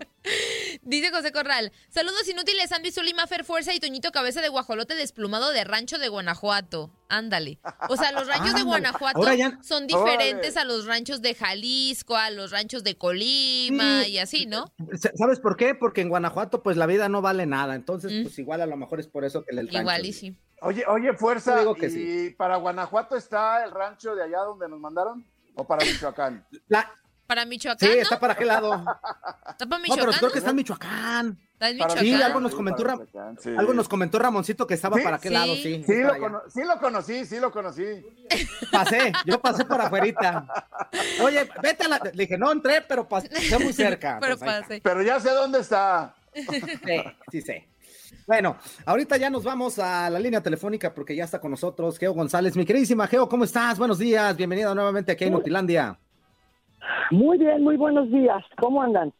Dice 0.81 1.11
José 1.11 1.31
Corral, 1.31 1.71
saludos 1.89 2.27
inútiles, 2.27 2.71
Andy 2.71 2.91
Zulima, 2.91 3.27
Fer 3.27 3.43
Fuerza 3.43 3.73
y 3.73 3.79
Toñito 3.79 4.11
Cabeza 4.11 4.41
de 4.41 4.49
Guajolote 4.49 4.95
desplumado 4.95 5.51
de 5.51 5.63
Rancho 5.63 5.99
de 5.99 6.07
Guanajuato. 6.07 6.89
Ándale. 7.07 7.59
O 7.89 7.95
sea, 7.95 8.11
los 8.11 8.27
ranchos 8.27 8.55
de 8.55 8.63
Guanajuato 8.63 9.21
son 9.61 9.85
diferentes 9.85 10.57
a 10.57 10.63
los 10.63 10.85
ranchos 10.87 11.21
de 11.21 11.35
Jalisco, 11.35 12.15
a 12.15 12.31
los 12.31 12.51
ranchos 12.51 12.83
de 12.83 12.97
Colima 12.97 14.07
y 14.07 14.17
así, 14.17 14.47
¿no? 14.47 14.73
¿Sabes 15.15 15.39
por 15.39 15.57
qué? 15.57 15.75
Porque 15.75 16.01
en 16.01 16.09
Guanajuato 16.09 16.63
pues 16.63 16.75
la 16.75 16.87
vida 16.87 17.07
no 17.07 17.21
vale 17.21 17.45
nada, 17.45 17.75
entonces 17.75 18.11
mm. 18.11 18.23
pues 18.23 18.39
igual 18.39 18.61
a 18.61 18.65
lo 18.65 18.77
mejor 18.77 18.99
es 18.99 19.07
por 19.07 19.25
eso 19.25 19.43
que 19.43 19.51
el 19.51 19.57
rancho. 19.57 19.79
Igual 19.79 20.05
y 20.05 20.13
sí. 20.13 20.35
Oye, 20.61 20.83
oye, 20.87 21.13
Fuerza, 21.13 21.63
¿y 21.81 22.31
para 22.31 22.55
Guanajuato 22.55 23.15
está 23.15 23.63
el 23.63 23.69
rancho 23.71 24.15
de 24.15 24.23
allá 24.23 24.39
donde 24.39 24.67
nos 24.67 24.79
mandaron? 24.79 25.23
¿O 25.53 25.65
para 25.65 25.85
Michoacán? 25.85 26.45
La, 26.67 26.91
para 27.27 27.45
Michoacán. 27.45 27.89
Sí, 27.89 27.97
está 27.99 28.19
para 28.19 28.35
qué 28.35 28.45
lado. 28.45 28.83
Está 29.49 29.65
para 29.67 29.81
Michoacán. 29.81 30.05
No, 30.05 30.11
pero 30.11 30.17
creo 30.17 30.31
que 30.31 30.39
está 30.39 30.51
en 30.51 30.55
Michoacán. 30.55 31.39
Está 31.53 31.69
en 31.69 31.75
Michoacán. 31.75 31.99
Sí, 31.99 32.13
algo 32.21 32.39
nos 32.39 32.55
comentó, 32.55 32.83
algo 33.57 33.73
nos 33.73 33.87
comentó 33.89 34.17
Ramoncito 34.17 34.65
que 34.65 34.73
estaba 34.73 34.97
para 34.97 35.19
qué 35.19 35.29
lado, 35.29 35.53
sí. 35.55 35.83
Sí, 35.85 36.01
lo 36.01 36.41
sí 36.49 36.63
lo 36.63 36.79
conocí, 36.79 37.25
sí 37.25 37.39
lo 37.39 37.51
conocí. 37.51 37.83
Pasé, 38.71 39.11
yo 39.25 39.39
pasé 39.39 39.65
por 39.65 39.81
afuerita. 39.81 40.47
Oye, 41.21 41.47
vete 41.61 41.83
a 41.83 41.87
la. 41.89 41.99
Le 42.03 42.11
dije, 42.11 42.37
no 42.37 42.51
entré, 42.51 42.81
pero 42.81 43.07
pasé 43.07 43.29
muy 43.59 43.73
cerca. 43.73 44.17
pero 44.21 44.37
pues 44.37 44.49
pasé. 44.49 44.81
Pero 44.81 45.01
ya 45.01 45.19
sé 45.19 45.31
dónde 45.31 45.59
está. 45.59 46.15
Sí, 46.33 47.03
sí 47.31 47.41
sé. 47.41 47.67
Bueno, 48.25 48.57
ahorita 48.85 49.17
ya 49.17 49.29
nos 49.29 49.43
vamos 49.43 49.79
a 49.79 50.09
la 50.09 50.19
línea 50.19 50.41
telefónica 50.41 50.93
porque 50.93 51.15
ya 51.15 51.23
está 51.23 51.39
con 51.39 51.51
nosotros 51.51 51.97
Geo 51.97 52.13
González. 52.13 52.55
Mi 52.55 52.65
queridísima 52.65 53.07
Geo, 53.07 53.27
¿cómo 53.27 53.43
estás? 53.43 53.77
Buenos 53.77 53.99
días, 53.99 54.35
bienvenido 54.35 54.73
nuevamente 54.75 55.13
aquí 55.13 55.25
en 55.25 55.33
Nutilandia. 55.33 55.97
Muy 57.11 57.37
bien, 57.37 57.63
muy 57.63 57.77
buenos 57.77 58.09
días. 58.11 58.43
¿Cómo 58.57 58.81
andan? 58.81 59.13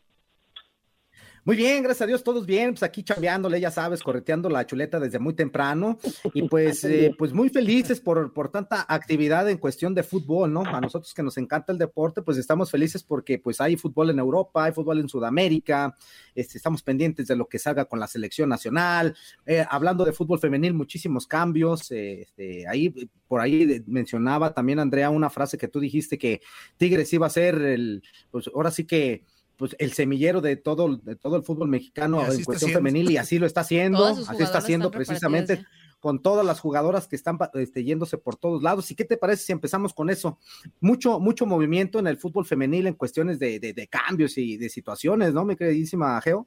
Muy 1.48 1.56
bien, 1.56 1.82
gracias 1.82 2.02
a 2.02 2.08
Dios, 2.08 2.26
todos 2.26 2.46
bien, 2.46 2.72
pues 2.72 2.84
aquí 2.84 3.04
chambeándole, 3.04 3.62
ya 3.62 3.72
sabes, 3.72 4.04
correteando 4.04 4.50
la 4.50 4.66
chuleta 4.66 5.00
desde 5.00 5.18
muy 5.18 5.34
temprano 5.34 5.98
y 6.34 6.42
pues, 6.50 6.84
eh, 6.84 7.16
pues 7.18 7.32
muy 7.32 7.48
felices 7.48 8.02
por, 8.02 8.34
por 8.34 8.52
tanta 8.52 8.86
actividad 8.86 9.50
en 9.50 9.58
cuestión 9.58 9.96
de 9.96 10.04
fútbol, 10.04 10.52
¿no? 10.52 10.66
A 10.66 10.82
nosotros 10.82 11.14
que 11.14 11.24
nos 11.24 11.38
encanta 11.38 11.72
el 11.72 11.78
deporte, 11.78 12.22
pues 12.22 12.38
estamos 12.38 12.70
felices 12.70 13.02
porque 13.02 13.40
pues 13.40 13.62
hay 13.62 13.78
fútbol 13.78 14.10
en 14.10 14.20
Europa, 14.20 14.66
hay 14.66 14.74
fútbol 14.74 15.00
en 15.00 15.08
Sudamérica, 15.08 15.96
este, 16.36 16.58
estamos 16.58 16.84
pendientes 16.84 17.28
de 17.28 17.38
lo 17.38 17.48
que 17.48 17.60
salga 17.60 17.86
con 17.86 18.02
la 18.02 18.08
selección 18.08 18.50
nacional, 18.50 19.16
eh, 19.46 19.66
hablando 19.70 20.04
de 20.04 20.12
fútbol 20.12 20.40
femenil, 20.40 20.74
muchísimos 20.74 21.28
cambios, 21.28 21.90
eh, 21.92 22.24
este, 22.24 22.68
ahí, 22.68 22.94
por 23.26 23.40
ahí 23.40 23.86
mencionaba 23.88 24.54
también 24.54 24.80
Andrea 24.80 25.10
una 25.12 25.30
frase 25.30 25.58
que 25.58 25.70
tú 25.70 25.80
dijiste 25.80 26.18
que 26.18 26.42
Tigres 26.76 27.14
iba 27.14 27.26
a 27.26 27.30
ser 27.30 27.56
el, 27.62 28.04
pues 28.32 28.50
ahora 28.54 28.70
sí 28.70 28.84
que 28.84 29.24
pues 29.58 29.76
el 29.80 29.92
semillero 29.92 30.40
de 30.40 30.56
todo, 30.56 30.98
de 30.98 31.16
todo 31.16 31.36
el 31.36 31.44
fútbol 31.44 31.68
mexicano 31.68 32.22
en 32.22 32.44
cuestión 32.44 32.72
femenil 32.72 33.12
y 33.12 33.18
así 33.18 33.40
lo 33.40 33.46
está 33.46 33.62
haciendo, 33.62 34.06
así 34.06 34.44
está 34.44 34.60
haciendo 34.60 34.92
precisamente 34.92 35.66
con 36.00 36.22
todas 36.22 36.46
las 36.46 36.60
jugadoras 36.60 37.08
que 37.08 37.16
están 37.16 37.40
este, 37.56 37.84
yéndose 37.84 38.20
por 38.20 38.36
todos 38.36 38.62
lados. 38.62 38.92
¿Y 38.92 38.96
qué 38.96 39.04
te 39.04 39.18
parece 39.18 39.46
si 39.46 39.52
empezamos 39.52 39.94
con 39.94 40.12
eso? 40.12 40.38
Mucho, 40.80 41.20
mucho 41.20 41.48
movimiento 41.48 41.98
en 41.98 42.08
el 42.08 42.18
fútbol 42.18 42.46
femenil 42.46 42.86
en 42.86 42.94
cuestiones 42.94 43.40
de, 43.40 43.60
de, 43.60 43.88
cambios 43.88 44.38
y 44.38 44.58
de 44.58 44.70
situaciones, 44.70 45.34
¿no, 45.34 45.44
mi 45.44 45.56
queridísima 45.56 46.22
Geo? 46.22 46.46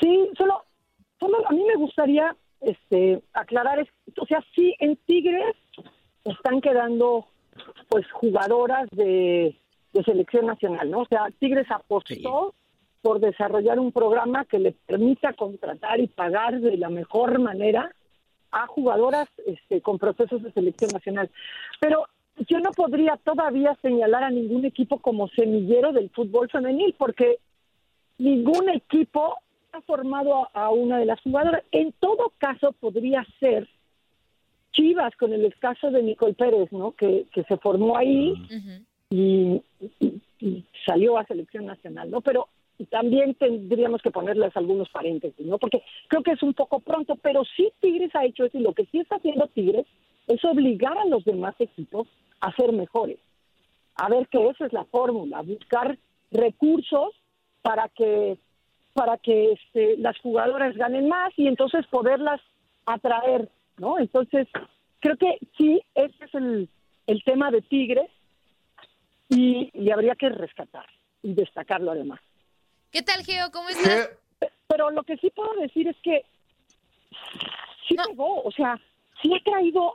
Sí, 0.00 0.30
solo, 0.38 0.64
solo 1.20 1.46
a 1.46 1.52
mí 1.52 1.62
me 1.62 1.76
gustaría 1.76 2.34
este, 2.62 3.22
aclarar, 3.34 3.86
o 4.18 4.26
sea, 4.26 4.42
sí, 4.54 4.74
en 4.78 4.96
Tigres 5.04 5.54
están 6.24 6.62
quedando 6.62 7.26
pues 7.88 8.10
jugadoras 8.12 8.88
de 8.92 9.61
de 9.92 10.02
selección 10.04 10.46
nacional, 10.46 10.90
¿no? 10.90 11.00
O 11.00 11.06
sea, 11.06 11.28
Tigres 11.38 11.70
apostó 11.70 12.54
por 13.02 13.20
desarrollar 13.20 13.78
un 13.78 13.92
programa 13.92 14.44
que 14.44 14.58
le 14.58 14.72
permita 14.72 15.32
contratar 15.32 16.00
y 16.00 16.06
pagar 16.06 16.60
de 16.60 16.76
la 16.76 16.88
mejor 16.88 17.38
manera 17.40 17.92
a 18.52 18.66
jugadoras 18.66 19.28
este, 19.46 19.80
con 19.80 19.98
procesos 19.98 20.42
de 20.42 20.52
selección 20.52 20.90
nacional. 20.92 21.30
Pero 21.80 22.06
yo 22.48 22.60
no 22.60 22.70
podría 22.70 23.16
todavía 23.16 23.76
señalar 23.82 24.24
a 24.24 24.30
ningún 24.30 24.64
equipo 24.64 24.98
como 24.98 25.28
semillero 25.28 25.92
del 25.92 26.10
fútbol 26.10 26.48
femenil, 26.48 26.94
porque 26.96 27.38
ningún 28.18 28.68
equipo 28.68 29.36
ha 29.72 29.80
formado 29.82 30.48
a, 30.52 30.70
una 30.70 30.98
de 30.98 31.06
las 31.06 31.20
jugadoras. 31.22 31.64
En 31.72 31.92
todo 31.98 32.32
caso, 32.38 32.72
podría 32.72 33.26
ser 33.40 33.68
Chivas 34.72 35.14
con 35.16 35.32
el 35.32 35.44
escaso 35.44 35.90
de 35.90 36.02
Nicole 36.02 36.34
Pérez, 36.34 36.72
¿no? 36.72 36.92
Que, 36.92 37.26
que 37.32 37.42
se 37.44 37.56
formó 37.58 37.96
ahí 37.96 38.34
y, 39.12 39.62
salió 40.86 41.18
a 41.18 41.26
selección 41.26 41.66
nacional, 41.66 42.10
¿no? 42.10 42.20
Pero 42.20 42.48
también 42.90 43.34
tendríamos 43.34 44.02
que 44.02 44.10
ponerles 44.10 44.56
algunos 44.56 44.88
paréntesis, 44.88 45.46
¿no? 45.46 45.58
Porque 45.58 45.82
creo 46.08 46.22
que 46.22 46.32
es 46.32 46.42
un 46.42 46.54
poco 46.54 46.80
pronto, 46.80 47.14
pero 47.16 47.44
sí 47.56 47.72
Tigres 47.80 48.10
ha 48.14 48.24
hecho 48.24 48.44
eso 48.44 48.58
y 48.58 48.62
lo 48.62 48.72
que 48.72 48.86
sí 48.86 48.98
está 48.98 49.16
haciendo 49.16 49.46
Tigres 49.48 49.86
es 50.26 50.44
obligar 50.44 50.98
a 50.98 51.04
los 51.04 51.24
demás 51.24 51.54
equipos 51.60 52.08
a 52.40 52.52
ser 52.56 52.72
mejores. 52.72 53.18
A 53.94 54.08
ver 54.08 54.26
que 54.28 54.48
esa 54.48 54.66
es 54.66 54.72
la 54.72 54.84
fórmula, 54.84 55.42
buscar 55.42 55.96
recursos 56.32 57.14
para 57.60 57.88
que 57.88 58.38
para 58.94 59.16
que 59.16 59.52
este, 59.52 59.96
las 59.96 60.18
jugadoras 60.18 60.76
ganen 60.76 61.08
más 61.08 61.32
y 61.38 61.46
entonces 61.46 61.86
poderlas 61.86 62.42
atraer, 62.84 63.48
¿no? 63.78 63.98
Entonces, 63.98 64.46
creo 65.00 65.16
que 65.16 65.38
sí, 65.56 65.80
ese 65.94 66.24
es 66.24 66.34
el, 66.34 66.68
el 67.06 67.24
tema 67.24 67.50
de 67.50 67.62
Tigres 67.62 68.10
y, 69.34 69.90
habría 69.90 70.14
que 70.14 70.28
rescatar 70.28 70.86
y 71.22 71.34
destacarlo 71.34 71.92
además. 71.92 72.20
¿Qué 72.90 73.02
tal, 73.02 73.24
Geo? 73.24 73.50
¿Cómo 73.50 73.68
estás? 73.68 74.10
Pero 74.66 74.90
lo 74.90 75.02
que 75.04 75.16
sí 75.16 75.30
puedo 75.30 75.54
decir 75.54 75.88
es 75.88 75.96
que 76.02 76.24
sí 77.88 77.96
llegó, 78.08 78.42
o 78.42 78.50
sea, 78.50 78.78
sí 79.20 79.32
ha 79.34 79.42
traído 79.42 79.94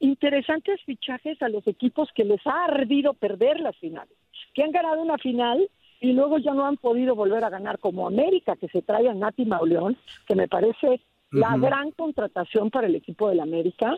interesantes 0.00 0.80
fichajes 0.84 1.40
a 1.42 1.48
los 1.48 1.66
equipos 1.66 2.08
que 2.14 2.24
les 2.24 2.44
ha 2.46 2.64
ardido 2.64 3.14
perder 3.14 3.60
las 3.60 3.76
finales, 3.76 4.16
que 4.54 4.62
han 4.62 4.72
ganado 4.72 5.02
una 5.02 5.18
final 5.18 5.68
y 6.00 6.12
luego 6.12 6.38
ya 6.38 6.52
no 6.52 6.66
han 6.66 6.76
podido 6.76 7.14
volver 7.14 7.44
a 7.44 7.50
ganar 7.50 7.78
como 7.78 8.06
América, 8.06 8.56
que 8.56 8.68
se 8.68 8.82
trae 8.82 9.08
a 9.08 9.14
Nati 9.14 9.44
Mauleón, 9.44 9.96
que 10.26 10.34
me 10.34 10.48
parece 10.48 11.00
la 11.30 11.56
gran 11.56 11.90
contratación 11.92 12.70
para 12.70 12.86
el 12.86 12.94
equipo 12.94 13.28
del 13.28 13.40
América, 13.40 13.96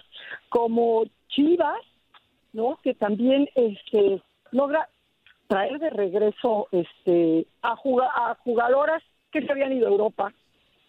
como 0.48 1.04
Chivas, 1.28 1.80
¿no? 2.52 2.78
Que 2.82 2.94
también 2.94 3.48
este 3.54 4.22
logra 4.52 4.88
traer 5.48 5.78
de 5.78 5.90
regreso 5.90 6.68
este 6.72 7.46
a, 7.62 7.72
a 7.72 8.34
jugadoras 8.36 9.02
que 9.30 9.42
se 9.42 9.52
habían 9.52 9.72
ido 9.72 9.86
a 9.86 9.90
Europa 9.90 10.32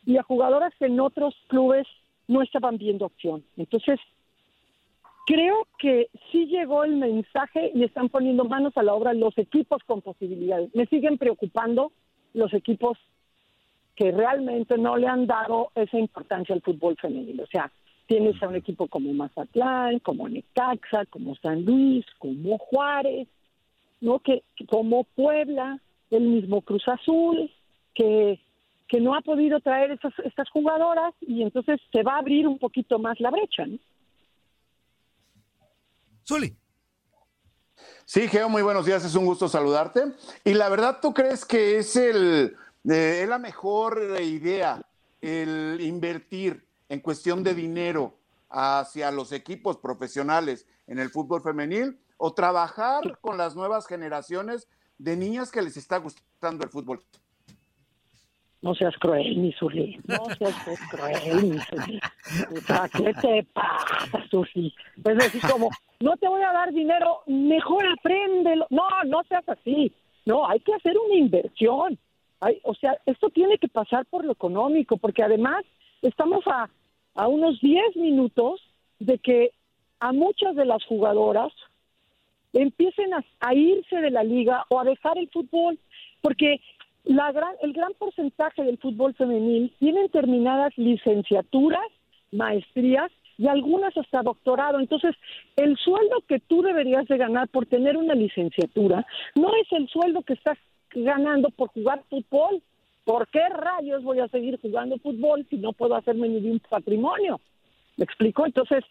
y 0.05 0.17
a 0.17 0.23
jugadoras 0.23 0.73
que 0.79 0.85
en 0.85 0.99
otros 0.99 1.35
clubes 1.47 1.85
no 2.27 2.41
estaban 2.41 2.77
viendo 2.77 3.05
opción. 3.05 3.43
Entonces, 3.57 3.99
creo 5.25 5.67
que 5.77 6.09
sí 6.31 6.45
llegó 6.47 6.83
el 6.83 6.95
mensaje 6.95 7.71
y 7.73 7.83
están 7.83 8.09
poniendo 8.09 8.45
manos 8.45 8.75
a 8.77 8.83
la 8.83 8.93
obra 8.93 9.13
los 9.13 9.37
equipos 9.37 9.83
con 9.85 10.01
posibilidades. 10.01 10.73
Me 10.73 10.85
siguen 10.85 11.17
preocupando 11.17 11.91
los 12.33 12.53
equipos 12.53 12.97
que 13.95 14.11
realmente 14.11 14.77
no 14.77 14.95
le 14.95 15.07
han 15.07 15.27
dado 15.27 15.71
esa 15.75 15.97
importancia 15.97 16.55
al 16.55 16.61
fútbol 16.61 16.95
femenino. 17.01 17.43
O 17.43 17.47
sea, 17.47 17.71
tienes 18.05 18.41
a 18.41 18.47
un 18.47 18.55
equipo 18.55 18.87
como 18.87 19.11
Mazatlán, 19.11 19.99
como 19.99 20.29
Necaxa, 20.29 21.05
como 21.07 21.35
San 21.35 21.65
Luis, 21.65 22.05
como 22.19 22.57
Juárez, 22.57 23.27
¿no? 24.01 24.19
Que, 24.19 24.43
como 24.69 25.03
Puebla, 25.03 25.79
el 26.11 26.23
mismo 26.23 26.61
Cruz 26.61 26.87
Azul, 26.87 27.51
que, 27.93 28.39
que 28.87 28.99
no 28.99 29.15
ha 29.15 29.21
podido 29.21 29.59
traer 29.59 29.91
estas, 29.91 30.13
estas 30.23 30.49
jugadoras 30.49 31.13
y 31.21 31.41
entonces 31.41 31.79
se 31.91 32.03
va 32.03 32.15
a 32.15 32.19
abrir 32.19 32.47
un 32.47 32.59
poquito 32.59 32.99
más 32.99 33.19
la 33.19 33.31
brecha, 33.31 33.65
¿no? 33.65 33.77
Zuli. 36.25 36.53
Sí, 38.05 38.27
Geo, 38.27 38.49
muy 38.49 38.61
buenos 38.61 38.85
días, 38.85 39.03
es 39.03 39.15
un 39.15 39.25
gusto 39.25 39.47
saludarte. 39.47 40.01
Y 40.43 40.53
la 40.53 40.69
verdad, 40.69 40.99
¿tú 41.01 41.13
crees 41.13 41.45
que 41.45 41.77
es, 41.77 41.95
el, 41.95 42.55
eh, 42.89 43.19
es 43.21 43.29
la 43.29 43.39
mejor 43.39 44.01
idea 44.21 44.81
el 45.21 45.79
invertir 45.81 46.65
en 46.89 46.99
cuestión 46.99 47.43
de 47.43 47.53
dinero 47.53 48.17
hacia 48.49 49.11
los 49.11 49.31
equipos 49.31 49.77
profesionales 49.77 50.65
en 50.87 50.99
el 50.99 51.09
fútbol 51.09 51.41
femenil 51.41 51.97
o 52.17 52.33
trabajar 52.33 53.19
con 53.21 53.37
las 53.37 53.55
nuevas 53.55 53.87
generaciones 53.87 54.67
de 54.97 55.15
niñas 55.15 55.51
que 55.51 55.61
les 55.61 55.77
está 55.77 55.97
gustando 55.97 56.63
el 56.63 56.69
fútbol? 56.69 57.01
No 58.61 58.73
seas 58.73 58.95
cruel, 58.97 59.37
mi 59.37 59.53
Zuli. 59.53 59.99
No 60.07 60.25
seas 60.37 60.55
cruel, 60.89 61.43
mi 61.43 61.59
Zuli. 61.59 61.99
¿qué 62.97 63.13
te 63.13 63.47
pasa, 63.53 64.25
Zuli? 64.29 64.73
Es 64.97 65.17
decir, 65.17 65.41
como, 65.49 65.69
no 65.99 66.17
te 66.17 66.27
voy 66.27 66.41
a 66.41 66.51
dar 66.51 66.73
dinero, 66.73 67.21
mejor 67.27 67.85
apréndelo. 67.87 68.65
No, 68.71 68.87
no 69.05 69.23
seas 69.29 69.47
así. 69.47 69.93
No, 70.25 70.47
hay 70.47 70.59
que 70.61 70.73
hacer 70.73 70.97
una 70.97 71.15
inversión. 71.15 71.99
Hay, 72.39 72.59
o 72.63 72.73
sea, 72.73 72.97
esto 73.05 73.29
tiene 73.29 73.57
que 73.57 73.67
pasar 73.67 74.05
por 74.07 74.25
lo 74.25 74.31
económico, 74.31 74.97
porque 74.97 75.23
además 75.23 75.63
estamos 76.01 76.45
a, 76.47 76.69
a 77.15 77.27
unos 77.27 77.59
10 77.61 77.95
minutos 77.95 78.59
de 78.99 79.19
que 79.19 79.51
a 79.99 80.11
muchas 80.11 80.55
de 80.55 80.65
las 80.65 80.83
jugadoras 80.85 81.53
empiecen 82.53 83.11
a, 83.13 83.53
irse 83.53 83.97
de 83.97 84.11
la 84.11 84.23
liga 84.23 84.65
o 84.69 84.79
a 84.79 84.83
dejar 84.83 85.17
el 85.17 85.29
fútbol, 85.29 85.77
porque 86.21 86.61
la 87.03 87.31
gran, 87.31 87.53
el 87.61 87.73
gran 87.73 87.93
porcentaje 87.93 88.63
del 88.63 88.77
fútbol 88.77 89.13
femenil 89.15 89.73
tienen 89.79 90.09
terminadas 90.09 90.77
licenciaturas, 90.77 91.87
maestrías 92.31 93.11
y 93.37 93.47
algunas 93.47 93.95
hasta 93.97 94.23
doctorado. 94.23 94.79
Entonces, 94.79 95.15
el 95.55 95.77
sueldo 95.77 96.23
que 96.27 96.39
tú 96.39 96.61
deberías 96.61 97.07
de 97.07 97.17
ganar 97.17 97.47
por 97.47 97.65
tener 97.65 97.95
una 97.95 98.15
licenciatura 98.15 99.05
no 99.35 99.49
es 99.55 99.71
el 99.71 99.87
sueldo 99.87 100.23
que 100.23 100.33
estás 100.33 100.57
ganando 100.93 101.49
por 101.51 101.69
jugar 101.69 102.03
fútbol. 102.09 102.61
¿Por 103.05 103.27
qué 103.29 103.47
rayos 103.49 104.03
voy 104.03 104.19
a 104.19 104.27
seguir 104.27 104.59
jugando 104.61 104.97
fútbol 104.97 105.45
si 105.49 105.57
no 105.57 105.71
puedo 105.71 105.95
hacerme 105.95 106.27
ni 106.27 106.49
un 106.49 106.59
patrimonio? 106.59 107.39
¿Me 107.95 108.03
explico? 108.03 108.45
Entonces, 108.45 108.83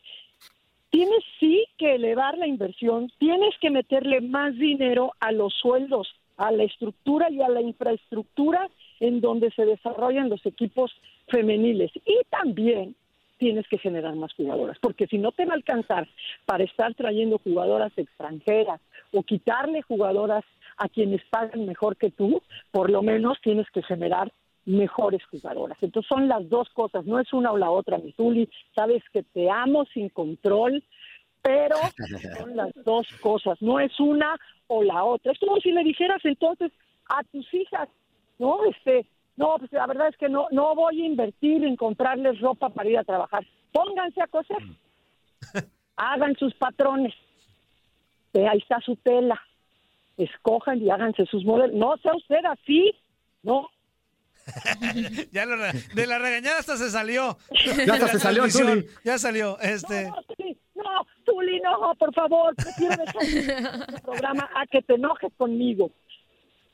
tienes 0.90 1.22
sí 1.40 1.64
que 1.78 1.94
elevar 1.94 2.38
la 2.38 2.46
inversión, 2.46 3.10
tienes 3.18 3.54
que 3.60 3.70
meterle 3.70 4.20
más 4.20 4.54
dinero 4.54 5.12
a 5.20 5.32
los 5.32 5.54
sueldos 5.54 6.08
a 6.36 6.52
la 6.52 6.64
estructura 6.64 7.30
y 7.30 7.40
a 7.42 7.48
la 7.48 7.60
infraestructura 7.60 8.68
en 9.00 9.20
donde 9.20 9.50
se 9.52 9.64
desarrollan 9.64 10.28
los 10.28 10.44
equipos 10.46 10.92
femeniles. 11.28 11.90
Y 12.04 12.18
también 12.30 12.94
tienes 13.38 13.66
que 13.68 13.78
generar 13.78 14.14
más 14.16 14.32
jugadoras, 14.34 14.78
porque 14.80 15.06
si 15.06 15.18
no 15.18 15.32
te 15.32 15.44
va 15.44 15.52
a 15.52 15.56
alcanzar 15.56 16.08
para 16.46 16.64
estar 16.64 16.94
trayendo 16.94 17.38
jugadoras 17.38 17.92
extranjeras 17.96 18.80
o 19.12 19.22
quitarle 19.22 19.82
jugadoras 19.82 20.44
a 20.78 20.88
quienes 20.88 21.22
pagan 21.30 21.66
mejor 21.66 21.96
que 21.96 22.10
tú, 22.10 22.42
por 22.70 22.90
lo 22.90 23.02
menos 23.02 23.38
tienes 23.42 23.66
que 23.70 23.82
generar 23.82 24.32
mejores 24.66 25.24
jugadoras. 25.26 25.78
Entonces 25.80 26.08
son 26.08 26.28
las 26.28 26.48
dos 26.48 26.68
cosas, 26.70 27.06
no 27.06 27.18
es 27.18 27.32
una 27.32 27.52
o 27.52 27.56
la 27.56 27.70
otra, 27.70 27.98
Mituli. 27.98 28.50
Sabes 28.74 29.02
que 29.12 29.22
te 29.22 29.48
amo 29.48 29.86
sin 29.94 30.08
control, 30.10 30.84
pero 31.40 31.76
son 32.38 32.56
las 32.56 32.72
dos 32.84 33.06
cosas, 33.20 33.56
no 33.62 33.80
es 33.80 33.98
una 34.00 34.36
o 34.66 34.82
la 34.82 35.04
otra. 35.04 35.32
Es 35.32 35.38
como 35.38 35.56
si 35.58 35.70
le 35.70 35.84
dijeras 35.84 36.22
entonces 36.24 36.72
a 37.08 37.22
tus 37.24 37.52
hijas, 37.54 37.88
no, 38.38 38.64
este, 38.64 39.06
no, 39.36 39.54
pues 39.58 39.72
la 39.72 39.86
verdad 39.86 40.08
es 40.08 40.16
que 40.16 40.28
no, 40.28 40.48
no 40.50 40.74
voy 40.74 41.00
a 41.00 41.06
invertir 41.06 41.64
en 41.64 41.76
comprarles 41.76 42.40
ropa 42.40 42.68
para 42.68 42.90
ir 42.90 42.98
a 42.98 43.04
trabajar. 43.04 43.46
Pónganse 43.72 44.20
a 44.20 44.26
coser, 44.26 44.58
hagan 45.96 46.34
sus 46.36 46.54
patrones, 46.54 47.14
eh, 48.32 48.48
ahí 48.48 48.58
está 48.58 48.80
su 48.80 48.96
tela, 48.96 49.40
escojan 50.16 50.82
y 50.82 50.90
háganse 50.90 51.24
sus 51.26 51.44
modelos. 51.44 51.76
No 51.76 51.96
sea 51.98 52.16
usted 52.16 52.44
así, 52.44 52.92
no, 53.44 53.68
ya 55.32 55.46
de 55.46 56.06
la 56.06 56.18
regañada 56.18 56.58
hasta 56.58 56.76
se 56.76 56.90
salió. 56.90 57.38
Ya 57.86 58.08
se 58.08 58.18
salió 58.18 58.44
Ya 59.04 59.18
salió. 59.18 59.58
Este. 59.60 60.10
No, 60.74 61.06
Tuli, 61.24 61.60
no, 61.60 61.94
por 61.98 62.14
favor, 62.14 62.54
prefiero 62.54 62.96
dejar 62.96 63.88
el 63.88 64.00
programa 64.02 64.48
a 64.54 64.66
que 64.66 64.82
te 64.82 64.94
enojes 64.94 65.32
conmigo. 65.36 65.90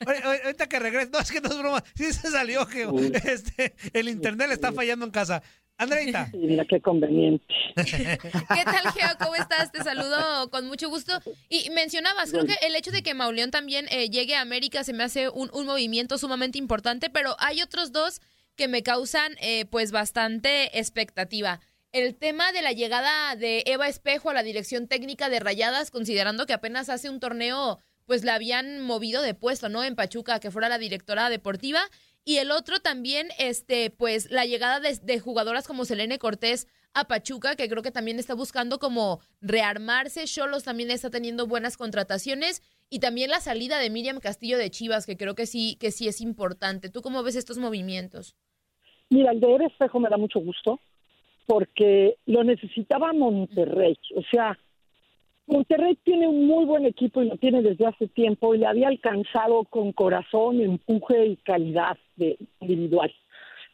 ahorita 0.05 0.69
que 0.69 0.79
regreso, 0.79 1.11
no, 1.13 1.21
es 1.21 1.31
que 1.31 1.41
no 1.41 1.49
es 1.49 1.59
broma, 1.59 1.83
sí 1.95 2.13
se 2.13 2.31
salió, 2.31 2.67
que 2.67 2.83
este, 3.25 3.75
el 3.93 4.09
internet 4.09 4.49
le 4.49 4.55
está 4.55 4.73
fallando 4.73 5.07
en 5.07 5.13
casa. 5.13 5.43
Andreita. 5.79 6.31
mira 6.33 6.65
qué 6.65 6.81
conveniente. 6.81 7.45
¿Qué 7.77 8.65
tal, 8.65 8.93
Geo? 8.93 9.09
¿Cómo 9.19 9.35
estás? 9.35 9.73
Te 9.73 9.83
saludo 9.83 10.51
con 10.51 10.67
mucho 10.67 10.89
gusto. 10.89 11.13
Y 11.49 11.71
mencionabas, 11.71 12.31
creo 12.31 12.47
que 12.47 12.57
el 12.63 12.77
hecho 12.77 12.91
de 12.91 13.03
que 13.03 13.15
Mauleón 13.15 13.51
también 13.51 13.87
eh, 13.91 14.09
llegue 14.09 14.37
a 14.37 14.43
América 14.43 14.85
se 14.85 14.93
me 14.93 15.03
hace 15.03 15.29
un, 15.29 15.51
un, 15.53 15.67
movimiento 15.67 16.19
sumamente 16.19 16.59
importante, 16.59 17.11
pero 17.11 17.35
hay 17.39 17.63
otros 17.63 17.91
dos 17.93 18.21
que 18.55 18.69
me 18.69 18.83
causan 18.83 19.35
eh, 19.41 19.65
pues 19.67 19.93
bastante 19.93 20.79
expectativa 20.79 21.61
el 21.93 22.15
tema 22.17 22.53
de 22.53 22.63
la 22.63 22.73
llegada 22.73 23.37
de 23.37 23.63
Eva 23.67 23.87
Espejo 23.87 24.31
a 24.31 24.35
la 24.35 24.43
dirección 24.43 24.89
técnica 24.89 25.29
de 25.29 25.41
Rayadas, 25.41 25.91
considerando 25.91 26.47
que 26.47 26.55
apenas 26.55 26.89
hace 26.89 27.11
un 27.11 27.21
torneo, 27.21 27.81
pues 28.07 28.25
la 28.25 28.35
habían 28.35 28.81
movido 28.81 29.21
de 29.21 29.35
puesto, 29.35 29.69
¿no? 29.69 29.85
En 29.85 29.95
Pachuca, 29.95 30.41
que 30.41 30.51
fuera 30.51 30.71
la 30.71 30.79
directora 30.79 31.29
deportiva. 31.29 31.83
Y 32.25 32.37
el 32.37 32.51
otro 32.53 32.79
también, 32.79 33.29
este, 33.39 33.91
pues 33.91 34.31
la 34.31 34.47
llegada 34.47 34.81
de, 34.81 35.19
jugadoras 35.19 35.67
como 35.67 35.85
Selene 35.85 36.19
Cortés 36.19 36.69
a 36.95 37.09
Pachuca, 37.09 37.57
que 37.57 37.69
creo 37.69 37.83
que 37.83 37.91
también 37.91 38.19
está 38.19 38.35
buscando 38.35 38.79
como 38.79 39.21
rearmarse. 39.41 40.25
Cholos 40.25 40.63
también 40.63 40.91
está 40.91 41.11
teniendo 41.11 41.47
buenas 41.47 41.77
contrataciones. 41.77 42.63
Y 42.91 43.01
también 43.01 43.31
la 43.31 43.41
salida 43.41 43.79
de 43.79 43.91
Miriam 43.91 44.21
Castillo 44.21 44.59
de 44.59 44.71
Chivas, 44.71 45.07
que 45.07 45.17
creo 45.17 45.35
que 45.35 45.47
sí, 45.47 45.77
que 45.81 45.91
sí 45.91 46.07
es 46.07 46.21
importante. 46.21 46.91
¿Tú 46.91 47.01
cómo 47.01 47.23
ves 47.23 47.37
estos 47.37 47.59
movimientos? 47.59 48.37
Mira, 49.09 49.33
el 49.33 49.41
de 49.41 49.65
Espejo 49.67 49.99
me 49.99 50.09
da 50.09 50.17
mucho 50.17 50.41
gusto 50.41 50.79
porque 51.47 52.17
lo 52.27 52.45
necesitaba 52.45 53.13
Monterrey. 53.13 53.99
O 54.15 54.23
sea, 54.31 54.59
Monterrey 55.47 55.97
tiene 56.05 56.29
un 56.29 56.47
muy 56.47 56.65
buen 56.65 56.87
equipo 56.87 57.23
y 57.23 57.29
lo 57.29 57.37
tiene 57.37 57.63
desde 57.63 57.87
hace 57.87 58.09
tiempo 58.09 58.55
y 58.55 58.59
le 58.59 58.67
había 58.67 58.89
alcanzado 58.89 59.65
con 59.65 59.93
corazón, 59.93 60.61
empuje 60.61 61.27
y 61.27 61.37
calidad 61.37 61.99
de 62.17 62.39
individual. 62.61 63.13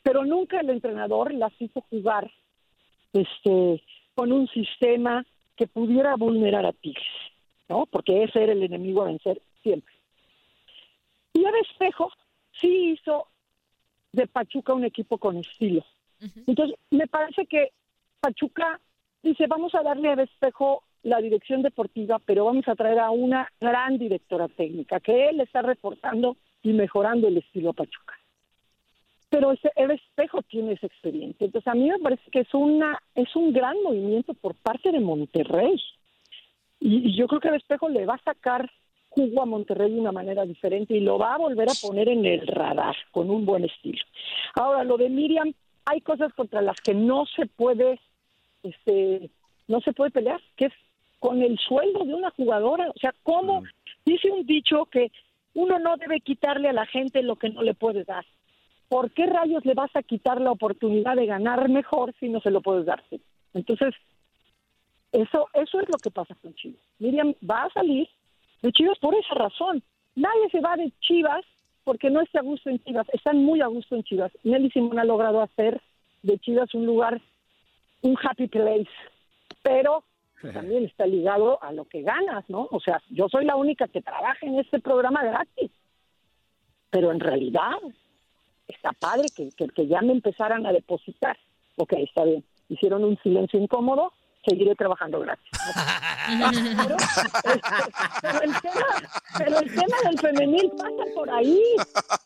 Pero 0.03 0.25
nunca 0.25 0.61
el 0.61 0.71
entrenador 0.71 1.35
las 1.35 1.53
hizo 1.61 1.83
jugar 1.83 2.31
este, 3.13 3.83
con 4.15 4.33
un 4.33 4.49
sistema 4.49 5.27
que 5.57 5.67
pudiera 5.67 6.17
vulnerar 6.17 6.65
a 6.65 6.73
Tigres, 6.73 7.05
¿no? 7.69 7.87
Porque 7.87 8.23
ese 8.25 8.45
era 8.45 8.53
el 8.53 8.63
enemigo 8.63 9.03
a 9.03 9.07
vencer 9.07 9.43
siempre. 9.63 9.93
Y 11.35 11.45
el 11.45 11.55
espejo 11.57 12.11
sí 12.53 12.93
hizo 12.93 13.29
de 14.13 14.27
Pachuca 14.27 14.73
un 14.73 14.85
equipo 14.85 15.19
con 15.19 15.37
estilo. 15.37 15.85
Entonces, 16.47 16.77
me 16.91 17.07
parece 17.07 17.47
que 17.47 17.73
Pachuca 18.21 18.81
dice, 19.23 19.47
vamos 19.47 19.75
a 19.75 19.83
darle 19.83 20.09
a 20.09 20.23
espejo 20.23 20.83
la 21.09 21.21
dirección 21.21 21.63
deportiva, 21.63 22.19
pero 22.25 22.45
vamos 22.45 22.69
a 22.69 22.75
traer 22.75 22.99
a 22.99 23.11
una 23.11 23.51
gran 23.61 23.99
directora 23.99 24.49
técnica, 24.49 25.01
que 25.01 25.29
él 25.29 25.41
está 25.41 25.63
reportando 25.63 26.37
y 26.63 26.73
mejorando 26.73 27.29
el 27.29 27.39
estilo 27.39 27.71
a 27.71 27.75
Pachuca. 27.75 28.15
Pero 29.31 29.53
ese, 29.53 29.71
el 29.77 29.91
espejo 29.91 30.43
tiene 30.43 30.73
esa 30.73 30.87
experiencia. 30.87 31.45
Entonces, 31.45 31.69
a 31.69 31.75
mí 31.75 31.89
me 31.89 31.99
parece 31.99 32.31
que 32.31 32.41
es, 32.41 32.55
una, 32.55 32.99
es 33.15 33.35
un 33.37 33.53
gran 33.53 33.77
movimiento 33.83 34.33
por 34.35 34.55
parte 34.55 34.91
de 34.91 35.01
Monterrey. 35.01 35.79
Y, 36.81 37.09
y 37.09 37.17
yo 37.17 37.27
creo 37.27 37.41
que 37.41 37.49
el 37.49 37.57
espejo 37.57 37.89
le 37.89 38.07
va 38.07 38.15
a 38.15 38.23
sacar 38.23 38.71
jugo 39.11 39.43
a 39.43 39.47
Monterrey 39.47 39.93
de 39.93 40.01
una 40.01 40.13
manera 40.13 40.45
diferente 40.45 40.95
y 40.95 41.01
lo 41.01 41.19
va 41.19 41.35
a 41.35 41.39
volver 41.39 41.69
a 41.69 41.81
poner 41.81 42.09
en 42.09 42.25
el 42.25 42.47
radar 42.47 42.97
con 43.11 43.31
un 43.31 43.45
buen 43.45 43.65
estilo. 43.65 44.03
Ahora, 44.55 44.85
lo 44.85 44.97
de 44.97 45.09
Miriam, 45.09 45.53
hay 45.85 46.01
cosas 46.01 46.33
contra 46.35 46.63
las 46.63 46.81
que 46.81 46.95
no 46.95 47.25
se 47.27 47.47
puede, 47.47 47.99
este, 48.63 49.31
no 49.67 49.81
se 49.81 49.93
puede 49.93 50.11
pelear, 50.11 50.41
que 50.57 50.67
es 50.67 50.73
con 51.19 51.43
el 51.43 51.59
sueldo 51.59 52.05
de 52.05 52.15
una 52.15 52.31
jugadora. 52.31 52.91
O 52.91 52.99
sea, 52.99 53.15
¿cómo? 53.23 53.63
Dice 54.05 54.31
un 54.31 54.47
dicho 54.47 54.87
que 54.87 55.11
uno 55.55 55.79
no 55.79 55.97
debe 55.97 56.21
quitarle 56.21 56.69
a 56.69 56.73
la 56.73 56.87
gente 56.87 57.23
lo 57.23 57.37
que 57.37 57.51
no 57.51 57.63
le 57.63 57.75
puede 57.75 58.05
dar. 58.05 58.25
¿Por 58.89 59.11
qué 59.11 59.27
rayos 59.27 59.65
le 59.65 59.75
vas 59.75 59.95
a 59.95 60.03
quitar 60.03 60.41
la 60.41 60.51
oportunidad 60.51 61.17
de 61.17 61.27
ganar 61.27 61.69
mejor 61.69 62.15
si 62.19 62.29
no 62.29 62.41
se 62.41 62.51
lo 62.51 62.63
puedes 62.63 62.87
dar? 62.87 63.03
Entonces, 63.53 63.95
eso, 65.13 65.49
eso 65.55 65.81
es 65.81 65.89
lo 65.89 65.99
que 65.99 66.11
pasa 66.11 66.35
con 66.41 66.55
Chivas. 66.55 66.81
Miriam 66.99 67.35
va 67.49 67.65
a 67.65 67.71
salir 67.71 68.09
de 68.63 68.73
Chivas 68.73 68.99
por 68.99 69.15
esa 69.15 69.35
razón. 69.35 69.83
Nadie 70.15 70.49
se 70.51 70.61
va 70.61 70.77
de 70.77 70.93
Chivas 71.01 71.45
porque 71.85 72.11
no 72.11 72.21
esté 72.21 72.39
a 72.39 72.43
gusto 72.43 72.71
en 72.71 72.83
Chivas. 72.85 73.07
Están 73.13 73.39
muy 73.39 73.61
a 73.61 73.67
gusto 73.67 73.95
en 73.95 74.03
Chivas. 74.05 74.33
Nelly 74.45 74.71
Simón 74.71 74.99
ha 74.99 75.05
logrado 75.05 75.41
hacer 75.41 75.81
de 76.23 76.39
Chivas 76.39 76.75
un 76.75 76.87
lugar, 76.87 77.21
un 78.03 78.17
happy 78.23 78.49
place. 78.49 78.91
Pero 79.63 80.05
también 80.53 80.85
está 80.85 81.07
ligado 81.07 81.63
a 81.63 81.73
lo 81.73 81.85
que 81.87 82.03
ganas, 82.03 82.45
¿no? 82.49 82.69
O 82.71 82.81
sea, 82.81 83.03
yo 83.11 83.29
soy 83.29 83.45
la 83.45 83.57
única 83.57 83.89
que 83.89 84.03
trabaja 84.03 84.47
en 84.47 84.59
este 84.59 84.79
programa 84.81 85.25
gratis. 85.25 85.71
Pero 86.91 87.11
en 87.13 87.21
realidad 87.21 87.77
está 88.69 88.93
padre 88.93 89.27
que, 89.35 89.51
que, 89.51 89.87
ya 89.87 90.01
me 90.01 90.13
empezaran 90.13 90.65
a 90.67 90.73
depositar. 90.73 91.37
Ok, 91.77 91.95
está 91.95 92.25
bien. 92.25 92.45
Hicieron 92.69 93.05
un 93.05 93.19
silencio 93.23 93.59
incómodo, 93.59 94.13
seguiré 94.47 94.75
trabajando 94.75 95.21
gratis. 95.21 95.51
Pero, 96.29 96.97
pero, 98.21 98.43
el 98.43 98.61
tema, 98.61 98.87
pero 99.39 99.59
el 99.61 99.75
tema 99.75 99.97
del 100.05 100.19
femenil 100.19 100.71
pasa 100.77 101.05
por 101.15 101.31
ahí, 101.31 101.61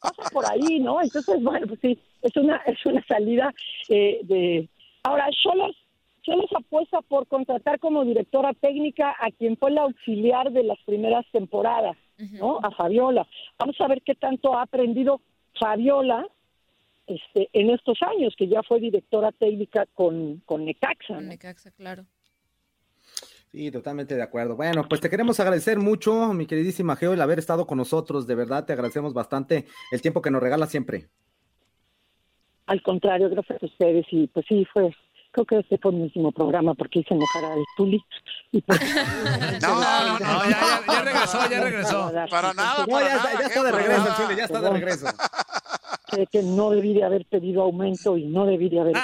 pasa 0.00 0.30
por 0.32 0.50
ahí, 0.50 0.80
¿no? 0.80 1.00
Entonces, 1.00 1.42
bueno, 1.42 1.66
pues 1.66 1.80
sí, 1.80 1.98
es 2.20 2.36
una, 2.36 2.56
es 2.66 2.84
una 2.84 3.04
salida 3.06 3.52
eh, 3.88 4.20
de... 4.24 4.68
Ahora, 5.04 5.28
Cholos, 5.42 5.76
Cholos 6.22 6.50
apuesta 6.56 7.02
por 7.02 7.26
contratar 7.26 7.80
como 7.80 8.04
directora 8.04 8.52
técnica 8.54 9.14
a 9.18 9.30
quien 9.30 9.56
fue 9.56 9.72
la 9.72 9.82
auxiliar 9.82 10.52
de 10.52 10.62
las 10.62 10.78
primeras 10.86 11.26
temporadas, 11.32 11.96
¿no? 12.18 12.60
A 12.62 12.70
Fabiola. 12.70 13.26
Vamos 13.58 13.80
a 13.80 13.88
ver 13.88 14.02
qué 14.02 14.14
tanto 14.14 14.56
ha 14.56 14.62
aprendido 14.62 15.20
Fabiola 15.58 16.26
este, 17.06 17.50
en 17.52 17.70
estos 17.70 17.98
años, 18.02 18.34
que 18.36 18.46
ya 18.46 18.62
fue 18.62 18.78
directora 18.78 19.32
técnica 19.32 19.86
con, 19.94 20.42
con 20.46 20.64
Necaxa. 20.64 21.16
Con 21.16 21.28
Necaxa, 21.28 21.72
claro. 21.72 22.04
Sí, 23.50 23.70
totalmente 23.70 24.14
de 24.14 24.22
acuerdo. 24.22 24.56
Bueno, 24.56 24.86
pues 24.88 25.00
te 25.00 25.10
queremos 25.10 25.38
agradecer 25.38 25.78
mucho, 25.78 26.32
mi 26.32 26.46
queridísima 26.46 26.96
Geo, 26.96 27.12
el 27.12 27.20
haber 27.20 27.38
estado 27.38 27.66
con 27.66 27.76
nosotros. 27.76 28.26
De 28.26 28.34
verdad, 28.34 28.64
te 28.64 28.72
agradecemos 28.72 29.12
bastante 29.12 29.66
el 29.90 30.00
tiempo 30.00 30.22
que 30.22 30.30
nos 30.30 30.42
regala 30.42 30.66
siempre. 30.66 31.08
Al 32.64 32.80
contrario, 32.80 33.28
gracias 33.28 33.62
a 33.62 33.66
ustedes. 33.66 34.06
Y 34.10 34.28
pues 34.28 34.46
sí, 34.48 34.64
fue, 34.72 34.94
creo 35.32 35.46
que 35.46 35.58
este 35.58 35.78
fue 35.78 35.92
mi 35.92 36.02
último 36.02 36.30
programa 36.32 36.74
porque 36.74 37.00
hice 37.00 37.14
enojar 37.14 37.44
al 37.44 37.64
Tuli. 37.76 38.04
Y 38.52 38.60
pues, 38.62 38.80
no, 39.62 39.68
no, 39.80 40.18
no, 40.18 40.18
ya, 40.44 40.48
ya, 40.50 40.82
ya, 40.86 41.02
regresó, 41.02 41.50
ya 41.50 41.60
regresó. 41.60 42.12
Para 42.30 42.52
nada, 42.54 42.86
para 42.86 43.08
ya, 43.08 43.16
nada. 43.16 43.32
ya 43.40 43.46
está 43.46 43.62
de 43.64 43.72
regreso, 43.72 44.14
Chile, 44.16 44.36
ya 44.36 44.44
está 44.44 44.60
de 44.60 44.70
regreso. 44.70 45.06
Sé 46.12 46.26
que 46.30 46.42
no 46.42 46.68
debí 46.70 46.92
de 46.92 47.04
haber 47.04 47.24
pedido 47.24 47.62
aumento 47.62 48.18
y 48.18 48.24
no 48.26 48.44
debí 48.44 48.68
de 48.68 48.80
haber... 48.80 48.94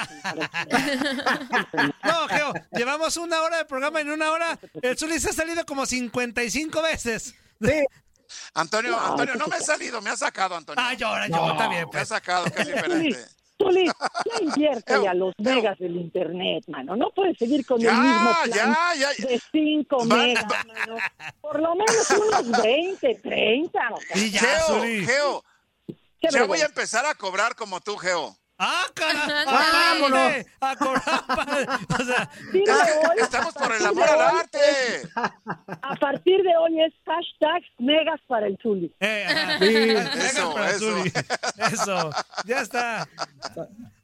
no, 2.04 2.28
Geo, 2.28 2.52
llevamos 2.72 3.16
una 3.16 3.40
hora 3.40 3.58
de 3.58 3.64
programa 3.64 4.00
y 4.00 4.02
en 4.02 4.10
una 4.10 4.30
hora 4.30 4.58
el 4.82 4.98
Zuli 4.98 5.18
se 5.18 5.30
ha 5.30 5.32
salido 5.32 5.64
como 5.64 5.86
55 5.86 6.82
veces. 6.82 7.34
Sí. 7.62 7.84
Antonio, 8.54 8.98
Antonio, 9.00 9.36
no 9.36 9.46
me 9.46 9.56
ha 9.56 9.60
salido, 9.60 10.02
me 10.02 10.10
ha 10.10 10.16
sacado, 10.16 10.54
Antonio. 10.54 10.82
Ah, 10.84 10.92
yo, 10.92 11.06
ahora 11.08 11.28
yo, 11.28 11.36
No. 11.36 11.52
está 11.52 11.68
bien. 11.68 11.80
Me 11.80 11.86
ha 11.88 11.90
Pues. 11.90 12.08
sacado, 12.08 12.44
que 12.44 12.60
es 12.60 12.66
diferente. 12.68 13.18
Tuli, 13.58 13.86
ya 13.86 13.92
invierte 14.40 15.08
a 15.08 15.14
los 15.14 15.34
megas 15.38 15.78
del 15.78 15.96
internet, 15.96 16.64
mano. 16.68 16.94
No 16.96 17.10
puedes 17.10 17.36
seguir 17.36 17.66
con 17.66 17.78
el 17.80 17.86
Ya, 17.86 17.92
mismo 17.92 18.32
plan 18.44 18.76
ya, 18.96 19.12
ya. 19.18 19.26
de 19.28 19.40
5 19.52 19.96
Va- 20.08 20.16
megas, 20.16 20.44
mano. 20.66 20.96
Por 21.40 21.60
lo 21.60 21.74
menos 21.74 22.10
unos 22.10 22.62
20, 22.62 23.14
30. 23.16 23.78
o 23.92 24.00
sea, 24.00 24.16
Y 24.16 24.30
ya, 24.30 24.40
Geo. 24.40 24.80
Geo, 25.04 25.44
ya 26.30 26.44
voy 26.44 26.60
a 26.60 26.66
empezar 26.66 27.04
a 27.06 27.14
cobrar 27.14 27.54
como 27.56 27.80
tú, 27.80 27.96
Geo. 27.96 28.36
¡Ah, 28.58 28.86
cara! 28.94 29.44
Vámonos. 29.44 30.32
¡Vámonos! 30.60 31.02
A 31.08 31.78
O 32.00 32.04
sea, 32.04 32.30
Estamos 33.16 33.54
por 33.54 33.72
el 33.72 33.86
amor 33.86 34.08
al 34.08 34.20
arte. 34.20 34.58
A 35.14 35.94
partir 36.00 36.42
de 36.42 36.56
hoy 36.56 36.82
es 36.82 36.92
hashtag 37.06 37.62
megas 37.78 38.20
para 38.26 38.46
el 38.48 38.58
Zuli. 38.60 38.92
eh. 39.00 39.26
Sí. 39.60 39.76
Eso, 40.26 40.54
para 40.54 40.70
eso. 40.70 40.78
Zuli. 40.98 41.12
Eso. 41.72 42.10
Ya 42.46 42.60
está. 42.62 43.08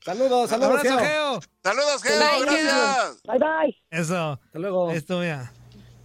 Saludos, 0.05 0.51
saludos, 0.51 0.81
Abrazo, 0.81 0.99
Geo. 0.99 1.01
Geo. 1.01 1.41
Saludos, 1.63 2.03
Geo, 2.03 2.41
gracias. 2.43 3.23
Bye, 3.25 3.39
bye. 3.39 3.77
Eso. 3.91 4.39
Hasta 4.45 4.59
luego. 4.59 4.91
Esto, 4.93 5.19
mira. 5.19 5.51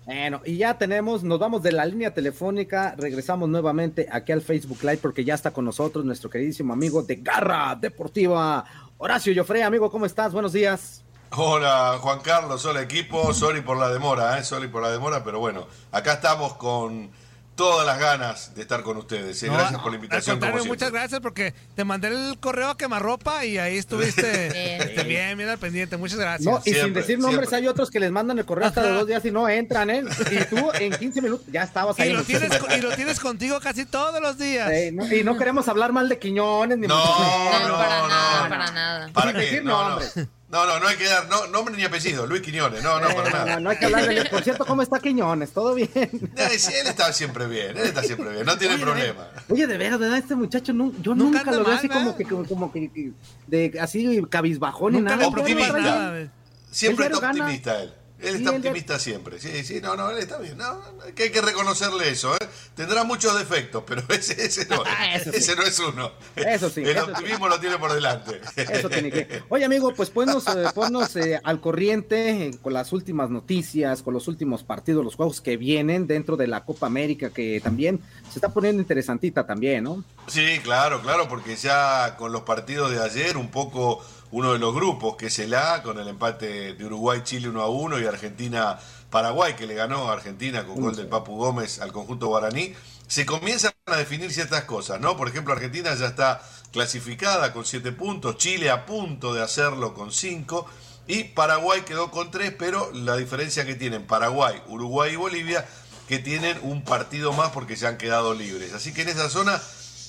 Bueno, 0.10 0.41
y 0.43 0.57
ya 0.57 0.76
tenemos, 0.76 1.22
nos 1.22 1.38
vamos 1.38 1.62
de 1.62 1.72
la 1.72 1.86
línea 1.86 2.12
telefónica, 2.12 2.95
regresamos 2.97 3.47
nuevamente 3.47 4.07
aquí 4.12 4.32
al 4.32 4.41
Facebook 4.41 4.80
Live 4.82 4.97
porque 4.97 5.24
ya 5.24 5.36
está 5.36 5.51
con 5.51 5.66
nosotros 5.66 6.03
nuestro 6.03 6.32
queridísimo 6.32 6.74
amigo 6.74 7.03
de 7.03 7.18
Garra 7.18 7.78
Deportiva, 7.80 8.66
Horacio 8.97 9.32
Joffre, 9.36 9.62
amigo, 9.62 9.91
¿cómo 9.91 10.07
estás? 10.07 10.34
Buenos 10.34 10.51
días. 10.51 11.03
Hola 11.38 11.99
Juan 12.01 12.22
Carlos, 12.22 12.66
hola 12.66 12.82
equipo, 12.82 13.36
sorry 13.36 13.62
por 13.62 13.78
la 13.78 13.89
demora, 13.89 14.39
¿eh? 14.39 14.43
sorry 14.43 14.68
por 14.68 14.82
la 14.82 14.89
demora, 14.89 15.24
pero 15.24 15.38
bueno, 15.38 15.68
acá 15.91 16.14
estamos 16.14 16.55
con 16.55 17.12
todas 17.60 17.86
las 17.86 17.99
ganas 17.99 18.55
de 18.55 18.62
estar 18.62 18.84
con 18.84 18.95
ustedes. 18.95 19.43
¿eh? 19.43 19.47
No, 19.47 19.53
Gracias 19.55 19.82
por 19.82 19.91
la 19.91 19.95
invitación. 19.97 20.39
como 20.39 20.51
siempre. 20.51 20.70
muchas 20.70 20.91
gracias 20.91 21.20
porque 21.20 21.53
te 21.76 21.84
mandé 21.84 22.07
el 22.07 22.39
correo 22.39 22.70
a 22.70 22.78
quemarropa 22.78 23.43
y 23.43 23.57
ahí 23.57 23.78
estuviste 23.78 24.22
Bien. 24.53 24.82
este, 24.82 25.03
bien, 25.03 25.38
bien 25.38 25.49
al 25.49 25.57
pendiente. 25.57 25.97
Muchas 25.97 26.18
gracias. 26.20 26.45
No, 26.51 26.62
y 26.64 26.74
sin 26.74 26.93
decir 26.93 27.20
nombres, 27.20 27.49
siempre. 27.49 27.57
hay 27.57 27.68
otros 27.68 27.91
que 27.91 27.99
les 27.99 28.12
mandan 28.12 28.39
el 28.39 28.45
correo 28.45 28.66
hasta 28.68 28.82
de 28.82 28.91
dos 28.91 29.05
días 29.07 29.24
y 29.26 29.32
no 29.32 29.49
entran, 29.49 29.89
¿eh? 29.89 30.03
Y 30.32 30.45
tú 30.45 30.72
en 30.80 30.93
15 30.93 31.22
minutos 31.22 31.45
ya 31.51 31.64
estabas 31.64 31.99
ahí. 31.99 32.12
y, 32.12 32.14
lo 32.14 32.24
tienes, 32.24 32.49
y 32.78 32.82
lo 32.82 32.95
tienes 32.95 33.20
contigo 33.20 33.60
casi 33.60 33.86
todos 33.86 34.22
los 34.22 34.38
días. 34.38 34.72
No- 34.93 35.14
y 35.14 35.24
no 35.26 35.38
queremos 35.38 35.68
hablar 35.68 35.91
mal 35.91 36.07
de 36.07 36.18
Quiñones 36.18 36.78
ni 36.78 36.88
No, 36.88 36.95
mucho- 36.97 37.20
No, 37.60 37.68
no, 37.68 37.76
para 37.78 37.99
no, 37.99 38.07
nada, 38.07 38.43
no. 38.43 38.49
para 38.49 38.72
nada. 38.72 39.10
¿Para 39.12 39.32
Sin 39.32 39.36
qué? 39.39 39.45
decir 39.45 39.64
No, 39.66 39.82
no. 39.84 39.89
nombres. 39.89 40.14
No, 40.51 40.65
no, 40.65 40.79
no 40.79 40.87
hay 40.87 40.97
que 40.97 41.05
dar 41.05 41.29
no, 41.29 41.45
nombre 41.47 41.75
ni 41.77 41.83
apellido. 41.83 42.25
Luis 42.25 42.41
Quiñones, 42.41 42.81
no, 42.81 42.99
no, 42.99 43.07
Eh, 43.09 43.13
para 43.13 43.29
nada. 43.29 43.45
no, 43.55 43.59
no 43.59 43.69
hay 43.69 43.77
que 43.77 43.85
hablar 43.85 44.07
de 44.07 44.17
él. 44.17 44.27
Por 44.31 44.43
cierto, 44.43 44.65
¿cómo 44.65 44.81
está 44.81 44.99
Quiñones? 44.99 45.51
¿Todo 45.51 45.75
bien? 45.75 45.89
Eh, 45.93 46.57
sí, 46.57 46.73
Él 46.73 46.87
está 46.87 47.13
siempre 47.13 47.45
bien, 47.45 47.77
él 47.77 47.83
está 47.85 48.01
siempre 48.01 48.31
bien, 48.31 48.45
no 48.47 48.57
tiene 48.57 48.73
Oye, 48.75 48.83
problema. 48.83 49.27
Oye, 49.47 49.67
de 49.67 49.77
veras, 49.77 49.99
¿verdad? 49.99 50.17
Este 50.17 50.33
muchacho, 50.33 50.73
yo 51.01 51.13
Nunca 51.15 51.51
lo 51.51 51.63
veo 51.63 51.75
así 51.75 51.87
como 51.87 52.17
que, 52.17 52.23
como, 52.25 52.45
como 52.47 52.71
que, 52.71 52.91
que- 52.91 53.11
de 53.45 53.79
así 53.79 54.21
cabizbajón 54.29 54.93
ni 54.93 54.99
Nunca 55.01 55.15
nada. 55.17 55.27
Optimista. 55.27 56.27
Siempre 56.71 57.05
está 57.07 57.29
optimista 57.29 57.81
él. 57.83 57.93
Él 58.22 58.36
está 58.36 58.51
optimista 58.51 58.99
siempre. 58.99 59.39
Sí, 59.39 59.63
sí, 59.63 59.80
no, 59.82 59.95
no, 59.95 60.09
él 60.09 60.17
está 60.17 60.38
bien. 60.38 60.57
No, 60.57 60.82
que 61.15 61.24
hay 61.24 61.30
que 61.32 61.41
reconocerle 61.41 62.09
eso. 62.09 62.36
¿eh? 62.36 62.49
Tendrá 62.76 63.03
muchos 63.03 63.38
defectos, 63.38 63.84
pero 63.88 64.03
ese, 64.09 64.43
ese, 64.43 64.65
no, 64.67 64.84
Eso 65.13 65.32
sí. 65.32 65.38
ese 65.38 65.55
no 65.55 65.63
es 65.63 65.80
uno. 65.80 66.11
Eso 66.36 66.70
sí, 66.70 66.82
El 66.82 66.89
eso 66.89 67.05
sí. 67.05 67.11
optimismo 67.11 67.47
lo 67.47 67.59
tiene 67.59 67.78
por 67.78 67.93
delante. 67.93 68.41
Eso 68.55 68.89
tiene 68.89 69.11
que. 69.11 69.43
Oye, 69.49 69.65
amigo, 69.65 69.93
pues 69.95 70.09
ponnos, 70.09 70.45
eh, 70.47 70.65
ponnos 70.74 71.15
eh, 71.15 71.39
al 71.43 71.61
corriente 71.61 72.47
eh, 72.47 72.57
con 72.61 72.74
las 72.74 72.91
últimas 72.91 73.30
noticias, 73.30 74.01
con 74.01 74.13
los 74.13 74.28
últimos 74.28 74.63
partidos, 74.63 75.03
los 75.03 75.15
juegos 75.15 75.41
que 75.41 75.57
vienen 75.57 76.07
dentro 76.07 76.36
de 76.36 76.47
la 76.47 76.65
Copa 76.65 76.88
América, 76.88 77.30
que 77.30 77.61
también 77.61 78.01
se 78.30 78.39
está 78.39 78.49
poniendo 78.49 78.82
interesantita 78.82 79.45
también, 79.45 79.84
¿no? 79.86 80.03
Sí, 80.28 80.59
claro, 80.61 81.01
claro, 81.01 81.28
porque 81.28 81.55
ya 81.55 82.15
con 82.17 82.32
los 82.32 82.41
partidos 82.41 82.91
de 82.91 83.01
ayer, 83.01 83.38
un 83.38 83.49
poco 83.49 84.03
uno 84.32 84.53
de 84.53 84.59
los 84.59 84.73
grupos, 84.73 85.15
que 85.15 85.27
es 85.27 85.39
el 85.39 85.53
A, 85.55 85.82
con 85.82 85.99
el 85.99 86.07
empate 86.07 86.73
de 86.73 86.86
Uruguay-Chile 86.86 87.49
1 87.49 87.61
a 87.61 87.69
1 87.69 87.99
y 87.99 88.05
Argentina-Paraguay, 88.05 89.55
que 89.55 89.65
le 89.65 89.73
ganó 89.73 90.09
a 90.09 90.13
Argentina 90.13 90.65
con 90.65 90.82
gol 90.82 90.95
del 90.95 91.07
Papu 91.07 91.36
Gómez 91.36 91.80
al 91.80 91.91
conjunto 91.91 92.27
guaraní, 92.27 92.73
se 93.07 93.25
comienzan 93.25 93.73
a 93.88 93.95
definir 93.95 94.32
ciertas 94.32 94.65
cosas, 94.65 95.01
¿no? 95.01 95.17
Por 95.17 95.27
ejemplo, 95.27 95.53
Argentina 95.53 95.95
ya 95.95 96.05
está 96.05 96.41
clasificada 96.71 97.51
con 97.53 97.65
7 97.65 97.91
puntos, 97.91 98.38
Chile 98.38 98.69
a 98.69 98.86
punto 98.86 99.34
de 99.34 99.41
hacerlo 99.41 99.95
con 99.95 100.11
5 100.11 100.67
y 101.07 101.23
Paraguay 101.23 101.82
quedó 101.82 102.11
con 102.11 102.30
3, 102.30 102.53
pero 102.59 102.91
la 102.93 103.15
diferencia 103.17 103.65
que 103.65 103.73
tienen 103.73 104.05
Paraguay, 104.05 104.61
Uruguay 104.67 105.13
y 105.13 105.15
Bolivia, 105.15 105.67
que 106.07 106.19
tienen 106.19 106.59
un 106.61 106.84
partido 106.84 107.34
más 107.34 107.49
porque 107.49 107.75
se 107.75 107.88
han 107.88 107.97
quedado 107.97 108.36
libres. 108.36 108.73
Así 108.73 108.93
que 108.93 109.01
en 109.01 109.09
esa 109.09 109.27
zona 109.27 109.59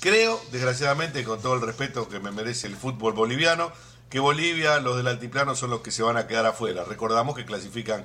creo, 0.00 0.38
desgraciadamente, 0.52 1.24
con 1.24 1.40
todo 1.40 1.54
el 1.54 1.62
respeto 1.62 2.08
que 2.08 2.20
me 2.20 2.30
merece 2.30 2.66
el 2.66 2.76
fútbol 2.76 3.14
boliviano, 3.14 3.72
que 4.10 4.18
Bolivia, 4.18 4.80
los 4.80 4.96
del 4.96 5.06
altiplano 5.06 5.54
son 5.54 5.70
los 5.70 5.80
que 5.80 5.92
se 5.92 6.02
van 6.02 6.16
a 6.16 6.26
quedar 6.26 6.44
afuera. 6.44 6.84
Recordamos 6.84 7.36
que 7.36 7.44
clasifican 7.44 8.04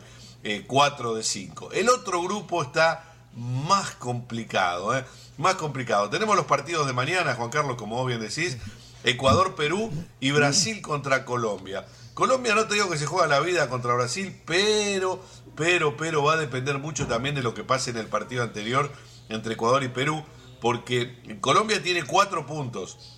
4 0.68 1.12
eh, 1.12 1.18
de 1.18 1.24
5. 1.24 1.72
El 1.72 1.90
otro 1.90 2.22
grupo 2.22 2.62
está 2.62 3.16
más 3.36 3.92
complicado, 3.96 4.96
¿eh? 4.96 5.04
más 5.38 5.56
complicado. 5.56 6.10
Tenemos 6.10 6.36
los 6.36 6.46
partidos 6.46 6.86
de 6.86 6.94
mañana, 6.94 7.34
Juan 7.34 7.50
Carlos, 7.50 7.76
como 7.76 7.96
vos 7.96 8.08
bien 8.08 8.22
decís, 8.22 8.58
Ecuador-Perú 9.04 9.92
y 10.20 10.32
Brasil 10.32 10.82
contra 10.82 11.26
Colombia. 11.26 11.86
Colombia 12.14 12.56
no 12.56 12.66
te 12.68 12.76
digo 12.76 12.90
que 12.90 12.98
se 12.98 13.08
juega 13.08 13.28
la 13.28 13.40
vida 13.40 13.68
contra 13.68 13.96
Brasil, 13.96 14.40
pero, 14.46 15.22
pero, 15.56 15.98
pero 15.98 16.24
va 16.24 16.34
a 16.34 16.38
depender 16.38 16.78
mucho 16.78 17.08
también 17.08 17.36
de 17.36 17.44
lo 17.44 17.54
que 17.54 17.64
pase 17.64 17.90
en 17.90 17.98
el 17.98 18.08
partido 18.08 18.44
anterior 18.44 18.92
entre 19.28 19.56
Ecuador 19.56 19.84
y 19.84 19.90
Perú, 19.90 20.24
porque 20.62 21.40
Colombia 21.42 21.82
tiene 21.82 22.04
cuatro 22.04 22.46
puntos 22.46 23.15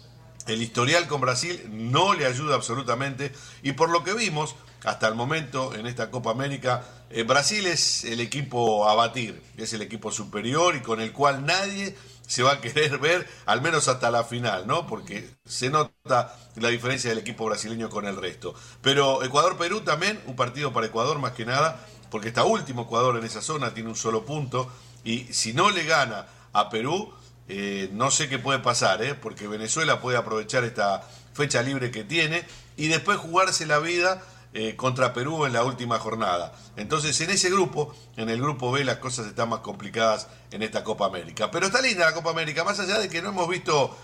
el 0.48 0.62
historial 0.62 1.08
con 1.08 1.22
Brasil 1.22 1.62
no 1.70 2.14
le 2.14 2.26
ayuda 2.26 2.56
absolutamente 2.56 3.32
y 3.64 3.74
por 3.74 3.90
lo 3.90 4.04
que 4.04 4.14
vimos 4.14 4.56
hasta 4.84 5.08
el 5.08 5.16
momento 5.16 5.74
en 5.76 5.88
esta 5.88 6.10
Copa 6.12 6.32
América, 6.32 6.84
eh, 7.10 7.24
Brasil 7.24 7.66
es 7.68 8.04
el 8.04 8.20
equipo 8.22 8.88
a 8.88 8.96
batir, 8.96 9.42
es 9.58 9.74
el 9.74 9.82
equipo 9.82 10.12
superior 10.12 10.76
y 10.76 10.82
con 10.82 11.02
el 11.02 11.12
cual 11.12 11.46
nadie 11.46 11.96
se 12.28 12.44
va 12.44 12.54
a 12.54 12.62
querer 12.62 12.98
ver, 13.00 13.28
al 13.46 13.62
menos 13.62 13.88
hasta 13.88 14.12
la 14.12 14.24
final, 14.24 14.68
¿no? 14.68 14.88
Porque 14.88 15.30
se 15.46 15.70
nota 15.70 16.38
la 16.56 16.70
diferencia 16.70 17.10
del 17.10 17.20
equipo 17.20 17.46
brasileño 17.46 17.90
con 17.90 18.06
el 18.06 18.18
resto. 18.18 18.54
Pero 18.82 19.24
Ecuador-Perú 19.24 19.82
también, 19.82 20.22
un 20.28 20.36
partido 20.36 20.74
para 20.74 20.88
Ecuador 20.88 21.20
más 21.20 21.32
que 21.32 21.46
nada, 21.46 21.86
porque 22.12 22.30
está 22.30 22.44
último 22.44 22.84
Ecuador 22.84 23.18
en 23.18 23.26
esa 23.26 23.42
zona, 23.42 23.74
tiene 23.74 23.90
un 23.90 23.96
solo 23.96 24.26
punto, 24.26 24.72
y 25.04 25.34
si 25.34 25.54
no 25.54 25.72
le 25.72 25.84
gana 25.86 26.28
a 26.54 26.70
Perú, 26.70 27.14
eh, 27.50 27.90
no 27.94 28.12
sé 28.12 28.28
qué 28.28 28.40
puede 28.40 28.60
pasar, 28.60 29.02
¿eh? 29.04 29.16
porque 29.16 29.48
Venezuela 29.48 30.02
puede 30.02 30.18
aprovechar 30.18 30.64
esta 30.64 31.08
fecha 31.34 31.62
libre 31.62 31.92
que 31.92 32.04
tiene 32.04 32.46
y 32.76 32.88
después 32.88 33.18
jugarse 33.18 33.66
la 33.66 33.80
vida 33.80 34.22
eh, 34.54 34.76
contra 34.76 35.14
Perú 35.14 35.46
en 35.46 35.54
la 35.54 35.64
última 35.64 36.00
jornada. 36.00 36.54
Entonces, 36.76 37.20
en 37.22 37.30
ese 37.30 37.50
grupo, 37.50 37.96
en 38.16 38.30
el 38.30 38.42
grupo 38.42 38.72
B, 38.72 38.84
las 38.84 38.98
cosas 38.98 39.28
están 39.28 39.50
más 39.50 39.60
complicadas 39.60 40.28
en 40.52 40.64
esta 40.64 40.84
Copa 40.84 41.06
América. 41.06 41.52
Pero 41.52 41.68
está 41.68 41.82
linda 41.82 42.06
la 42.06 42.14
Copa 42.14 42.32
América, 42.32 42.64
más 42.64 42.80
allá 42.80 43.00
de 43.00 43.08
que 43.08 43.22
no 43.22 43.30
hemos 43.30 43.48
visto 43.48 43.96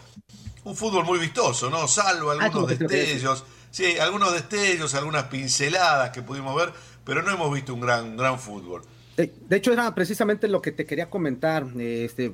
un 0.64 0.76
fútbol 0.76 1.06
muy 1.06 1.20
vistoso, 1.20 1.70
¿no? 1.70 1.88
Salvo 1.88 2.32
ah, 2.32 2.38
algunos 2.39 2.70
destellos, 2.70 3.44
sí, 3.72 3.98
algunos 4.00 4.32
destellos, 4.34 4.94
algunas 4.94 5.24
pinceladas 5.24 6.12
que 6.12 6.22
pudimos 6.22 6.56
ver, 6.56 6.72
pero 7.04 7.22
no 7.22 7.32
hemos 7.32 7.54
visto 7.54 7.74
un 7.74 7.82
gran, 7.82 8.16
gran 8.16 8.39
fútbol. 8.39 8.84
De, 9.16 9.55
hecho, 9.55 9.72
era 9.72 9.93
precisamente 9.93 10.47
lo 10.47 10.61
que 10.61 10.72
te 10.72 10.86
quería 10.86 11.09
comentar. 11.09 11.68
Este, 11.78 12.32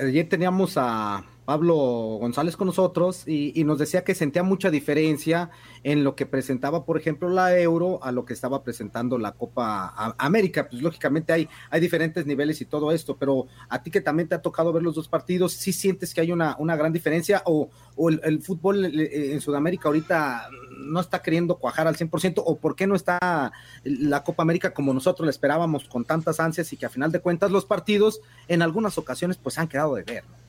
ayer 0.00 0.28
teníamos 0.28 0.74
a 0.76 1.24
Pablo 1.44 1.74
González 2.20 2.56
con 2.56 2.66
nosotros 2.66 3.26
y, 3.26 3.64
nos 3.64 3.78
decía 3.78 4.04
que 4.04 4.14
sentía 4.14 4.42
mucha 4.42 4.70
diferencia 4.70 5.50
en 5.82 6.04
lo 6.04 6.14
que 6.14 6.26
presentaba, 6.26 6.84
por 6.84 6.98
ejemplo, 6.98 7.30
la 7.30 7.58
Euro 7.58 8.02
a 8.02 8.12
lo 8.12 8.24
que 8.24 8.34
estaba 8.34 8.62
presentando 8.62 9.18
la 9.18 9.32
Copa 9.32 9.94
América. 10.18 10.68
Pues 10.68 10.82
lógicamente 10.82 11.32
hay, 11.32 11.48
diferentes 11.80 12.26
niveles 12.26 12.60
y 12.60 12.64
todo 12.64 12.92
esto, 12.92 13.16
pero 13.16 13.46
a 13.68 13.82
ti 13.82 13.90
que 13.90 14.00
también 14.00 14.28
te 14.28 14.34
ha 14.34 14.42
tocado 14.42 14.72
ver 14.72 14.82
los 14.82 14.94
dos 14.94 15.08
partidos, 15.08 15.52
¿sí 15.52 15.72
sientes 15.72 16.14
que 16.14 16.20
hay 16.20 16.32
una, 16.32 16.56
gran 16.76 16.92
diferencia 16.92 17.42
o, 17.46 17.70
el, 18.08 18.42
fútbol 18.42 18.84
en 18.84 19.40
Sudamérica 19.40 19.88
ahorita 19.88 20.48
no 20.76 21.00
está 21.00 21.22
queriendo 21.22 21.56
cuajar 21.56 21.86
al 21.86 21.96
100% 21.96 22.42
o 22.44 22.56
por 22.56 22.74
qué 22.74 22.86
no 22.86 22.94
está 22.94 23.52
la 23.84 24.24
Copa 24.24 24.42
América 24.42 24.74
como 24.74 24.92
nosotros 24.92 25.26
la 25.26 25.30
esperábamos 25.30 25.84
con 25.88 26.04
tantas 26.04 26.40
ansias 26.40 26.72
y 26.72 26.76
que 26.76 26.86
a 26.86 26.90
final 26.90 27.12
de 27.12 27.20
cuentas 27.20 27.50
los 27.50 27.64
partidos 27.64 28.20
en 28.48 28.62
algunas 28.62 28.98
ocasiones 28.98 29.36
pues 29.36 29.58
han 29.58 29.68
quedado 29.68 29.94
de 29.94 30.02
ver. 30.02 30.18
Eh, 30.18 30.43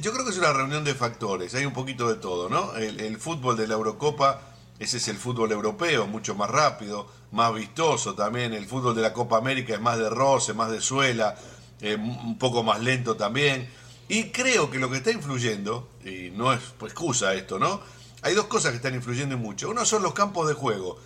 yo 0.00 0.12
creo 0.12 0.24
que 0.24 0.30
es 0.30 0.38
una 0.38 0.52
reunión 0.52 0.84
de 0.84 0.94
factores, 0.94 1.54
hay 1.54 1.66
un 1.66 1.72
poquito 1.72 2.08
de 2.08 2.16
todo, 2.16 2.48
¿no? 2.48 2.74
El, 2.76 3.16
fútbol 3.18 3.56
de 3.56 3.66
la 3.66 3.74
Eurocopa, 3.74 4.40
ese 4.78 4.98
es 4.98 5.08
el 5.08 5.16
fútbol 5.16 5.50
europeo, 5.52 6.06
mucho 6.06 6.34
más 6.34 6.50
rápido, 6.50 7.08
más 7.32 7.52
vistoso 7.54 8.14
también, 8.14 8.52
el 8.52 8.66
fútbol 8.66 8.94
de 8.94 9.02
la 9.02 9.12
Copa 9.12 9.38
América 9.38 9.74
es 9.74 9.80
más 9.80 9.98
de 9.98 10.10
roce, 10.10 10.54
más 10.54 10.70
de 10.70 10.80
suela, 10.80 11.36
eh, 11.80 11.96
un 11.96 12.38
poco 12.38 12.62
más 12.62 12.80
lento 12.80 13.16
también. 13.16 13.68
Y 14.08 14.30
creo 14.30 14.70
que 14.70 14.78
lo 14.78 14.90
que 14.90 14.98
está 14.98 15.10
influyendo, 15.10 15.88
y 16.04 16.30
no 16.30 16.52
es 16.52 16.60
excusa 16.82 17.34
esto, 17.34 17.58
¿no? 17.58 17.80
Hay 18.22 18.34
dos 18.34 18.46
cosas 18.46 18.70
que 18.70 18.76
están 18.76 18.94
influyendo 18.94 19.36
mucho. 19.36 19.70
Uno 19.70 19.84
son 19.84 20.02
los 20.02 20.14
campos 20.14 20.46
de 20.48 20.54
juego. 20.54 20.98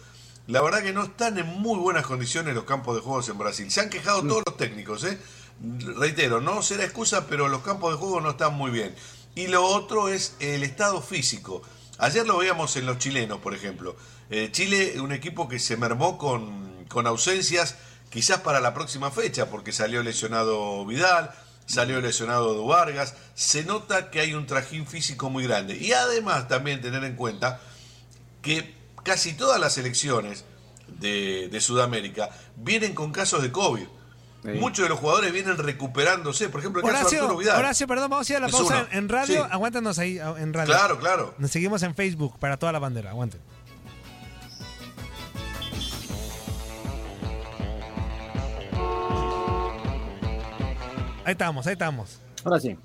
La 0.46 0.62
verdad 0.62 0.82
que 0.82 0.92
no 0.92 1.04
están 1.04 1.38
en 1.38 1.46
muy 1.46 1.78
buenas 1.78 2.06
condiciones 2.06 2.54
los 2.54 2.64
campos 2.64 2.96
de 2.96 3.02
juego 3.02 3.22
en 3.28 3.38
Brasil. 3.38 3.70
Se 3.70 3.80
han 3.80 3.90
quejado 3.90 4.22
todos 4.22 4.42
los 4.46 4.56
técnicos, 4.56 5.04
¿eh? 5.04 5.18
Reitero, 5.60 6.40
no 6.40 6.62
será 6.62 6.84
excusa, 6.84 7.26
pero 7.26 7.48
los 7.48 7.62
campos 7.62 7.92
de 7.92 7.98
juego 7.98 8.20
no 8.20 8.30
están 8.30 8.54
muy 8.54 8.70
bien. 8.70 8.94
Y 9.34 9.48
lo 9.48 9.64
otro 9.64 10.08
es 10.08 10.36
el 10.40 10.62
estado 10.62 11.02
físico. 11.02 11.62
Ayer 11.98 12.26
lo 12.26 12.38
veíamos 12.38 12.76
en 12.76 12.86
los 12.86 12.98
chilenos, 12.98 13.38
por 13.40 13.54
ejemplo. 13.54 13.96
Eh, 14.30 14.50
Chile, 14.52 15.00
un 15.00 15.12
equipo 15.12 15.48
que 15.48 15.58
se 15.58 15.76
mermó 15.76 16.16
con, 16.18 16.84
con 16.88 17.06
ausencias, 17.06 17.76
quizás 18.10 18.40
para 18.40 18.60
la 18.60 18.74
próxima 18.74 19.10
fecha, 19.10 19.50
porque 19.50 19.72
salió 19.72 20.02
lesionado 20.02 20.86
Vidal, 20.86 21.32
salió 21.66 22.00
lesionado 22.00 22.54
de 22.54 22.66
Vargas, 22.66 23.14
se 23.34 23.64
nota 23.64 24.10
que 24.10 24.20
hay 24.20 24.34
un 24.34 24.46
trajín 24.46 24.86
físico 24.86 25.28
muy 25.28 25.44
grande. 25.44 25.76
Y 25.76 25.92
además 25.92 26.48
también 26.48 26.80
tener 26.80 27.04
en 27.04 27.16
cuenta 27.16 27.60
que 28.42 28.74
casi 29.02 29.34
todas 29.34 29.60
las 29.60 29.76
elecciones 29.78 30.44
de, 31.00 31.58
Sudamérica 31.60 32.30
vienen 32.56 32.94
con 32.94 33.12
casos 33.12 33.42
de 33.42 33.52
COVID. 33.52 33.86
Muchos 34.44 34.84
de 34.84 34.88
los 34.88 34.98
jugadores 34.98 35.32
vienen 35.32 35.58
recuperándose. 35.58 36.48
Por 36.48 36.60
ejemplo, 36.60 36.80
el 36.80 36.88
caso 36.88 37.10
de 37.10 37.16
Arturo 37.18 37.36
Vidal. 37.36 37.58
Horacio, 37.58 37.86
perdón, 37.86 38.10
vamos 38.10 38.28
a 38.28 38.32
ir 38.32 38.36
a 38.36 38.40
la 38.40 38.48
pausa 38.48 38.86
en 38.92 39.08
radio. 39.08 39.44
Aguántanos 39.50 39.98
ahí 39.98 40.18
en 40.18 40.54
radio. 40.54 40.72
Claro, 40.74 40.98
claro. 40.98 41.34
Nos 41.38 41.50
seguimos 41.50 41.82
en 41.82 41.94
Facebook 41.94 42.38
para 42.38 42.56
toda 42.56 42.72
la 42.72 42.78
bandera. 42.78 43.10
Aguanten. 43.10 43.40
Ahí 51.24 51.32
estamos, 51.32 51.66
ahí 51.66 51.72
estamos. 51.74 52.20
Ahora 52.44 52.60
sí. 52.60 52.78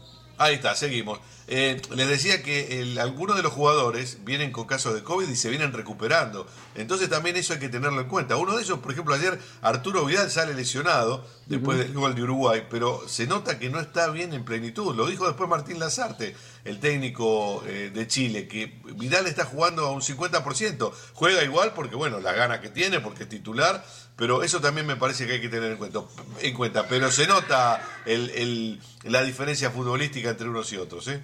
Ahí 0.44 0.56
está, 0.56 0.76
seguimos. 0.76 1.20
Eh, 1.48 1.82
les 1.96 2.10
decía 2.10 2.44
que 2.44 2.96
algunos 3.00 3.38
de 3.38 3.44
los 3.44 3.54
jugadores 3.54 4.18
vienen 4.26 4.52
con 4.52 4.66
casos 4.66 4.94
de 4.94 5.02
COVID 5.02 5.30
y 5.30 5.38
se 5.38 5.50
vienen 5.50 5.72
recuperando. 5.72 6.46
Entonces 6.76 7.10
también 7.10 7.38
eso 7.38 7.54
hay 7.54 7.60
que 7.60 7.70
tenerlo 7.70 8.02
en 8.02 8.10
cuenta. 8.10 8.36
Uno 8.36 8.58
de 8.58 8.62
ellos, 8.62 8.80
por 8.80 8.92
ejemplo, 8.92 9.14
ayer 9.14 9.40
Arturo 9.62 10.04
Vidal 10.04 10.30
sale 10.30 10.54
lesionado 10.54 11.26
después 11.46 11.78
del 11.78 11.94
gol 11.94 12.14
de 12.14 12.24
Uruguay, 12.24 12.68
pero 12.70 13.08
se 13.08 13.26
nota 13.26 13.58
que 13.58 13.70
no 13.70 13.80
está 13.80 14.10
bien 14.10 14.34
en 14.34 14.44
plenitud. 14.44 14.94
Lo 14.96 15.06
dijo 15.06 15.26
después 15.26 15.50
Martín 15.50 15.80
Lazarte, 15.80 16.36
el 16.66 16.82
técnico 16.82 17.64
eh, 17.68 17.90
de 17.94 18.08
Chile, 18.08 18.50
que 18.50 18.82
Vidal 18.96 19.28
está 19.28 19.46
jugando 19.46 19.86
a 19.86 19.92
un 19.92 20.02
50%. 20.02 20.92
Juega 21.14 21.42
igual 21.44 21.72
porque, 21.74 21.96
bueno, 21.96 22.20
la 22.20 22.34
gana 22.34 22.60
que 22.60 22.68
tiene, 22.68 23.00
porque 23.00 23.24
es 23.24 23.30
titular, 23.30 23.86
pero 24.16 24.44
eso 24.44 24.62
también 24.62 24.86
me 24.86 24.96
parece 24.96 25.26
que 25.26 25.34
hay 25.34 25.42
que 25.42 25.50
tener 25.50 25.72
en 25.72 25.78
cuenta. 25.78 26.02
En 26.42 26.54
cuenta. 26.54 26.88
Pero 26.88 27.12
se 27.12 27.28
nota 27.28 27.82
el, 28.06 28.80
la 29.04 29.24
diferencia 29.24 29.72
futbolística 29.72 30.30
entre 30.30 30.50
unos 30.50 30.72
y 30.72 30.78
otros. 30.78 31.08
¿eh? 31.08 31.24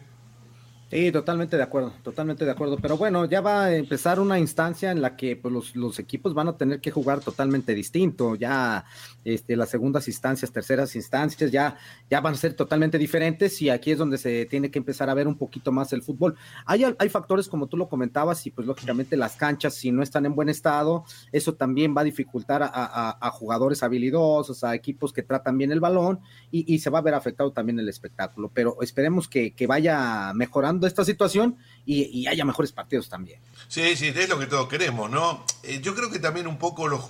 Sí, 0.89 1.11
totalmente 1.11 1.55
de 1.55 1.61
acuerdo, 1.61 1.93
totalmente 2.01 2.45
de 2.45 2.51
acuerdo. 2.51 2.77
Pero 2.81 2.97
bueno, 2.97 3.25
ya 3.25 3.41
va 3.41 3.65
a 3.65 3.75
empezar 3.75 4.19
una 4.19 4.39
instancia 4.39 4.89
en 4.89 5.03
la 5.03 5.15
que 5.15 5.35
pues, 5.35 5.75
los, 5.75 5.99
equipos 5.99 6.33
van 6.33 6.47
a 6.47 6.57
tener 6.57 6.81
que 6.81 6.89
jugar 6.89 7.19
totalmente 7.19 7.75
distinto. 7.75 8.33
Ya 8.33 8.85
este, 9.23 9.55
las 9.55 9.69
segundas 9.69 10.07
instancias, 10.07 10.51
terceras 10.51 10.95
instancias, 10.95 11.51
ya, 11.51 11.77
ya 12.09 12.21
van 12.21 12.33
a 12.33 12.37
ser 12.37 12.55
totalmente 12.55 12.97
diferentes 12.97 13.61
y 13.61 13.69
aquí 13.69 13.91
es 13.91 13.99
donde 13.99 14.17
se 14.17 14.47
tiene 14.47 14.71
que 14.71 14.79
empezar 14.79 15.11
a 15.11 15.13
ver 15.13 15.27
un 15.27 15.37
poquito 15.37 15.71
más 15.71 15.93
el 15.93 16.01
fútbol. 16.01 16.35
Hay, 16.65 16.83
hay 16.97 17.09
factores 17.09 17.47
como 17.47 17.67
tú 17.67 17.77
lo 17.77 17.87
comentabas 17.87 18.47
y 18.47 18.49
pues 18.49 18.65
lógicamente 18.65 19.15
las 19.15 19.35
canchas, 19.35 19.75
si 19.75 19.91
no 19.91 20.01
están 20.01 20.25
en 20.25 20.33
buen 20.33 20.49
estado, 20.49 21.03
eso 21.31 21.53
también 21.53 21.95
va 21.95 22.01
a 22.01 22.05
dificultar 22.05 22.63
a, 22.63 23.29
jugadores 23.33 23.83
habilidosos, 23.83 24.63
a 24.63 24.73
equipos 24.73 25.13
que 25.13 25.21
tratan 25.21 25.55
bien 25.55 25.71
el 25.71 25.79
balón 25.79 26.19
y, 26.49 26.79
se 26.79 26.89
va 26.89 26.99
a 26.99 27.03
ver 27.03 27.13
afectado 27.13 27.51
también 27.51 27.77
el 27.79 27.89
espectáculo. 27.89 28.49
Pero 28.51 28.81
esperemos 28.81 29.27
que 29.27 29.53
vaya 29.67 30.33
mejorando 30.33 30.78
esta 30.87 31.05
situación 31.05 31.57
y, 31.85 32.27
haya 32.27 32.45
mejores 32.45 32.71
partidos 32.71 33.09
también. 33.09 33.39
Sí, 33.67 33.95
sí, 33.95 34.07
es 34.07 34.29
lo 34.29 34.39
que 34.39 34.45
todos 34.45 34.67
queremos, 34.67 35.09
¿no? 35.09 35.45
Eh, 35.63 35.79
yo 35.81 35.95
creo 35.95 36.09
que 36.09 36.19
también 36.19 36.47
un 36.47 36.57
poco 36.57 36.87
los, 36.87 37.09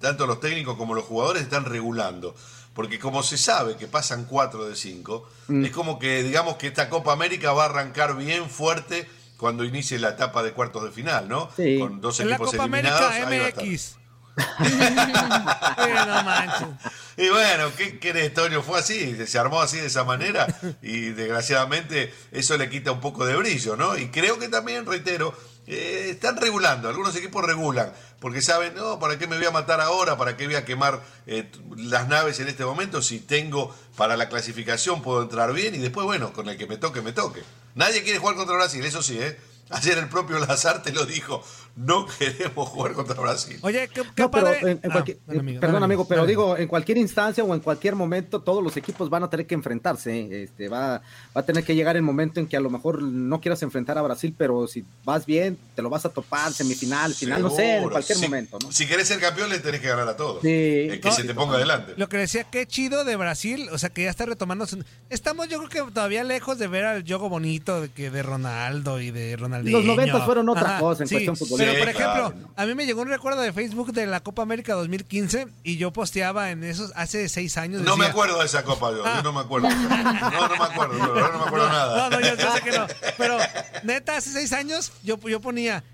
tanto 0.00 0.26
los 0.26 0.40
técnicos 0.40 0.76
como 0.76 0.94
los 0.94 1.04
jugadores 1.04 1.42
están 1.42 1.64
regulando. 1.64 2.34
porque 2.74 2.98
como 2.98 3.22
se 3.22 3.38
sabe 3.38 3.76
que 3.76 3.86
pasan 3.86 4.24
cuatro 4.24 4.68
de 4.68 4.74
cinco, 4.74 5.28
mm. 5.46 5.64
es 5.64 5.70
como 5.70 5.98
que 5.98 6.24
digamos 6.24 6.56
que 6.56 6.66
esta 6.66 6.88
Copa 6.88 7.12
América 7.12 7.52
va 7.52 7.62
a 7.62 7.66
arrancar 7.66 8.16
bien 8.16 8.50
fuerte 8.50 9.08
cuando 9.36 9.64
inicie 9.64 9.98
la 9.98 10.10
etapa 10.10 10.42
de 10.42 10.52
cuartos 10.52 10.84
de 10.84 10.90
final, 10.90 11.28
¿no? 11.28 11.50
Sí. 11.56 11.78
Con 11.78 12.00
dos 12.00 12.20
equipos 12.20 12.52
la 12.52 12.58
Copa 12.58 12.64
eliminados. 12.64 13.14
América 13.14 13.62
MX. 13.62 13.96
y 17.16 17.28
bueno, 17.28 17.70
¿qué 17.76 17.98
querés, 17.98 18.34
Toño? 18.34 18.62
Fue 18.62 18.78
así, 18.78 19.16
se 19.26 19.38
armó 19.38 19.60
así 19.60 19.78
de 19.78 19.86
esa 19.86 20.04
manera 20.04 20.46
y 20.82 21.10
desgraciadamente 21.10 22.12
eso 22.32 22.56
le 22.56 22.68
quita 22.68 22.92
un 22.92 23.00
poco 23.00 23.24
de 23.24 23.36
brillo, 23.36 23.76
¿no? 23.76 23.96
Y 23.96 24.08
creo 24.08 24.38
que 24.38 24.48
también, 24.48 24.86
reitero, 24.86 25.36
eh, 25.66 26.08
están 26.10 26.36
regulando, 26.36 26.88
algunos 26.88 27.16
equipos 27.16 27.44
regulan, 27.44 27.92
porque 28.20 28.42
saben, 28.42 28.74
no, 28.74 28.98
¿para 28.98 29.18
qué 29.18 29.26
me 29.26 29.36
voy 29.36 29.46
a 29.46 29.50
matar 29.50 29.80
ahora? 29.80 30.16
¿Para 30.18 30.36
qué 30.36 30.46
voy 30.46 30.56
a 30.56 30.64
quemar 30.64 31.02
eh, 31.26 31.50
las 31.76 32.08
naves 32.08 32.40
en 32.40 32.48
este 32.48 32.64
momento? 32.64 33.00
Si 33.00 33.20
tengo 33.20 33.74
para 33.96 34.16
la 34.16 34.28
clasificación, 34.28 35.00
puedo 35.00 35.22
entrar 35.22 35.52
bien 35.52 35.74
y 35.74 35.78
después, 35.78 36.04
bueno, 36.04 36.32
con 36.32 36.48
el 36.48 36.58
que 36.58 36.66
me 36.66 36.76
toque, 36.76 37.00
me 37.00 37.12
toque. 37.12 37.42
Nadie 37.74 38.02
quiere 38.02 38.18
jugar 38.18 38.36
contra 38.36 38.56
Brasil, 38.56 38.84
eso 38.84 39.02
sí, 39.02 39.18
¿eh? 39.18 39.38
Ayer 39.70 39.96
el 39.96 40.08
propio 40.08 40.38
Lazarte 40.38 40.92
lo 40.92 41.06
dijo, 41.06 41.42
no 41.76 42.06
queremos 42.18 42.68
jugar 42.68 42.92
contra 42.92 43.20
Brasil. 43.20 43.58
Oye, 43.62 43.88
¿qué, 43.92 44.02
qué 44.14 44.22
ah, 44.22 44.30
perdón, 44.30 45.82
amigo, 45.82 46.06
pero 46.06 46.26
digo, 46.26 46.56
en 46.56 46.68
cualquier 46.68 46.98
instancia 46.98 47.42
o 47.42 47.54
en 47.54 47.60
cualquier 47.60 47.94
momento, 47.94 48.40
todos 48.40 48.62
los 48.62 48.76
equipos 48.76 49.10
van 49.10 49.24
a 49.24 49.30
tener 49.30 49.46
que 49.46 49.54
enfrentarse. 49.54 50.18
¿eh? 50.18 50.42
Este, 50.44 50.68
va, 50.68 51.02
va 51.36 51.40
a 51.40 51.42
tener 51.42 51.64
que 51.64 51.74
llegar 51.74 51.96
el 51.96 52.02
momento 52.02 52.40
en 52.40 52.46
que 52.46 52.56
a 52.56 52.60
lo 52.60 52.70
mejor 52.70 53.02
no 53.02 53.40
quieras 53.40 53.62
enfrentar 53.62 53.98
a 53.98 54.02
Brasil, 54.02 54.34
pero 54.36 54.66
si 54.66 54.84
vas 55.04 55.26
bien, 55.26 55.58
te 55.74 55.82
lo 55.82 55.90
vas 55.90 56.04
a 56.04 56.10
topar, 56.10 56.52
semifinal, 56.52 57.14
final, 57.14 57.42
no 57.42 57.50
sé, 57.50 57.78
en 57.78 57.88
cualquier 57.88 58.18
momento. 58.18 58.58
¿no? 58.62 58.70
Si 58.70 58.86
querés 58.86 59.08
ser 59.08 59.18
campeón, 59.20 59.50
le 59.50 59.58
tenés 59.58 59.80
que 59.80 59.88
ganar 59.88 60.08
a 60.08 60.16
todos. 60.16 60.42
Sí. 60.42 61.00
que 61.02 61.12
se 61.12 61.24
te 61.24 61.34
ponga 61.34 61.56
adelante. 61.56 61.94
Lo 61.96 62.08
que 62.08 62.18
decía, 62.18 62.44
qué 62.44 62.66
chido 62.66 63.04
de 63.04 63.16
Brasil, 63.16 63.68
o 63.72 63.78
sea, 63.78 63.90
que 63.90 64.04
ya 64.04 64.10
está 64.10 64.26
retomando. 64.26 64.66
Estamos, 65.10 65.48
yo 65.48 65.58
creo 65.64 65.86
que 65.86 65.92
todavía 65.92 66.24
lejos 66.24 66.58
de 66.58 66.68
ver 66.68 66.84
al 66.84 67.04
juego 67.04 67.28
bonito 67.28 67.80
de, 67.80 67.90
que 67.90 68.10
de 68.10 68.22
Ronaldo 68.22 69.00
y 69.00 69.10
de 69.10 69.36
Ronaldinho. 69.36 69.78
Los 69.78 69.86
90 69.86 70.24
fueron 70.24 70.48
otra 70.48 70.78
cosa 70.78 71.04
en 71.04 71.08
cuestión 71.08 71.36
futbolística. 71.36 71.63
Pero, 71.64 71.78
por 71.78 71.88
ejemplo, 71.88 72.34
a 72.56 72.66
mí 72.66 72.74
me 72.74 72.86
llegó 72.86 73.02
un 73.02 73.08
recuerdo 73.08 73.40
de 73.40 73.52
Facebook 73.52 73.92
de 73.92 74.06
la 74.06 74.20
Copa 74.20 74.42
América 74.42 74.74
2015 74.74 75.48
y 75.62 75.76
yo 75.76 75.92
posteaba 75.92 76.50
en 76.50 76.64
esos 76.64 76.92
hace 76.94 77.28
seis 77.28 77.56
años. 77.56 77.82
no 77.82 77.96
me 77.96 78.06
acuerdo 78.06 78.38
de 78.38 78.46
esa 78.46 78.62
Copa, 78.64 78.90
yo, 78.90 79.02
ah. 79.04 79.20
no 79.22 79.32
me 79.32 79.40
acuerdo. 79.40 79.68
No, 79.68 80.48
no 80.48 80.56
me 80.56 80.64
acuerdo, 80.64 80.94
no, 80.94 81.06
no 81.06 81.38
me 81.38 81.44
acuerdo 81.44 81.68
nada. 81.68 82.10
No, 82.10 82.20
no, 82.20 82.20
yo, 82.20 82.52
sé 82.52 82.60
que 82.62 82.72
no. 82.72 82.86
Pero 83.16 83.38
neta, 83.82 84.16
hace 84.16 84.30
seis 84.30 84.52
años 84.52 84.92
yo, 85.02 85.18
yo 85.20 85.40
ponía, 85.40 85.84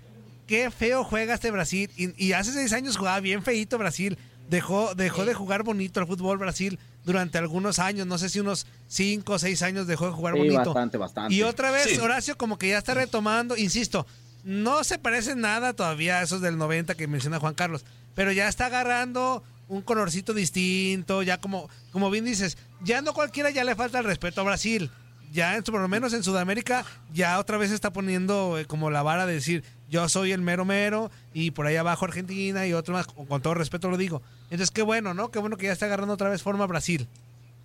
qué 0.47 0.71
feo 0.71 1.03
juega 1.03 1.33
este 1.35 1.51
Brasil. 1.51 1.89
Y, 1.95 2.33
hace 2.33 2.51
seis 2.51 2.73
años 2.73 2.97
jugaba 2.97 3.19
bien 3.19 3.43
feito 3.43 3.77
Brasil. 3.77 4.17
Dejó, 4.49 4.95
dejó 4.95 5.23
de 5.23 5.33
jugar 5.33 5.63
bonito 5.63 6.01
el 6.01 6.07
fútbol 6.07 6.37
Brasil 6.37 6.77
durante 7.05 7.37
algunos 7.37 7.79
años, 7.79 8.05
no 8.05 8.17
sé 8.17 8.29
si 8.29 8.39
unos 8.39 8.67
cinco 8.87 9.33
o 9.33 9.39
seis 9.39 9.61
años 9.61 9.87
dejó 9.87 10.07
de 10.07 10.11
jugar 10.11 10.35
bonito. 10.35 10.73
Bastante, 10.73 10.97
bastante. 10.97 11.33
Y 11.33 11.43
otra 11.43 11.71
vez, 11.71 11.97
Horacio 11.99 12.37
como 12.37 12.57
que 12.57 12.69
ya 12.69 12.77
está 12.77 12.93
retomando, 12.93 13.55
insisto, 13.57 14.05
no 14.43 14.83
se 14.83 14.99
parece 14.99 15.35
nada 15.35 15.73
todavía 15.73 16.19
a 16.19 16.23
esos 16.23 16.41
del 16.41 16.57
90 16.57 16.95
que 16.95 17.07
menciona 17.07 17.39
Juan 17.39 17.53
Carlos, 17.53 17.85
pero 18.15 18.31
ya 18.31 18.47
está 18.47 18.67
agarrando 18.67 19.43
un 19.67 19.81
colorcito 19.81 20.33
distinto, 20.33 21.23
ya 21.23 21.39
como, 21.39 21.69
como 21.91 22.09
bien 22.09 22.25
dices, 22.25 22.57
ya 22.81 23.01
no 23.01 23.13
cualquiera 23.13 23.51
ya 23.51 23.63
le 23.63 23.75
falta 23.75 23.99
el 23.99 24.05
respeto 24.05 24.41
a 24.41 24.45
Brasil. 24.45 24.91
Ya 25.31 25.55
en, 25.55 25.63
por 25.63 25.79
lo 25.79 25.87
menos 25.87 26.11
en 26.11 26.23
Sudamérica 26.23 26.85
ya 27.13 27.39
otra 27.39 27.57
vez 27.57 27.71
está 27.71 27.93
poniendo 27.93 28.59
eh, 28.59 28.65
como 28.65 28.91
la 28.91 29.01
vara 29.01 29.25
de 29.25 29.35
decir 29.35 29.63
yo 29.89 30.09
soy 30.09 30.33
el 30.33 30.41
mero 30.41 30.65
mero 30.65 31.09
y 31.33 31.51
por 31.51 31.67
ahí 31.67 31.77
abajo 31.77 32.03
Argentina 32.03 32.67
y 32.67 32.73
otro 32.73 32.93
más, 32.93 33.07
con, 33.07 33.41
todo 33.41 33.53
respeto 33.53 33.89
lo 33.89 33.97
digo. 33.97 34.21
Entonces 34.45 34.71
qué 34.71 34.81
bueno, 34.81 35.13
¿no? 35.13 35.31
Qué 35.31 35.39
bueno 35.39 35.55
que 35.55 35.67
ya 35.67 35.71
está 35.73 35.85
agarrando 35.85 36.13
otra 36.13 36.29
vez 36.29 36.41
forma 36.41 36.65
Brasil. 36.65 37.07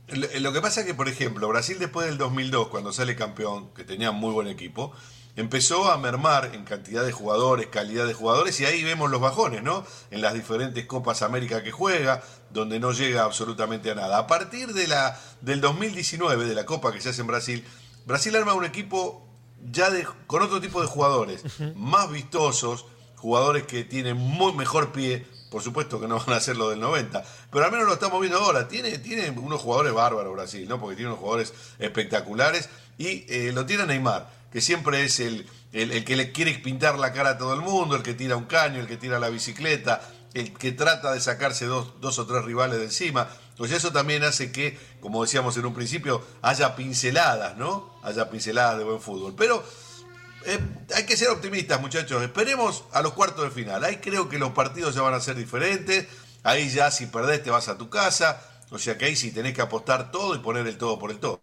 Lo, 0.08 0.52
que 0.52 0.60
pasa 0.60 0.80
es 0.82 0.86
que, 0.86 0.94
por 0.94 1.08
ejemplo, 1.08 1.48
Brasil 1.48 1.78
después 1.80 2.06
del 2.06 2.16
2002, 2.16 2.68
cuando 2.68 2.92
sale 2.92 3.16
campeón, 3.16 3.74
que 3.74 3.82
tenía 3.82 4.12
muy 4.12 4.32
buen 4.32 4.46
equipo, 4.46 4.92
empezó 5.36 5.90
a 5.90 5.98
mermar 5.98 6.50
en 6.54 6.64
cantidad 6.64 7.04
de 7.04 7.12
jugadores, 7.12 7.66
calidad 7.66 8.06
de 8.06 8.14
jugadores, 8.14 8.58
y 8.60 8.64
ahí 8.64 8.82
vemos 8.82 9.10
los 9.10 9.20
bajones, 9.20 9.62
¿no? 9.62 9.84
En 10.10 10.22
las 10.22 10.34
diferentes 10.34 10.86
Copas 10.86 11.22
América 11.22 11.62
que 11.62 11.70
juega, 11.70 12.22
donde 12.50 12.80
no 12.80 12.92
llega 12.92 13.24
absolutamente 13.24 13.90
a 13.90 13.94
nada. 13.94 14.18
A 14.18 14.26
partir 14.26 14.72
de 14.72 14.88
la, 14.88 15.18
del 15.42 15.60
2019, 15.60 16.46
de 16.46 16.54
la 16.54 16.64
Copa 16.64 16.90
que 16.92 17.02
se 17.02 17.10
hace 17.10 17.20
en 17.20 17.26
Brasil, 17.26 17.64
Brasil 18.06 18.34
arma 18.34 18.54
un 18.54 18.64
equipo 18.64 19.26
ya 19.70 19.90
de, 19.90 20.06
con 20.26 20.42
otro 20.42 20.60
tipo 20.60 20.80
de 20.80 20.86
jugadores, 20.86 21.42
más 21.74 22.10
vistosos, 22.10 22.86
jugadores 23.16 23.64
que 23.64 23.84
tienen 23.84 24.16
muy 24.16 24.54
mejor 24.54 24.92
pie, 24.92 25.26
por 25.50 25.62
supuesto 25.62 26.00
que 26.00 26.08
no 26.08 26.18
van 26.18 26.36
a 26.36 26.40
ser 26.40 26.56
lo 26.56 26.70
del 26.70 26.80
90, 26.80 27.22
pero 27.50 27.64
al 27.64 27.70
menos 27.70 27.86
lo 27.86 27.94
estamos 27.94 28.20
viendo 28.20 28.38
ahora. 28.38 28.68
Tiene, 28.68 28.98
tiene 28.98 29.30
unos 29.30 29.60
jugadores 29.60 29.92
bárbaros 29.92 30.32
Brasil, 30.32 30.66
¿no? 30.68 30.80
Porque 30.80 30.96
tiene 30.96 31.10
unos 31.10 31.20
jugadores 31.20 31.52
espectaculares 31.78 32.68
y 32.96 33.26
eh, 33.28 33.52
lo 33.52 33.66
tiene 33.66 33.86
Neymar 33.86 34.35
que 34.56 34.62
siempre 34.62 35.04
es 35.04 35.20
el, 35.20 35.46
el, 35.74 36.02
que 36.06 36.16
le 36.16 36.32
quiere 36.32 36.54
pintar 36.54 36.98
la 36.98 37.12
cara 37.12 37.32
a 37.32 37.36
todo 37.36 37.52
el 37.52 37.60
mundo, 37.60 37.94
el 37.94 38.02
que 38.02 38.14
tira 38.14 38.36
un 38.36 38.46
caño, 38.46 38.80
el 38.80 38.86
que 38.86 38.96
tira 38.96 39.18
la 39.18 39.28
bicicleta, 39.28 40.00
el 40.32 40.54
que 40.54 40.72
trata 40.72 41.12
de 41.12 41.20
sacarse 41.20 41.66
dos, 41.66 42.00
dos 42.00 42.18
o 42.18 42.26
tres 42.26 42.42
rivales 42.42 42.78
de 42.78 42.86
encima. 42.86 43.28
Pues 43.58 43.70
eso 43.70 43.92
también 43.92 44.24
hace 44.24 44.52
que, 44.52 44.78
como 45.02 45.22
decíamos 45.22 45.58
en 45.58 45.66
un 45.66 45.74
principio, 45.74 46.24
haya 46.40 46.74
pinceladas, 46.74 47.58
¿no? 47.58 48.00
Haya 48.02 48.30
pinceladas 48.30 48.78
de 48.78 48.84
buen 48.84 48.98
fútbol. 48.98 49.34
Pero 49.36 49.62
eh, 50.46 50.58
hay 50.94 51.04
que 51.04 51.18
ser 51.18 51.28
optimistas, 51.28 51.78
muchachos. 51.78 52.22
Esperemos 52.22 52.84
a 52.94 53.02
los 53.02 53.12
cuartos 53.12 53.44
de 53.44 53.50
final. 53.50 53.84
Ahí 53.84 53.96
creo 53.96 54.30
que 54.30 54.38
los 54.38 54.52
partidos 54.52 54.94
ya 54.94 55.02
van 55.02 55.12
a 55.12 55.20
ser 55.20 55.36
diferentes. 55.36 56.06
Ahí 56.44 56.70
ya 56.70 56.90
si 56.90 57.04
perdés 57.04 57.42
te 57.42 57.50
vas 57.50 57.68
a 57.68 57.76
tu 57.76 57.90
casa. 57.90 58.40
O 58.70 58.78
sea 58.78 58.96
que 58.96 59.04
ahí 59.04 59.16
sí 59.16 59.32
tenés 59.32 59.52
que 59.52 59.60
apostar 59.60 60.10
todo 60.10 60.34
y 60.34 60.38
poner 60.38 60.66
el 60.66 60.78
todo 60.78 60.98
por 60.98 61.10
el 61.10 61.18
todo. 61.18 61.42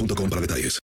para 0.29 0.41
detalles. 0.41 0.79